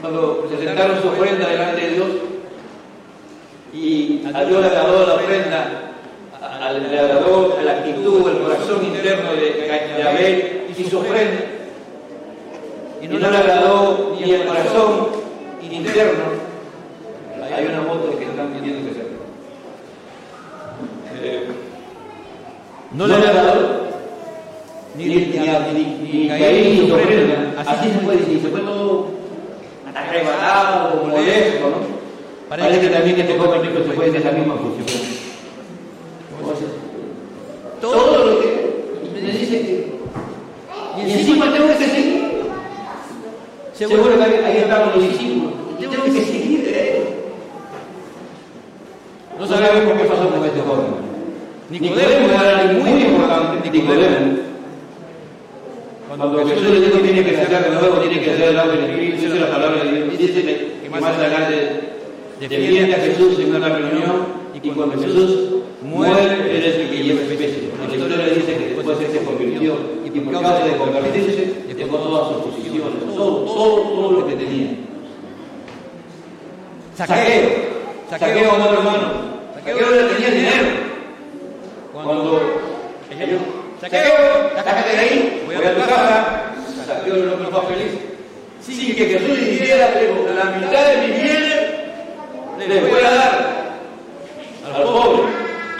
Cuando 0.00 0.46
presentaron 0.48 1.00
su 1.00 1.08
ofrenda 1.08 1.48
delante 1.48 1.80
de 1.80 1.90
Dios 1.94 2.08
y 3.72 4.22
a 4.32 4.44
Dios 4.44 4.60
le 4.60 4.66
agradó 4.68 5.06
la 5.06 5.14
ofrenda, 5.14 5.92
le 6.90 6.98
agradó 6.98 7.58
la 7.64 7.72
actitud, 7.72 8.28
el 8.28 8.38
corazón 8.42 8.84
interno 8.84 9.32
de, 9.32 9.96
de 9.96 10.08
Abel 10.08 10.64
y 10.76 10.84
su 10.84 10.98
ofrenda. 10.98 11.44
Y 13.00 13.08
no 13.08 13.18
le 13.18 13.26
agradó 13.26 14.16
ni 14.20 14.30
el 14.30 14.46
corazón 14.46 15.08
interno, 15.70 16.24
hay 17.54 17.66
una 17.66 17.80
moto 17.82 18.18
que 18.18 18.24
están 18.24 18.52
teniendo 18.52 18.84
que 18.84 18.90
hacer. 18.90 19.06
Eh, 21.20 21.48
no 22.92 23.06
le 23.06 23.20
dado 23.20 23.87
ni, 24.98 25.04
ni, 25.04 25.14
ni, 25.16 26.22
ni 26.22 26.28
Caín 26.28 26.86
ni 26.86 26.90
ofrenda. 26.90 27.54
Así 27.66 27.90
se 27.90 27.98
puede 27.98 28.18
decir, 28.18 28.40
se 28.42 28.48
fue 28.48 28.60
todo 28.60 29.08
arrebatado, 29.94 31.06
molesto, 31.06 31.70
¿no? 31.70 31.98
Parece 32.48 32.80
que 32.80 32.88
también 32.88 33.20
este 33.20 33.38
joven 33.38 33.62
rico 33.62 33.84
se 33.84 33.94
puede 33.94 34.10
de 34.10 34.20
la 34.20 34.32
misma 34.32 34.54
función. 34.56 34.86
Todo 37.80 38.24
lo 38.26 38.40
que 38.40 39.20
me 39.22 39.30
dice 39.30 39.60
que. 39.60 39.98
Y 40.96 41.12
encima 41.12 41.52
tengo 41.52 41.68
que 41.68 41.74
seguir. 41.76 42.28
Seguro 43.74 44.18
que 44.18 44.24
ahí 44.24 44.56
estaban 44.58 44.90
los 44.94 45.02
discípulos. 45.02 45.52
Tengo 45.78 46.04
que 46.04 46.10
seguir 46.10 46.64
de 46.64 46.96
él. 46.96 47.02
No 49.38 49.46
sabemos 49.46 49.92
qué 49.96 50.04
pasó 50.08 50.28
con 50.28 50.44
este 50.44 50.60
joven. 50.60 51.08
Nicodemo 51.70 52.28
era 52.28 52.72
muy 52.72 53.02
importante, 53.02 53.70
Nicodemo. 53.70 54.47
Cuando 56.18 56.46
Jesús 56.46 56.68
le 56.68 56.80
dijo 56.80 56.96
que 56.96 57.04
tiene 57.04 57.24
que 57.24 57.36
sacar 57.36 57.64
de 57.64 57.70
nuevo, 57.70 57.98
tiene 57.98 58.20
que 58.20 58.32
hacer 58.32 58.48
el 58.48 58.58
agua 58.58 58.74
del 58.74 58.90
Espíritu, 58.90 59.26
esa 59.26 59.34
es 59.34 59.40
la 59.40 59.50
palabra 59.50 59.84
de 59.84 59.92
Dios. 59.92 60.18
Dice 60.18 60.42
que 60.82 60.90
más 60.90 61.02
adelante 61.04 61.80
defiende 62.40 62.94
a 62.94 62.98
Jesús 62.98 63.38
en 63.38 63.54
una 63.54 63.68
reunión 63.68 64.26
y 64.52 64.68
cuando 64.70 65.00
Jesús 65.00 65.62
muere, 65.82 66.56
él 66.56 66.64
es 66.64 66.74
el 66.74 66.90
que 66.90 67.04
lleva 67.04 67.20
especie. 67.20 67.70
La 67.88 67.94
historia 67.94 68.16
le 68.16 68.34
dice 68.34 68.56
que 68.56 68.74
después 68.74 68.98
él 69.00 69.06
se 69.12 69.24
convirtió 69.24 69.76
y 70.04 70.10
por 70.10 70.32
causa 70.42 70.64
de 70.64 70.76
convertirse, 70.76 71.54
dejó 71.78 71.96
todas 71.98 72.28
sus 72.32 72.52
posiciones, 72.52 73.14
todo, 73.14 73.44
todo, 73.44 73.82
todo 73.82 74.12
lo 74.12 74.26
que 74.26 74.34
tenía. 74.34 74.70
Saqueo, 76.96 77.50
saqueo, 78.10 78.52
amado 78.52 78.72
hermano. 78.72 79.12
Saqueo 79.54 79.90
le 79.90 80.14
tenía 80.14 80.30
dinero. 80.30 80.68
Cuando 81.92 82.40
ellos, 83.10 83.40
saqueo, 83.80 84.12
sácate 84.56 84.90
de 84.90 84.98
ahí, 84.98 85.27
voy 85.78 85.82
a 85.82 85.86
tu 85.86 85.94
casa. 85.94 86.44
Saqueo 86.86 87.16
no 87.16 87.36
me 87.36 87.46
fue 87.46 87.74
feliz. 87.74 87.92
Sí, 88.60 88.94
que 88.94 89.06
Jesús 89.06 89.28
le 89.28 89.50
diera 89.56 89.90
la 90.34 90.44
mitad 90.56 90.88
de 90.88 90.96
mi 91.06 91.12
bienes, 91.12 91.54
le 92.58 92.80
voy 92.80 93.00
a 93.00 93.10
dar 93.10 93.78
al 94.74 94.82
pobre. 94.82 95.22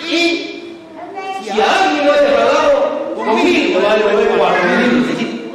Y 0.09 0.78
si 1.42 1.61
a 1.61 1.84
alguien 1.84 2.07
lo 2.07 2.12
ha 2.12 2.20
defraudado, 2.20 3.14
conmigo 3.14 3.80
lo 3.80 3.86
va 3.86 3.92
a 3.92 3.96
devolver 3.96 4.28
cuatro 4.38 4.64
mil. 4.64 5.53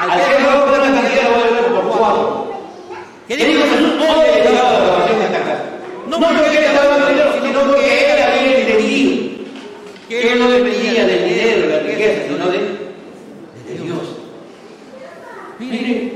Al 0.00 0.08
que 0.10 0.42
no 0.42 0.46
va 0.46 0.52
a 0.54 0.64
poner 0.64 0.80
la 0.80 1.00
cantidad, 1.00 1.22
lo 1.24 1.30
va 1.30 1.36
a 1.36 1.44
devolver 1.44 1.72
por 1.72 1.98
cuatro. 1.98 2.52
¿Qué 3.26 3.36
dijo 3.36 3.62
Jesús? 3.62 3.92
Hoy 4.00 4.26
he 4.28 4.48
llegado 4.48 4.66
a 4.66 4.80
la 4.80 4.92
oración 4.92 5.18
de 5.18 5.24
esta 5.24 5.40
casa. 5.40 5.64
No 6.08 6.20
porque 6.20 6.58
él 6.58 6.64
estaba 6.64 6.88
dando 6.88 7.06
dinero, 7.08 7.32
sino 7.42 7.60
porque 7.60 8.14
él 8.14 8.22
había 8.22 8.58
entendido 8.60 9.26
que 10.08 10.32
él 10.32 10.38
no 10.38 10.48
dependía 10.48 11.04
del 11.04 11.28
dinero, 11.28 11.60
de 11.62 11.68
la 11.68 11.78
riqueza, 11.80 12.22
sino 12.28 12.46
de, 12.46 12.58
de 12.58 13.82
Dios. 13.82 13.98
Mire, 15.58 16.12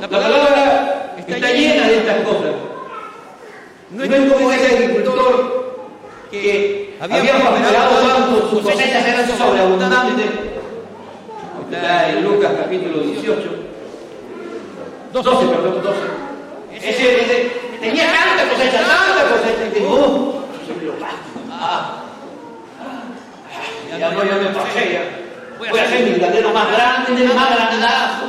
la 0.00 0.08
palabra 0.08 1.14
está 1.18 1.50
llena 1.52 1.88
de 1.88 1.96
estas 1.98 2.20
cosas. 2.22 2.52
No 3.90 4.04
es 4.04 4.32
como 4.32 4.52
ese 4.52 4.76
agricultor 4.76 5.88
que 7.08 7.14
había 7.14 7.38
prosperado 7.38 8.08
tanto, 8.08 8.50
sus 8.50 8.62
cosechas 8.62 9.06
eran 9.06 9.26
sobreabundantes. 9.36 10.26
Está 11.70 12.10
en 12.10 12.24
Lucas 12.24 12.52
capítulo 12.56 12.98
18. 12.98 13.62
12, 15.12 15.46
perdón, 15.46 15.82
12. 15.82 15.98
Ese, 16.76 17.22
ese 17.22 17.52
tenía 17.80 18.04
tanta 18.06 18.48
cosecha, 18.48 18.78
tanta 18.78 19.28
cosecha, 19.30 19.72
que 19.72 19.84
oh, 19.86 20.42
ah, 21.50 22.02
ya 23.98 24.10
no, 24.10 24.24
ya 24.24 24.36
me 24.36 24.46
pasé, 24.46 24.92
ya. 24.92 25.22
Voy 25.58 25.78
a 25.78 25.82
hacer 25.82 26.04
mi 26.04 26.18
granero 26.18 26.50
más 26.52 26.72
grande, 26.72 27.34
más 27.34 27.56
grandazo. 27.56 28.24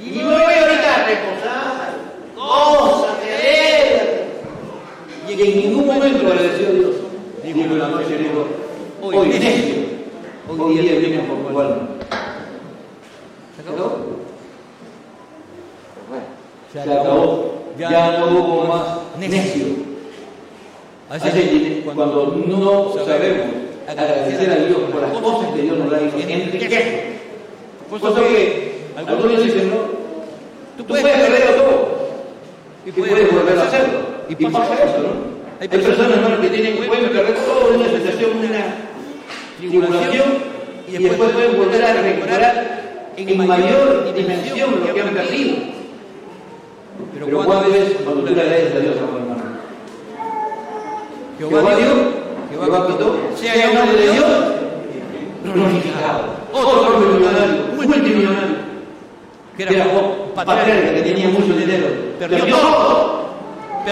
Y 0.00 0.22
voy 0.22 0.32
ahorita 0.34 0.94
a 0.94 1.04
reposar. 1.04 1.94
Gózate, 2.34 4.28
Y 5.28 5.32
en 5.32 5.56
ningún 5.56 5.86
momento 5.86 6.26
agradeció 6.26 6.68
a 6.68 6.70
Dios. 6.70 6.95
En 7.58 7.78
la 7.78 7.88
noche, 7.88 8.18
dijo, 8.18 8.46
hoy 9.00 9.28
necio, 9.28 9.76
hoy 10.46 10.78
día 10.78 10.98
viene 10.98 11.20
por 11.20 11.38
tu 11.38 11.58
alma. 11.58 11.88
¿Se 13.56 13.62
acabó? 13.62 13.96
Se 16.70 16.80
acabó. 16.80 17.64
Ya 17.78 18.18
no 18.18 18.26
hubo 18.26 18.64
más 18.64 18.98
necio. 19.18 19.64
Así 21.08 21.82
cuando 21.82 22.42
no 22.46 22.92
sabemos 23.06 23.46
agradecer 23.88 24.50
a 24.50 24.56
Dios 24.56 24.78
por 24.92 25.00
las 25.00 25.12
cosas 25.12 25.54
que 25.54 25.62
Dios 25.62 25.78
nos 25.78 25.90
da, 25.90 26.00
enriquece. 26.00 27.20
Por 27.88 27.98
eso 27.98 28.14
que 28.14 28.82
algunos 28.96 29.42
dicen, 29.42 29.70
no, 29.70 29.76
tú 30.76 30.84
puedes 30.84 31.06
perderlo 31.06 31.62
todo 31.62 31.98
y 32.84 32.92
puedes 32.92 33.32
volver 33.32 33.58
a 33.58 33.62
hacerlo. 33.62 33.98
Y 34.28 34.34
pasa 34.34 34.74
eso, 34.74 34.98
¿no? 34.98 35.35
Hay 35.58 35.68
personas 35.68 36.10
hermano, 36.10 36.40
que 36.40 36.48
tienen, 36.48 36.76
pueden 36.76 37.08
perder 37.10 37.34
todo 37.34 37.74
una 37.74 37.88
sensación, 37.88 38.30
una 38.36 38.76
tribulación, 39.58 40.24
y 40.86 40.92
después 40.92 41.30
pueden 41.30 41.56
volver 41.56 41.82
a 41.82 41.92
recuperar 41.94 43.12
en 43.16 43.46
mayor 43.46 44.14
dimensión 44.14 44.70
lo 44.86 44.94
que 44.94 45.00
han 45.00 45.14
perdido. 45.14 45.56
Pero 47.14 47.44
¿cuándo 47.44 47.74
es 47.74 47.92
cuando 48.04 48.22
tú 48.22 48.34
le 48.34 48.42
agradeces 48.42 48.74
a 48.74 48.78
Dios, 48.80 48.96
hermano? 48.96 49.36
Jehová 51.38 51.76
dio, 51.76 51.86
Jehová 52.50 52.86
quitó, 52.86 53.16
sea 53.36 53.72
nombre 53.72 53.96
de 53.96 54.12
Dios 54.12 54.24
glorificado. 55.42 56.36
Otro 56.52 56.98
millonario, 56.98 57.62
multimillonario, 57.76 58.56
que 59.56 59.62
era 59.62 59.86
patriarca, 60.34 60.94
que 60.94 61.02
tenía 61.02 61.28
mucho 61.28 61.54
dinero, 61.54 61.86
perdió 62.18 62.46
todo 62.46 63.15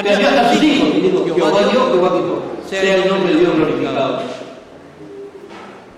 pero 0.02 0.28
hasta 0.28 0.52
sus 0.52 0.62
hijos, 0.62 0.88
y 0.96 1.00
dijo, 1.02 1.24
Jehová 1.24 1.60
Dios, 1.70 1.84
Jehová 1.92 2.12
quitó, 2.14 2.42
sea 2.68 2.96
el 2.96 3.08
nombre 3.08 3.32
de 3.32 3.40
Dios 3.40 3.54
glorificado. 3.54 4.22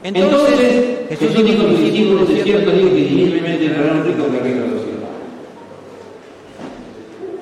Entonces, 0.03 0.99
Jesús 1.09 1.45
dijo 1.45 1.63
a 1.63 1.71
sus 1.71 1.81
discípulos, 1.81 2.29
de 2.29 2.43
cierto 2.43 2.71
digo 2.73 2.91
que 2.91 2.95
difícilmente 2.95 3.67
entrarán 3.67 4.05
ricos 4.05 4.27
en 4.29 4.35
el 4.35 4.41
reino 4.43 4.63
de 4.63 4.69
los 4.69 4.83
cielos. 4.83 5.01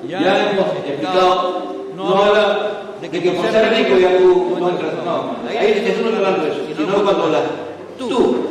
Ya 0.07 0.51
hemos 0.51 0.67
explicado, 0.77 1.75
no 1.97 2.23
habla 2.23 2.71
de 3.01 3.09
que 3.09 3.31
por 3.31 3.51
ser 3.51 3.75
rico 3.75 3.97
ya 3.99 4.17
tú 4.17 4.57
no 4.57 4.69
entras, 4.69 4.93
no, 5.03 5.35
ahí 5.49 5.73
Jesús 5.73 6.03
no 6.03 6.07
está 6.07 6.17
hablando 6.19 6.45
de 6.45 6.51
eso, 6.51 6.61
sino 6.65 7.03
cuando 7.03 7.29
la, 7.29 7.41
tú 7.97 8.45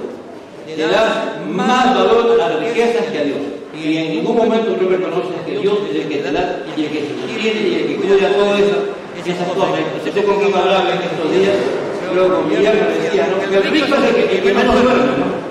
le 0.67 0.87
das 0.87 1.41
más 1.49 1.95
valor 1.95 2.39
a 2.39 2.49
las 2.49 2.61
riquezas 2.61 3.07
que 3.07 3.19
a 3.19 3.25
Dios. 3.25 3.39
Y 3.75 3.97
en 3.97 4.11
ningún 4.15 4.37
momento 4.37 4.73
tú 4.75 4.89
reconoces 4.89 5.35
que 5.45 5.59
Dios 5.59 5.79
es 5.91 5.97
el 6.03 6.09
que 6.09 6.19
te 6.19 6.33
da 6.33 6.63
y 6.77 6.85
el 6.85 6.91
que 6.91 7.01
sostiene 7.09 7.61
y 7.69 7.75
el 7.75 7.87
que 7.89 7.97
cuida 7.97 8.29
todo 8.31 8.55
eso, 8.57 8.95
esas 9.19 9.49
cosas. 9.49 9.81
Sé 10.05 10.23
con 10.23 10.39
quién 10.39 10.55
hablaba 10.55 10.91
en 10.93 11.03
estos 11.03 11.31
días, 11.33 11.57
pero 12.11 12.35
con 12.35 12.49
Guillermo 12.49 12.87
decía, 13.03 13.27
¿no? 13.27 13.51
que 13.51 13.57
el 13.57 13.73
rico 13.73 13.95
es 13.97 14.05
el 14.05 14.15
que, 14.15 14.37
el 14.37 14.43
que 14.43 14.55
menos 14.55 14.83
duerme, 14.83 15.17
¿no? 15.19 15.45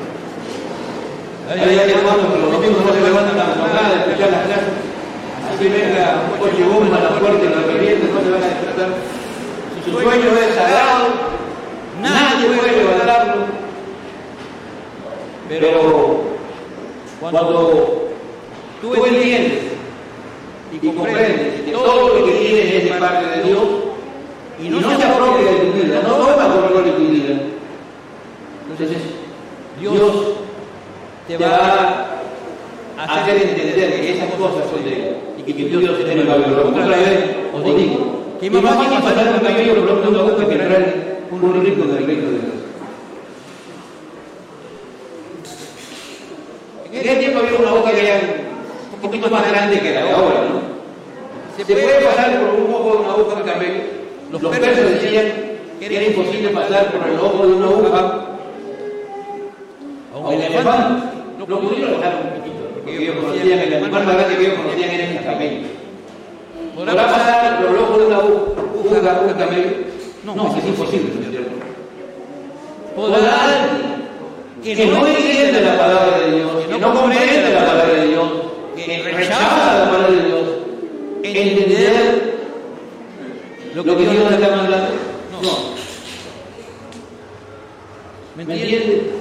Hay 1.50 1.92
hermanos 1.92 2.34
que 2.34 2.40
los 2.40 2.52
domingos 2.52 2.86
no 2.86 2.94
se 2.94 3.02
levantan 3.02 3.40
a 3.40 3.48
la 3.50 3.56
jornada 3.56 3.90
de 3.90 4.00
escuchar 4.00 4.32
las 4.32 4.46
clases. 4.48 4.74
Así 5.54 5.68
venga 5.68 6.24
un 6.32 6.40
coche 6.40 6.64
bomba 6.64 6.98
a 6.98 7.04
la 7.04 7.20
puerta 7.20 7.44
y 7.44 7.50
lo 7.50 7.68
reviente, 7.68 8.08
no 8.08 8.22
se 8.24 8.30
van 8.32 8.44
a 8.44 8.48
despertar. 8.48 8.90
Su 9.84 9.92
sueño 9.92 10.30
es 10.40 10.56
sagrado, 10.56 11.08
nadie 12.02 12.48
puede 12.56 12.78
levantarlo. 12.78 13.46
Pero 15.50 16.22
cuando 17.20 18.13
tú 18.84 19.06
entiendes 19.06 19.60
y 20.74 20.78
comprendes 20.88 21.62
que 21.62 21.72
todo 21.72 22.20
lo 22.20 22.26
que 22.26 22.32
tienes 22.34 22.74
es 22.74 22.84
de 22.84 23.00
parte 23.00 23.26
de 23.26 23.44
Dios 23.44 23.64
y 24.62 24.70
no 24.70 24.80
se 24.80 25.04
apropia 25.04 25.52
de 25.52 25.58
tu 25.60 25.72
vida, 25.72 26.02
no 26.04 26.16
toma 26.16 26.54
control 26.54 26.86
de 26.86 26.92
tu 26.92 27.02
vida, 27.02 27.36
entonces 28.70 28.98
Dios 29.80 30.12
te 31.28 31.38
va 31.38 32.24
a 32.98 33.04
hacer 33.04 33.38
entender 33.38 34.02
que 34.02 34.12
esas 34.12 34.34
cosas 34.34 34.70
son 34.70 34.84
de 34.84 34.92
Él 34.92 35.16
y 35.46 35.54
que 35.54 35.64
Dios 35.64 35.98
tiene 35.98 36.22
el 36.22 36.28
valor. 36.28 36.68
Otra 36.68 36.86
vez 36.86 37.36
os 37.54 37.64
digo, 37.64 38.36
que 38.40 38.50
más 38.50 38.76
fácil 38.76 39.00
pasar 39.02 39.34
un 39.34 39.40
camello 39.40 39.86
por 39.86 40.08
una 40.10 40.22
boca 40.22 40.48
que 40.48 40.54
entrar 40.54 40.94
un 41.32 41.66
rico 41.66 41.84
del 41.86 42.06
reino 42.06 42.22
de 42.24 42.32
Dios. 42.32 42.54
En 46.92 47.00
aquel 47.00 47.20
tiempo 47.20 47.40
había 47.40 47.60
una 47.60 47.72
boca 47.72 47.92
que 47.92 48.08
era 48.08 48.20
un 48.20 48.53
poquito 49.04 49.30
más 49.30 49.48
grande 49.52 49.80
que 49.80 49.94
la 49.94 50.04
de 50.04 50.12
ahora, 50.12 50.46
¿no? 50.50 50.74
Se 51.58 51.66
puede 51.66 52.02
pasar 52.06 52.40
por 52.40 52.60
un 52.60 52.74
ojo 52.74 52.92
de 52.92 52.98
una 52.98 53.14
aguja 53.14 53.36
de 53.36 53.52
camello. 53.52 53.82
Los 54.32 54.42
persas 54.42 54.76
decían 54.76 55.26
que 55.80 55.86
era 55.86 56.06
imposible 56.06 56.50
pasar 56.50 56.92
por 56.92 57.08
el 57.08 57.20
ojo 57.20 57.48
de 57.48 57.54
una 57.54 57.66
aguja 57.66 58.26
a 60.14 60.18
un 60.18 60.34
elefante. 60.34 61.08
Lo 61.38 61.60
pudieron 61.60 61.96
pasar 61.96 62.16
un 62.24 62.40
poquito, 62.40 62.62
porque 62.74 63.04
ellos 63.04 63.16
conocían, 63.18 63.60
el 63.60 63.74
animal 63.74 64.06
más 64.06 64.16
grande 64.16 64.38
que 64.38 64.46
ellos 64.46 64.60
conocían 64.60 64.90
era 64.90 65.04
el 65.04 65.26
camello. 65.26 65.68
¿Podrá 66.76 66.96
pasar 66.96 67.62
por 67.62 67.76
el 67.76 67.78
ojo 67.84 67.98
de 68.00 68.06
una 68.08 68.16
aguja 68.16 69.22
un 69.28 69.34
camello? 69.34 69.72
No, 70.24 70.58
es 70.58 70.66
imposible, 70.66 71.12
¿no 71.16 71.22
es 71.22 71.30
cierto? 71.30 71.52
¿Podrá 72.96 73.44
alguien 73.44 74.78
que 74.78 74.86
no 74.86 75.06
entiende 75.06 75.62
la 75.62 75.78
palabra 75.78 76.20
de 76.20 76.36
Dios, 76.38 76.52
que 76.72 76.78
no 76.80 76.94
comprende 76.94 77.54
la 77.54 77.66
palabra 77.66 77.94
de 77.94 78.08
Dios, 78.08 78.30
que 78.76 79.04
rechaza 79.04 79.80
la 79.80 79.92
palabra 79.92 80.10
de 80.10 80.26
Dios, 80.26 80.42
entender 81.24 82.34
lo 83.76 83.84
que 83.84 83.96
Dios 83.96 84.30
le 84.30 84.36
está 84.36 84.56
mandando? 84.56 84.90
No. 85.42 85.74
¿Me 88.36 88.44
entiende? 88.44 89.12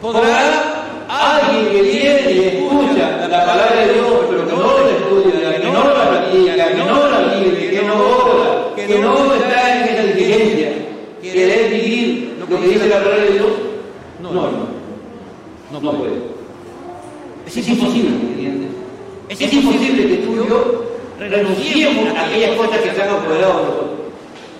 ¿Podrá 0.00 0.84
alguien 1.08 1.68
que 1.68 1.82
viene 1.82 2.32
y 2.32 2.38
escucha 2.48 3.28
la 3.28 3.46
palabra 3.46 3.76
de 3.76 3.94
Dios, 3.94 4.06
pero 4.28 4.46
que 4.46 4.52
no 4.52 4.78
la 4.78 4.90
estudia, 4.90 5.60
que 5.60 5.64
no 5.64 5.84
la 5.84 6.10
practica, 6.10 6.68
que 6.68 6.74
no 6.76 7.08
la 7.08 7.18
vive, 7.34 7.70
que 7.70 7.82
no 7.82 7.94
ora, 7.94 8.74
que 8.76 8.98
no 8.98 9.34
está 9.34 9.76
en 9.76 9.94
esa 9.94 10.02
diligencia, 10.04 10.72
querer 11.20 11.70
vivir 11.70 12.36
lo 12.38 12.46
que 12.46 12.66
dice 12.66 12.88
la 12.88 12.98
palabra 12.98 13.24
de 13.24 13.32
Dios? 13.32 13.46
No, 14.20 14.32
no. 14.32 14.42
No, 15.72 15.80
no 15.80 15.92
puede. 15.98 16.32
Es, 17.46 17.68
imposible, 17.68 18.08
¿entiendes? 18.08 18.31
Es, 19.42 19.52
imposible 19.52 20.06
que 20.06 20.16
tú 20.18 20.34
y 20.34 20.48
yo 20.48 20.84
renunciemos 21.18 22.16
a 22.16 22.26
aquellas 22.26 22.56
cosas 22.56 22.80
que 22.80 22.92
se 22.92 23.02
han 23.02 23.10
apoderado 23.10 23.58
de 23.58 23.64
nosotros 23.64 23.90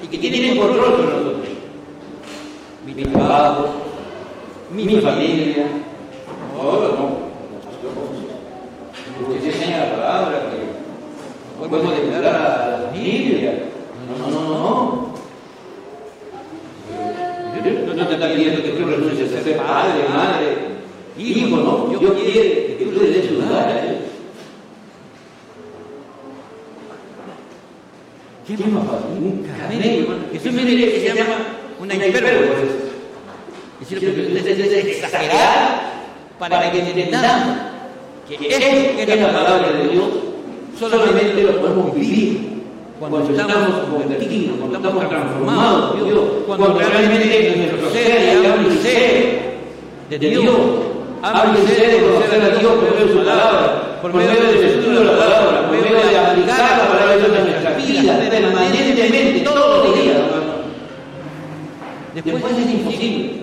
y 0.02 0.06
que 0.08 0.18
tienen 0.18 0.58
control 0.58 0.96
sobre 0.96 1.06
nosotros. 1.06 1.48
Mi 2.84 2.94
trabajo, 2.94 3.68
mi, 4.74 4.84
mi 4.84 4.96
familia, 5.00 5.66
no, 6.56 6.72
no. 6.72 7.32
Usted 9.28 9.46
enseña 9.46 9.84
la 9.84 9.90
palabra, 9.92 10.50
que 10.50 11.68
podemos 11.68 11.96
dedicar 11.96 12.24
a 12.24 12.32
la 12.32 12.88
familia. 12.88 13.64
No, 14.08 14.30
no, 14.30 14.40
no, 14.40 14.48
no. 14.48 15.12
No, 17.94 18.08
te 18.08 18.14
está 18.14 18.32
pidiendo 18.34 18.62
que 18.62 18.70
tú 18.70 18.84
renuncies 18.84 19.32
a 19.32 19.42
ser 19.42 19.56
padre, 19.58 20.08
madre, 20.12 20.56
hijo, 21.16 21.56
no. 21.56 21.86
Dios 21.98 22.12
quiere 22.14 22.76
que 22.78 22.84
tú 22.84 22.90
le 22.90 23.10
des 23.10 23.30
a 23.52 23.80
él. 23.80 24.01
¿Qué 28.46 28.56
más 28.56 28.84
fácil? 28.86 29.18
Un 29.20 29.44
camello. 29.44 30.08
Me 30.52 30.64
dice 30.64 30.92
que 30.92 31.00
se 31.00 31.14
llama 31.14 31.36
una 31.80 31.94
hipérbole. 31.94 32.92
Es 33.80 33.90
decir, 33.90 34.88
exagerar 34.88 35.92
para 36.38 36.70
que 36.72 36.80
entendamos 36.80 37.56
que 38.28 38.34
esto 38.34 38.96
que 38.96 39.02
es 39.02 39.20
la 39.20 39.32
palabra 39.32 39.72
de 39.72 39.88
Dios 39.88 40.08
solamente 40.78 41.42
lo 41.42 41.60
podemos 41.60 41.94
vivir 41.94 42.52
cuando 42.98 43.18
estamos 43.20 43.80
convertidos, 43.90 44.58
cuando 44.58 44.76
estamos 44.76 45.08
transformados 45.08 45.90
por 45.90 46.04
Dios, 46.04 46.20
cuando 46.46 46.78
realmente 46.78 47.54
nuestro 47.56 47.90
ser 47.90 48.42
y 48.42 48.46
habla 48.46 48.82
ser 48.82 49.52
de 50.08 50.18
Dios, 50.18 50.56
habla 51.22 51.56
ser 51.66 51.90
de 51.90 52.06
conocer 52.06 52.42
a 52.42 52.58
Dios 52.58 52.72
por 52.72 52.90
medio 52.92 53.06
de 53.06 53.12
su 53.12 53.18
palabra, 53.18 53.98
por 54.00 54.14
medio 54.14 54.30
del 54.30 54.64
estudio 54.64 55.00
de 55.00 55.04
la 55.04 55.18
palabra, 55.18 55.68
por 55.68 55.76
medio 55.76 55.96
de 55.96 56.18
aplicar 56.18 56.78
la 56.78 56.88
palabra 56.88 57.16
de 57.16 57.18
Dios 57.18 57.41
permanentemente, 58.30 59.40
todos 59.40 59.88
los 59.88 60.02
días, 60.02 60.18
Después 62.14 62.44
es 62.44 62.70
imposible. 62.70 63.42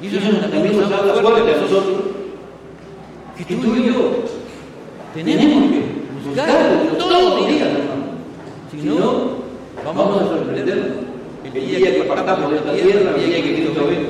Y 0.00 0.06
eso 0.06 0.18
también 0.48 0.80
nos 0.80 0.92
habla 0.92 1.14
fuerte 1.14 1.54
a 1.54 1.60
nosotros, 1.60 2.00
que 3.36 3.54
tú 3.54 3.74
y 3.74 3.86
yo 3.86 4.24
tenemos 5.14 5.72
que 5.72 6.28
buscar 6.28 6.82
todos 6.98 7.40
los 7.40 7.48
días. 7.48 7.68
Si 8.70 8.76
no, 8.86 9.38
vamos 9.84 10.22
a 10.22 10.26
sorprendernos. 10.26 11.08
El 11.44 11.66
día 11.66 11.92
que 11.92 12.02
partamos 12.02 12.50
de 12.50 12.56
esta 12.58 12.72
tierra, 12.74 13.10
el 13.16 13.26
día 13.26 13.42
que 13.42 13.54
Cristo 13.54 13.86
venga. 13.86 14.08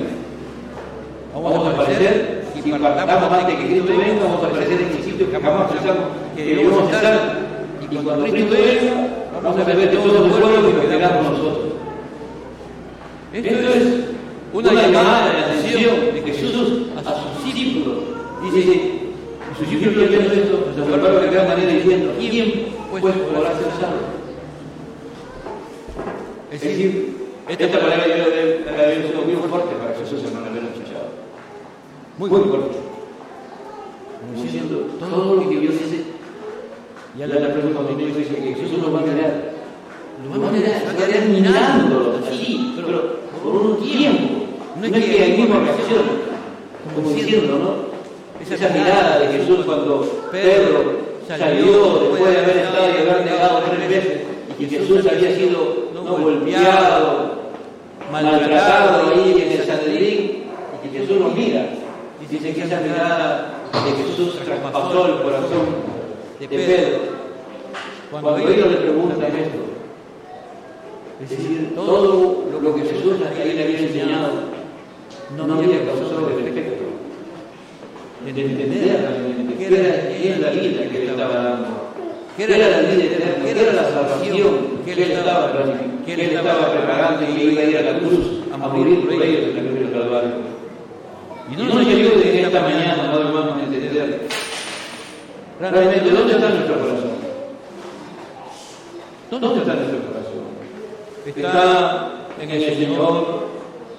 Vamos 1.33 1.67
a 1.67 1.71
aparecer, 1.71 2.45
si 2.53 2.71
partamos 2.73 3.33
antes 3.33 3.55
que 3.55 3.67
Cristo 3.67 3.93
venga, 3.97 4.25
vamos 4.25 4.43
a 4.43 4.47
aparecer 4.49 4.81
en 4.81 5.05
sitios 5.05 5.31
que 5.31 5.41
jamás 5.41 5.71
pensamos 5.71 6.05
que 6.35 6.63
estar. 6.63 7.38
Y 7.91 7.97
cuando 7.97 8.25
Cristo 8.27 8.55
venga, 8.55 9.09
vamos 9.43 9.61
a 9.61 9.65
ver 9.65 9.91
todos 9.91 10.29
los 10.29 10.39
pueblos 10.39 10.75
que 10.75 10.89
quedamos 10.89 11.33
nosotros. 11.33 11.73
Esto 13.33 13.69
es 13.71 13.85
una 14.53 14.73
llamada 14.73 15.33
de 15.33 15.39
atención 15.39 15.97
de 16.15 16.23
Jesús 16.23 16.89
a 16.97 17.03
sus 17.03 17.45
discípulos. 17.45 17.99
Dice, 18.43 18.99
sus 19.59 19.71
discípulos 19.71 20.09
viendo 20.09 20.33
esto, 20.33 20.73
se 20.75 20.83
observaron 20.83 21.23
de 21.23 21.31
cada 21.31 21.49
manera 21.49 21.73
diciendo, 21.73 22.13
¿quién 22.19 22.67
pues 22.91 23.03
podrá 23.03 23.51
ser 23.51 23.71
salvo? 23.81 24.19
Es 26.53 26.61
decir, 26.61 27.17
esta 27.49 27.81
palabra 27.81 28.07
yo 28.07 28.15
la 28.17 29.25
muy 29.25 29.49
fuerte 29.49 29.75
para 29.77 29.95
Jesús, 29.99 30.25
hermano, 30.25 30.47
haberlo 30.47 30.69
escuchado. 30.69 31.09
Muy 32.19 32.29
fuerte. 32.29 32.49
Como 34.21 34.43
diciendo, 34.43 34.87
todo 34.99 35.35
lo 35.37 35.49
que 35.49 35.61
Dios 35.61 35.75
dice, 35.75 36.05
ya 37.19 37.27
la 37.27 37.53
pregunta 37.53 37.81
cuando 37.81 38.05
dice 38.05 38.33
que 38.33 38.55
Jesús 38.55 38.79
lo 38.81 38.93
va 38.93 39.01
a 39.01 39.05
quedar, 39.05 39.51
lo 40.23 40.41
va 40.41 40.49
a 40.49 40.53
quedar, 40.53 40.83
va 40.87 41.19
a 41.19 41.27
mirándolo 41.27 42.15
así, 42.25 42.75
pero 42.77 43.19
por 43.43 43.55
un 43.57 43.81
tiempo. 43.81 44.45
No 44.77 44.87
es 44.87 44.93
que 44.93 45.23
hay 45.23 45.37
misma 45.37 45.59
reacción, 45.59 46.05
como 46.95 47.11
diciendo, 47.11 47.59
¿no? 47.59 47.89
Esa 48.41 48.69
mirada 48.69 49.19
de 49.19 49.27
Jesús 49.37 49.65
cuando 49.67 50.29
Pedro 50.31 51.09
salió 51.27 51.99
después 51.99 52.33
de 52.33 52.39
haber 52.39 52.57
estado 52.59 52.89
y 52.89 52.97
haber 52.99 53.25
negado 53.25 53.63
tres 53.69 53.89
veces, 53.89 54.19
y 54.57 54.65
que 54.65 54.79
Jesús 54.79 55.05
había 55.05 55.35
sido 55.35 55.89
no, 55.93 56.17
golpeado, 56.19 57.51
maltratado 58.13 59.11
ahí 59.11 59.43
en 59.45 59.61
el 59.61 59.67
Sanedrín, 59.67 60.45
y 60.85 60.89
que 60.89 60.99
Jesús 61.01 61.19
lo 61.19 61.31
mira. 61.31 61.67
Y 62.23 62.33
dice 62.33 62.55
que 62.55 62.63
esa 62.63 62.81
mirada 62.81 63.55
de 63.73 64.05
Jesús 64.05 64.39
traspasó 64.45 65.07
el 65.07 65.23
corazón 65.23 65.98
de 66.41 66.49
Pedro. 66.49 66.99
Cuando 68.11 68.39
ellos 68.39 68.71
le 68.71 68.77
preguntan 68.77 69.23
esto, 69.23 69.59
es 71.23 71.31
decir, 71.31 71.73
todo 71.75 72.45
lo 72.63 72.75
que 72.75 72.83
Jesús 72.83 73.15
ahí 73.29 73.53
le 73.55 73.65
había 73.65 73.81
enseñado 73.81 74.59
no 75.37 75.55
había 75.55 75.85
causado 75.85 76.31
el 76.39 76.47
efecto. 76.47 76.85
de 78.25 78.31
entender 78.31 79.01
realmente 79.01 79.55
qué 79.57 79.67
era, 79.67 80.09
qué 80.09 80.29
era 80.29 80.39
la 80.39 80.51
vida 80.51 80.89
que 80.89 81.03
él 81.03 81.09
estaba 81.11 81.35
dando, 81.35 81.67
qué 82.37 82.45
era 82.45 82.57
la 82.57 82.79
vida 82.81 83.05
eterna, 83.05 83.45
qué 83.45 83.51
era 83.51 83.73
la 83.73 83.85
salvación 83.85 84.79
que 84.85 84.93
él 84.93 84.99
estaba, 84.99 85.53
que 86.07 86.15
él 86.15 86.21
estaba 86.21 86.73
preparando 86.73 87.23
y 87.25 87.43
iba 87.43 87.61
a 87.61 87.65
ir 87.65 87.77
a 87.79 87.83
la 87.83 87.99
cruz 87.99 88.41
a 88.53 88.57
morir 88.57 89.09
por 89.09 89.23
ellos 89.23 89.57
en 89.57 89.75
del 89.75 89.93
Calvario. 89.93 90.31
Y 91.51 91.57
no 91.57 91.65
nos 91.65 91.87
ayude 91.87 92.39
en 92.39 92.45
esta 92.47 92.61
mañana, 92.61 93.11
no 93.13 93.21
hermanos, 93.21 93.57
a 93.59 93.65
entender 93.65 94.21
realmente 95.61 96.11
dónde 96.11 96.35
está 96.35 96.49
nuestro 96.51 96.79
corazón. 96.79 97.11
¿Dónde 99.31 99.61
está 99.61 99.75
nuestro 99.75 99.99
corazón? 99.99 100.29
Está 101.27 102.13
en 102.41 102.51
el 102.51 102.65
Señor, 102.65 103.49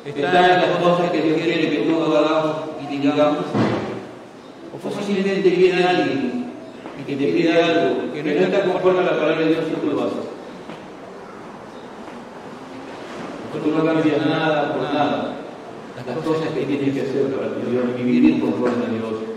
está 0.05 0.55
en 0.55 0.62
las 0.62 0.78
cosas 0.78 1.12
que 1.12 1.22
Dios 1.22 1.41
quiere 1.41 1.70
que 1.70 1.78
tú 1.78 2.03
hagamos 2.03 2.55
y 2.82 2.97
digamos. 2.97 3.45
O 4.74 4.89
fácilmente 4.89 5.49
viene 5.49 5.84
alguien 5.84 6.53
y 6.99 7.03
que 7.03 7.16
te 7.16 7.32
pide 7.34 7.62
algo 7.62 8.14
que 8.14 8.24
no 8.24 8.30
está 8.30 8.64
conforme 8.64 8.99
a 8.99 9.03
la 9.03 9.12
palabra 9.12 9.39
de 9.39 9.47
Dios 9.47 9.66
y 9.70 9.86
tú 9.86 9.91
lo 9.91 10.03
haces. 10.03 10.30
Tú 13.62 13.72
no 13.72 13.84
cambias 13.84 14.26
nada 14.26 14.74
por 14.74 14.84
nada. 14.84 15.36
Las 16.07 16.18
cosas 16.26 16.49
que 16.53 16.62
tienes 16.62 16.93
que 16.93 17.01
hacer 17.01 17.36
para 17.36 17.53
tu 17.53 17.70
Dios, 17.70 17.84
vivir 17.97 18.39
conforme 18.39 18.86
a 18.86 18.89
Dios. 18.89 19.28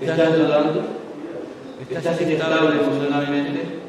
¿Estás 0.00 0.38
dudando? 0.38 0.82
¿Estás 1.90 2.20
inestable 2.20 2.80
emocionalmente? 2.80 3.80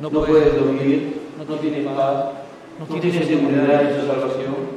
no 0.00 0.10
puedes 0.10 0.54
dormir, 0.54 1.20
no 1.38 1.54
tienes 1.56 1.86
paz, 1.86 2.24
no 2.78 3.00
tienes 3.00 3.26
seguridad 3.26 3.82
en 3.82 4.00
su 4.00 4.06
salvación. 4.06 4.76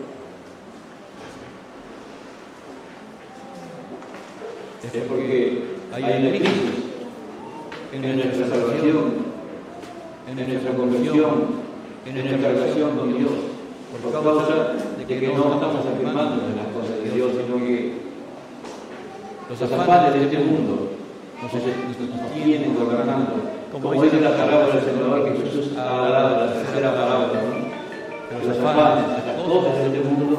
Es 4.82 5.03
porque 5.03 5.64
hay 5.93 6.03
una 6.03 6.30
crisis 6.30 6.49
en 7.93 8.16
nuestra 8.16 8.47
salvación, 8.47 9.12
en 10.28 10.49
nuestra 10.49 10.74
conversión, 10.74 11.47
en 12.05 12.16
nuestra 12.16 12.51
relación 12.51 12.97
con 12.97 13.18
Dios, 13.18 13.32
por 14.01 14.12
causa 14.12 14.74
de 14.97 15.05
que 15.05 15.28
no 15.28 15.53
estamos 15.53 15.86
afirmando 15.86 16.45
en 16.45 16.55
las 16.55 16.68
cosas 16.74 17.03
de 17.03 17.12
Dios, 17.12 17.32
sino 17.34 17.57
que 17.57 18.09
los 19.50 19.62
afanes 19.62 20.14
de 20.14 20.24
este 20.24 20.38
mundo 20.39 20.91
nos, 21.41 21.54
nos 21.54 22.32
tienen 22.34 22.76
gobernando 22.76 23.60
como 23.72 24.04
dice 24.04 24.20
la 24.22 24.36
palabra 24.36 24.68
del 24.68 24.84
Señor, 24.84 25.24
que 25.26 25.41
Jesús 25.41 25.78
ha 25.78 25.89
hablado 25.89 26.45
la 26.45 26.54
tercera 26.54 26.91
palabra, 26.91 27.28
¿no? 27.34 28.47
los 28.47 28.58
afanes, 28.58 29.06
las 29.26 29.45
cosas 29.45 29.78
de 29.78 29.86
este 29.86 30.10
mundo 30.10 30.38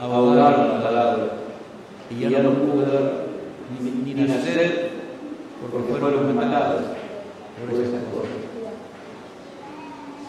ahogaron 0.00 0.68
la 0.68 0.82
palabra 0.82 1.26
y 2.10 2.20
ya 2.20 2.42
no 2.42 2.50
pudo 2.50 2.82
dar 2.90 3.12
ni, 3.78 4.14
ni 4.14 4.20
nacer 4.22 4.90
porque 5.60 5.92
fueron 5.92 6.34
matadas 6.34 6.84
por 7.60 7.74
esas 7.74 8.02
cosas. 8.12 8.40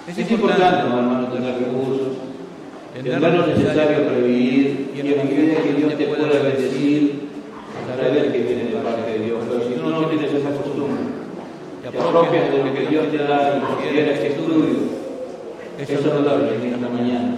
Es 0.07 0.32
importante, 0.32 0.88
hermano, 0.88 1.27
tener 1.27 1.57
recursos, 1.57 2.17
tener 2.93 3.21
lo 3.21 3.47
necesario 3.47 4.05
para 4.05 4.17
vivir 4.17 4.91
y 4.93 4.99
en 4.99 5.17
la 5.17 5.23
medida 5.23 5.63
que 5.63 5.73
Dios 5.73 5.97
te 5.97 6.05
pueda 6.05 6.27
bendecir, 6.27 7.30
saber 7.88 8.32
que 8.32 8.39
viene 8.39 8.63
de 8.65 8.77
parte 8.77 9.11
de 9.11 9.19
Dios. 9.19 9.39
Pero 9.47 9.63
si 9.67 9.73
tú 9.73 9.89
no 9.89 10.05
tienes 10.07 10.34
esa 10.34 10.51
costumbre, 10.51 11.03
te 11.82 11.88
apropias 11.88 12.51
de 12.51 12.57
lo 12.63 12.73
que 12.73 12.86
Dios 12.88 13.11
te 13.11 13.17
da 13.17 13.57
y 13.57 13.61
consideras 13.61 14.19
que 14.19 14.27
es 14.27 14.36
tuyo. 14.36 15.01
Eso 15.77 15.93
es 15.93 16.01
saludable 16.01 16.55
en 16.55 16.73
esta 16.73 16.89
mañana. 16.89 17.36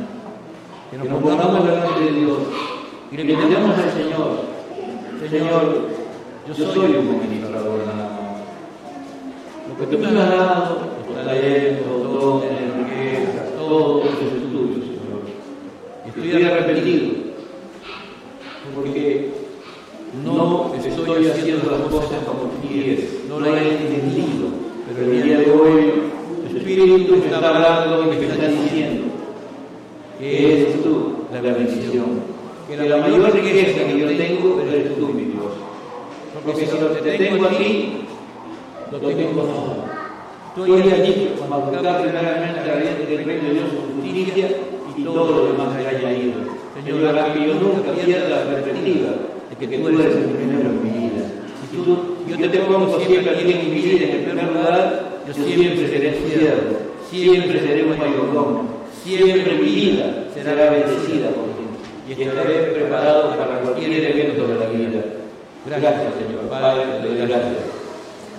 Que 0.92 0.98
nos 0.98 1.08
pongamos 1.08 1.66
delante 1.66 2.04
de 2.04 2.12
Dios 2.12 2.38
y 3.12 3.18
le 3.18 3.24
pedimos 3.26 3.78
al 3.78 3.92
Señor, 3.92 4.54
Señor, 5.30 5.88
yo 6.48 6.54
soy 6.54 6.96
un 6.96 7.16
administrador 7.16 7.80
nada 7.86 8.10
más. 8.10 8.34
Lo 9.70 9.78
que 9.78 9.96
tú 9.96 10.04
me 10.04 10.08
has 10.08 10.30
dado, 10.30 10.78
los 11.08 11.26
talentos, 11.26 12.04
dones, 12.04 12.50
riquezas, 12.78 13.56
todo 13.58 14.02
eso 14.02 14.12
es 14.12 14.52
tuyo, 14.52 14.82
Señor. 14.84 15.22
Estoy 16.06 16.44
arrepentido 16.44 17.24
porque 18.76 19.32
no 20.24 20.73
estoy 20.90 21.28
haciendo 21.28 21.72
las 21.72 21.82
cosas 21.82 22.24
como 22.26 22.52
quieres, 22.68 23.26
no 23.30 23.40
la 23.40 23.62
he 23.62 23.72
entendido, 23.72 24.48
pero 24.88 25.12
el 25.12 25.24
día 25.24 25.40
de 25.40 25.52
hoy 25.52 25.94
el 26.50 26.58
Espíritu 26.58 27.16
me 27.16 27.26
está 27.26 27.38
hablando 27.38 28.04
y 28.04 28.16
me 28.18 28.26
está 28.26 28.48
diciendo 28.48 29.04
que 30.20 30.54
eres 30.54 30.84
tú 30.84 31.14
la 31.32 31.42
bendición, 31.42 32.06
que 32.68 32.78
la 32.78 32.98
mayor 32.98 33.34
riqueza 33.34 33.86
que 33.86 34.00
yo 34.00 34.08
tengo 34.08 34.62
eres 34.62 34.96
tú, 34.98 35.08
mi 35.08 35.24
Dios. 35.24 35.54
Porque 36.46 36.66
si 36.66 36.78
lo 36.78 36.94
que 36.94 37.02
te 37.02 37.18
tengo 37.18 37.46
aquí, 37.46 38.06
lo 38.92 39.00
tengo 39.00 39.42
todo. 39.42 39.94
Tú 40.56 40.66
dicho, 40.66 41.36
como 41.40 41.62
buscar 41.62 42.02
primeramente 42.02 42.60
el 42.62 43.26
reino 43.26 43.44
de 43.44 43.54
Dios, 43.54 43.66
su 43.70 44.02
justicia 44.02 44.50
y 44.96 45.04
todo 45.04 45.32
lo 45.32 45.46
demás 45.48 45.78
que 45.78 45.88
haya 45.88 46.14
ido. 46.14 46.34
Señor, 46.76 47.34
que 47.34 47.48
yo 47.48 47.54
nunca 47.56 47.92
pierda 47.94 48.30
la 48.30 48.44
perspectiva 48.44 49.10
que 49.56 49.68
tú 49.68 49.88
eres 49.88 50.16
el 50.16 50.24
primero 50.24 50.70
en 50.70 50.84
mi 50.84 51.08
vida. 51.08 51.26
Si 51.70 51.78
yo 52.30 52.52
te 52.52 52.60
pongo 52.60 53.00
siempre 53.00 53.32
aquí 53.32 53.52
en 53.52 53.70
mi 53.70 53.82
vida 53.82 54.06
en 54.06 54.12
el 54.12 54.26
primer 54.26 54.54
lugar, 54.54 55.22
yo 55.28 55.34
siempre 55.34 55.88
seré 55.88 56.14
siervo, 56.14 56.78
siempre 57.10 57.60
seré 57.60 57.84
un 57.84 57.98
mayordomo, 57.98 58.64
siempre 59.04 59.56
mi 59.56 59.70
vida 59.70 60.26
será 60.34 60.70
bendecida 60.72 61.30
por 61.30 61.46
ti 61.46 61.64
y 62.08 62.22
estaré 62.22 62.54
preparado 62.74 63.36
para 63.38 63.60
cualquier 63.60 63.92
evento 63.94 64.48
de 64.48 64.56
la 64.60 64.66
vida. 64.68 65.02
Gracias, 65.66 66.14
Señor. 66.20 66.50
Padre, 66.50 66.84
te 67.02 67.08
doy 67.08 67.18
gracias. 67.18 67.84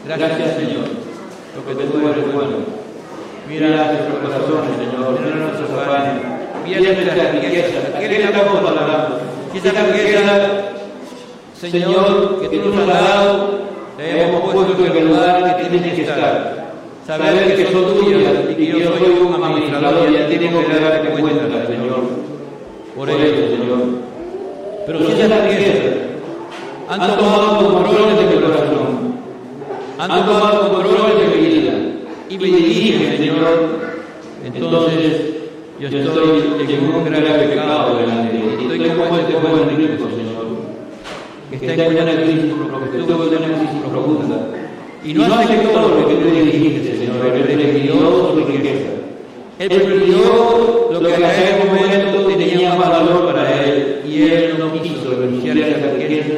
Gracias, 0.06 0.56
Señor, 0.56 0.84
porque 1.54 1.84
tú 1.84 2.08
eres 2.08 2.32
bueno. 2.34 2.84
Mira 3.48 3.68
nuestros 3.68 4.18
corazones, 4.20 4.76
Señor, 4.76 5.20
mira 5.20 5.36
nuestros 5.36 5.70
afanes, 5.70 6.22
mira 6.64 6.80
nuestras 6.80 7.32
riquezas, 7.32 7.94
¿a 7.94 8.02
estamos 8.02 8.62
valorando? 8.62 9.20
Si 9.52 9.58
esa 9.58 9.86
riqueza 9.86 10.74
Señor, 11.61 12.40
que 12.40 12.59
tú 12.59 12.68
nos 12.68 12.78
has 12.80 12.86
dado, 12.86 13.48
te 13.96 14.22
hemos 14.22 14.40
puesto 14.52 14.84
en 14.84 14.96
el 14.96 15.09
lugar 15.09 15.57
que 15.57 15.64
tienes 15.70 15.94
que 15.94 16.02
estar. 16.02 16.64
Saber 17.07 17.57
que 17.57 17.72
son 17.72 18.00
tuyas 18.00 18.32
y 18.50 18.55
que 18.55 18.66
yo 18.66 18.78
soy 18.98 19.11
un 19.20 19.42
administrador 19.42 20.09
y 20.11 20.36
tengo 20.36 20.66
que 20.66 20.80
darte 20.80 21.11
cuenta, 21.11 21.66
Señor. 21.66 22.02
Por 22.96 23.11
ello, 23.11 23.48
Señor. 23.48 23.78
Pero 24.86 24.98
si 24.98 25.12
esas 25.12 25.44
riquezas 25.44 25.92
han 26.88 27.16
tomado 27.16 27.72
control 27.72 28.16
de 28.16 28.34
mi 28.34 28.42
corazón, 28.42 29.14
han 29.98 30.26
tomado 30.26 30.72
control 30.72 31.18
de 31.18 31.36
mi 31.36 31.46
vida 31.46 31.72
y 32.30 32.38
me 32.38 32.46
dirigen, 32.46 33.16
Señor, 33.16 33.68
entonces 34.44 35.20
yo 35.78 35.88
estoy 35.88 36.74
en 36.74 36.94
un 36.94 37.05
grave 37.05 37.48
pecado 37.48 37.96
delante 37.96 38.32
de 38.32 38.57
ti. 38.57 38.64
Estoy 38.64 38.90
como 38.90 39.18
este 39.18 39.34
buen 39.34 39.68
rico, 39.76 40.09
Señor 40.11 40.34
que 41.59 41.66
está 41.66 41.86
en 41.86 41.92
una 41.92 42.16
crisis, 42.16 42.52
que 42.92 43.88
profunda. 43.90 44.48
Y 45.05 45.14
no 45.14 45.24
todo 45.26 45.88
lo 46.00 46.09
que 46.09 46.14
tú 46.14 46.34
le 46.34 46.42
dijiste, 46.42 46.96
Señor, 46.96 47.26
Él 47.26 47.42
prefirió 47.42 47.94
su 48.32 48.44
riqueza. 48.46 48.90
Él 49.59 49.68
prefirió 49.68 50.88
lo 50.90 51.00
que 51.00 51.14
en 51.14 51.24
aquel 51.24 51.68
momento 51.68 52.26
tenía 52.26 52.74
más 52.74 52.88
valor 52.88 53.26
para 53.26 53.64
Él, 53.64 54.00
y 54.09 54.22
Él 54.22 54.55
no 54.59 54.72
quiso 54.72 55.11
renunciar 55.11 55.57
a 55.59 55.68
esa 55.68 55.92
riqueza 55.92 56.34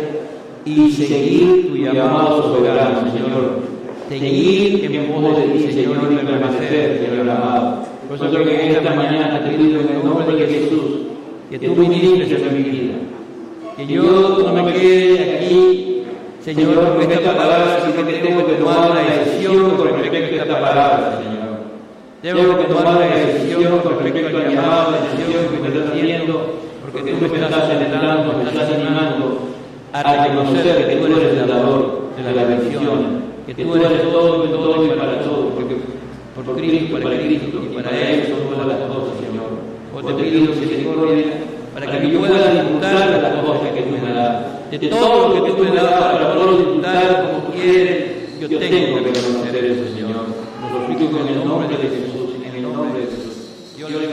y 0.64 0.90
seguir 0.90 1.68
tu 1.68 1.76
llamado 1.76 2.42
soberano, 2.42 3.10
Señor. 3.12 3.66
Seguir 4.08 4.84
en 4.84 5.06
pos 5.06 5.36
de 5.36 5.42
ti, 5.42 5.72
Señor, 5.72 5.96
y 6.12 6.26
permanecer, 6.26 7.04
Señor 7.04 7.28
amado. 7.28 7.86
Por 8.08 8.16
eso 8.16 8.44
que 8.44 8.66
en 8.66 8.70
esta 8.76 8.94
mañana 8.94 9.40
te 9.44 9.50
pido 9.50 9.80
en 9.80 9.88
el 9.88 10.04
nombre 10.04 10.36
de 10.36 10.46
Jesús 10.46 10.82
que 11.50 11.58
tú 11.58 11.74
ministres 11.74 12.40
en 12.40 12.54
mi 12.56 12.70
vida 12.70 12.94
que 13.76 13.86
yo 13.86 14.02
no 14.02 14.62
me 14.62 14.72
quede 14.72 15.36
aquí, 15.36 16.02
Señor, 16.42 16.96
con 16.96 17.12
esta 17.12 17.36
palabra, 17.36 17.82
sino 17.84 18.06
que 18.06 18.14
tengo 18.14 18.46
que 18.46 18.54
tomar 18.54 18.90
una 18.90 19.00
decisión 19.02 19.76
con 19.76 19.88
respecto 19.88 20.34
a 20.34 20.44
esta 20.44 20.60
palabra, 20.60 21.20
Señor. 21.22 21.46
Tengo 22.22 22.58
que 22.58 22.64
tomar 22.64 22.96
una 22.96 23.16
decisión 23.16 23.78
con 23.80 23.98
respecto 23.98 24.38
al 24.38 24.54
llamado, 24.54 24.92
la 24.92 25.00
decisión 25.00 25.52
que 25.52 25.60
me 25.60 25.68
estás 25.68 25.92
haciendo, 25.92 26.54
porque 26.80 27.12
tú 27.12 27.20
me 27.20 27.26
estás 27.26 27.70
alentando, 27.70 28.32
me 28.38 28.48
estás 28.48 28.72
animando 28.72 29.40
a 29.92 30.02
reconocer 30.02 30.88
que 30.88 30.96
tú 30.96 31.06
eres 31.06 31.38
el 31.38 31.46
dador 31.46 32.00
de 32.16 32.32
la 32.32 32.44
bendición, 32.44 33.22
que 33.44 33.54
tú 33.54 33.76
eres 33.76 34.02
todo 34.10 34.46
y 34.46 34.48
todo 34.48 34.86
y 34.86 34.88
para 34.88 35.20
todo, 35.20 35.50
porque 35.50 35.76
por 36.34 36.56
Cristo, 36.56 36.98
para 36.98 37.18
Cristo 37.18 37.60
para 37.74 37.90
Él 37.90 38.24
son 38.24 38.54
todas 38.54 38.66
las 38.68 38.88
cosas, 38.88 39.16
Señor. 39.20 39.52
Hoy 39.94 40.02
te 40.02 40.22
pido 40.22 40.54
misericordia 40.54 41.24
para 41.76 42.00
que 42.00 42.10
yo 42.10 42.20
pueda 42.20 42.54
disfrutar 42.54 43.10
de 43.10 43.20
las 43.20 43.44
cosas 43.44 43.68
que 43.68 43.82
tú 43.82 43.98
me 44.02 44.10
das, 44.14 44.70
de 44.70 44.78
todo 44.78 45.28
lo 45.28 45.34
que 45.34 45.52
tú 45.52 45.58
me 45.62 45.70
das 45.76 46.00
para 46.00 46.32
poder 46.32 46.56
disfrutar 46.56 47.26
como 47.26 47.52
quieres, 47.52 48.40
yo 48.40 48.48
tengo 48.48 49.04
que 49.04 49.12
reconocer 49.12 49.64
eso, 49.66 49.94
Señor. 49.94 50.24
Lo 50.72 50.86
suplico 50.86 51.20
en 51.20 51.28
el 51.28 51.46
nombre 51.46 51.76
de 51.76 51.88
Jesús, 51.88 52.34
en 52.42 52.54
el 52.54 52.62
nombre 52.62 53.00
de 53.00 53.06
Jesús. 53.08 53.34
Yo 53.76 53.88
le 53.90 54.06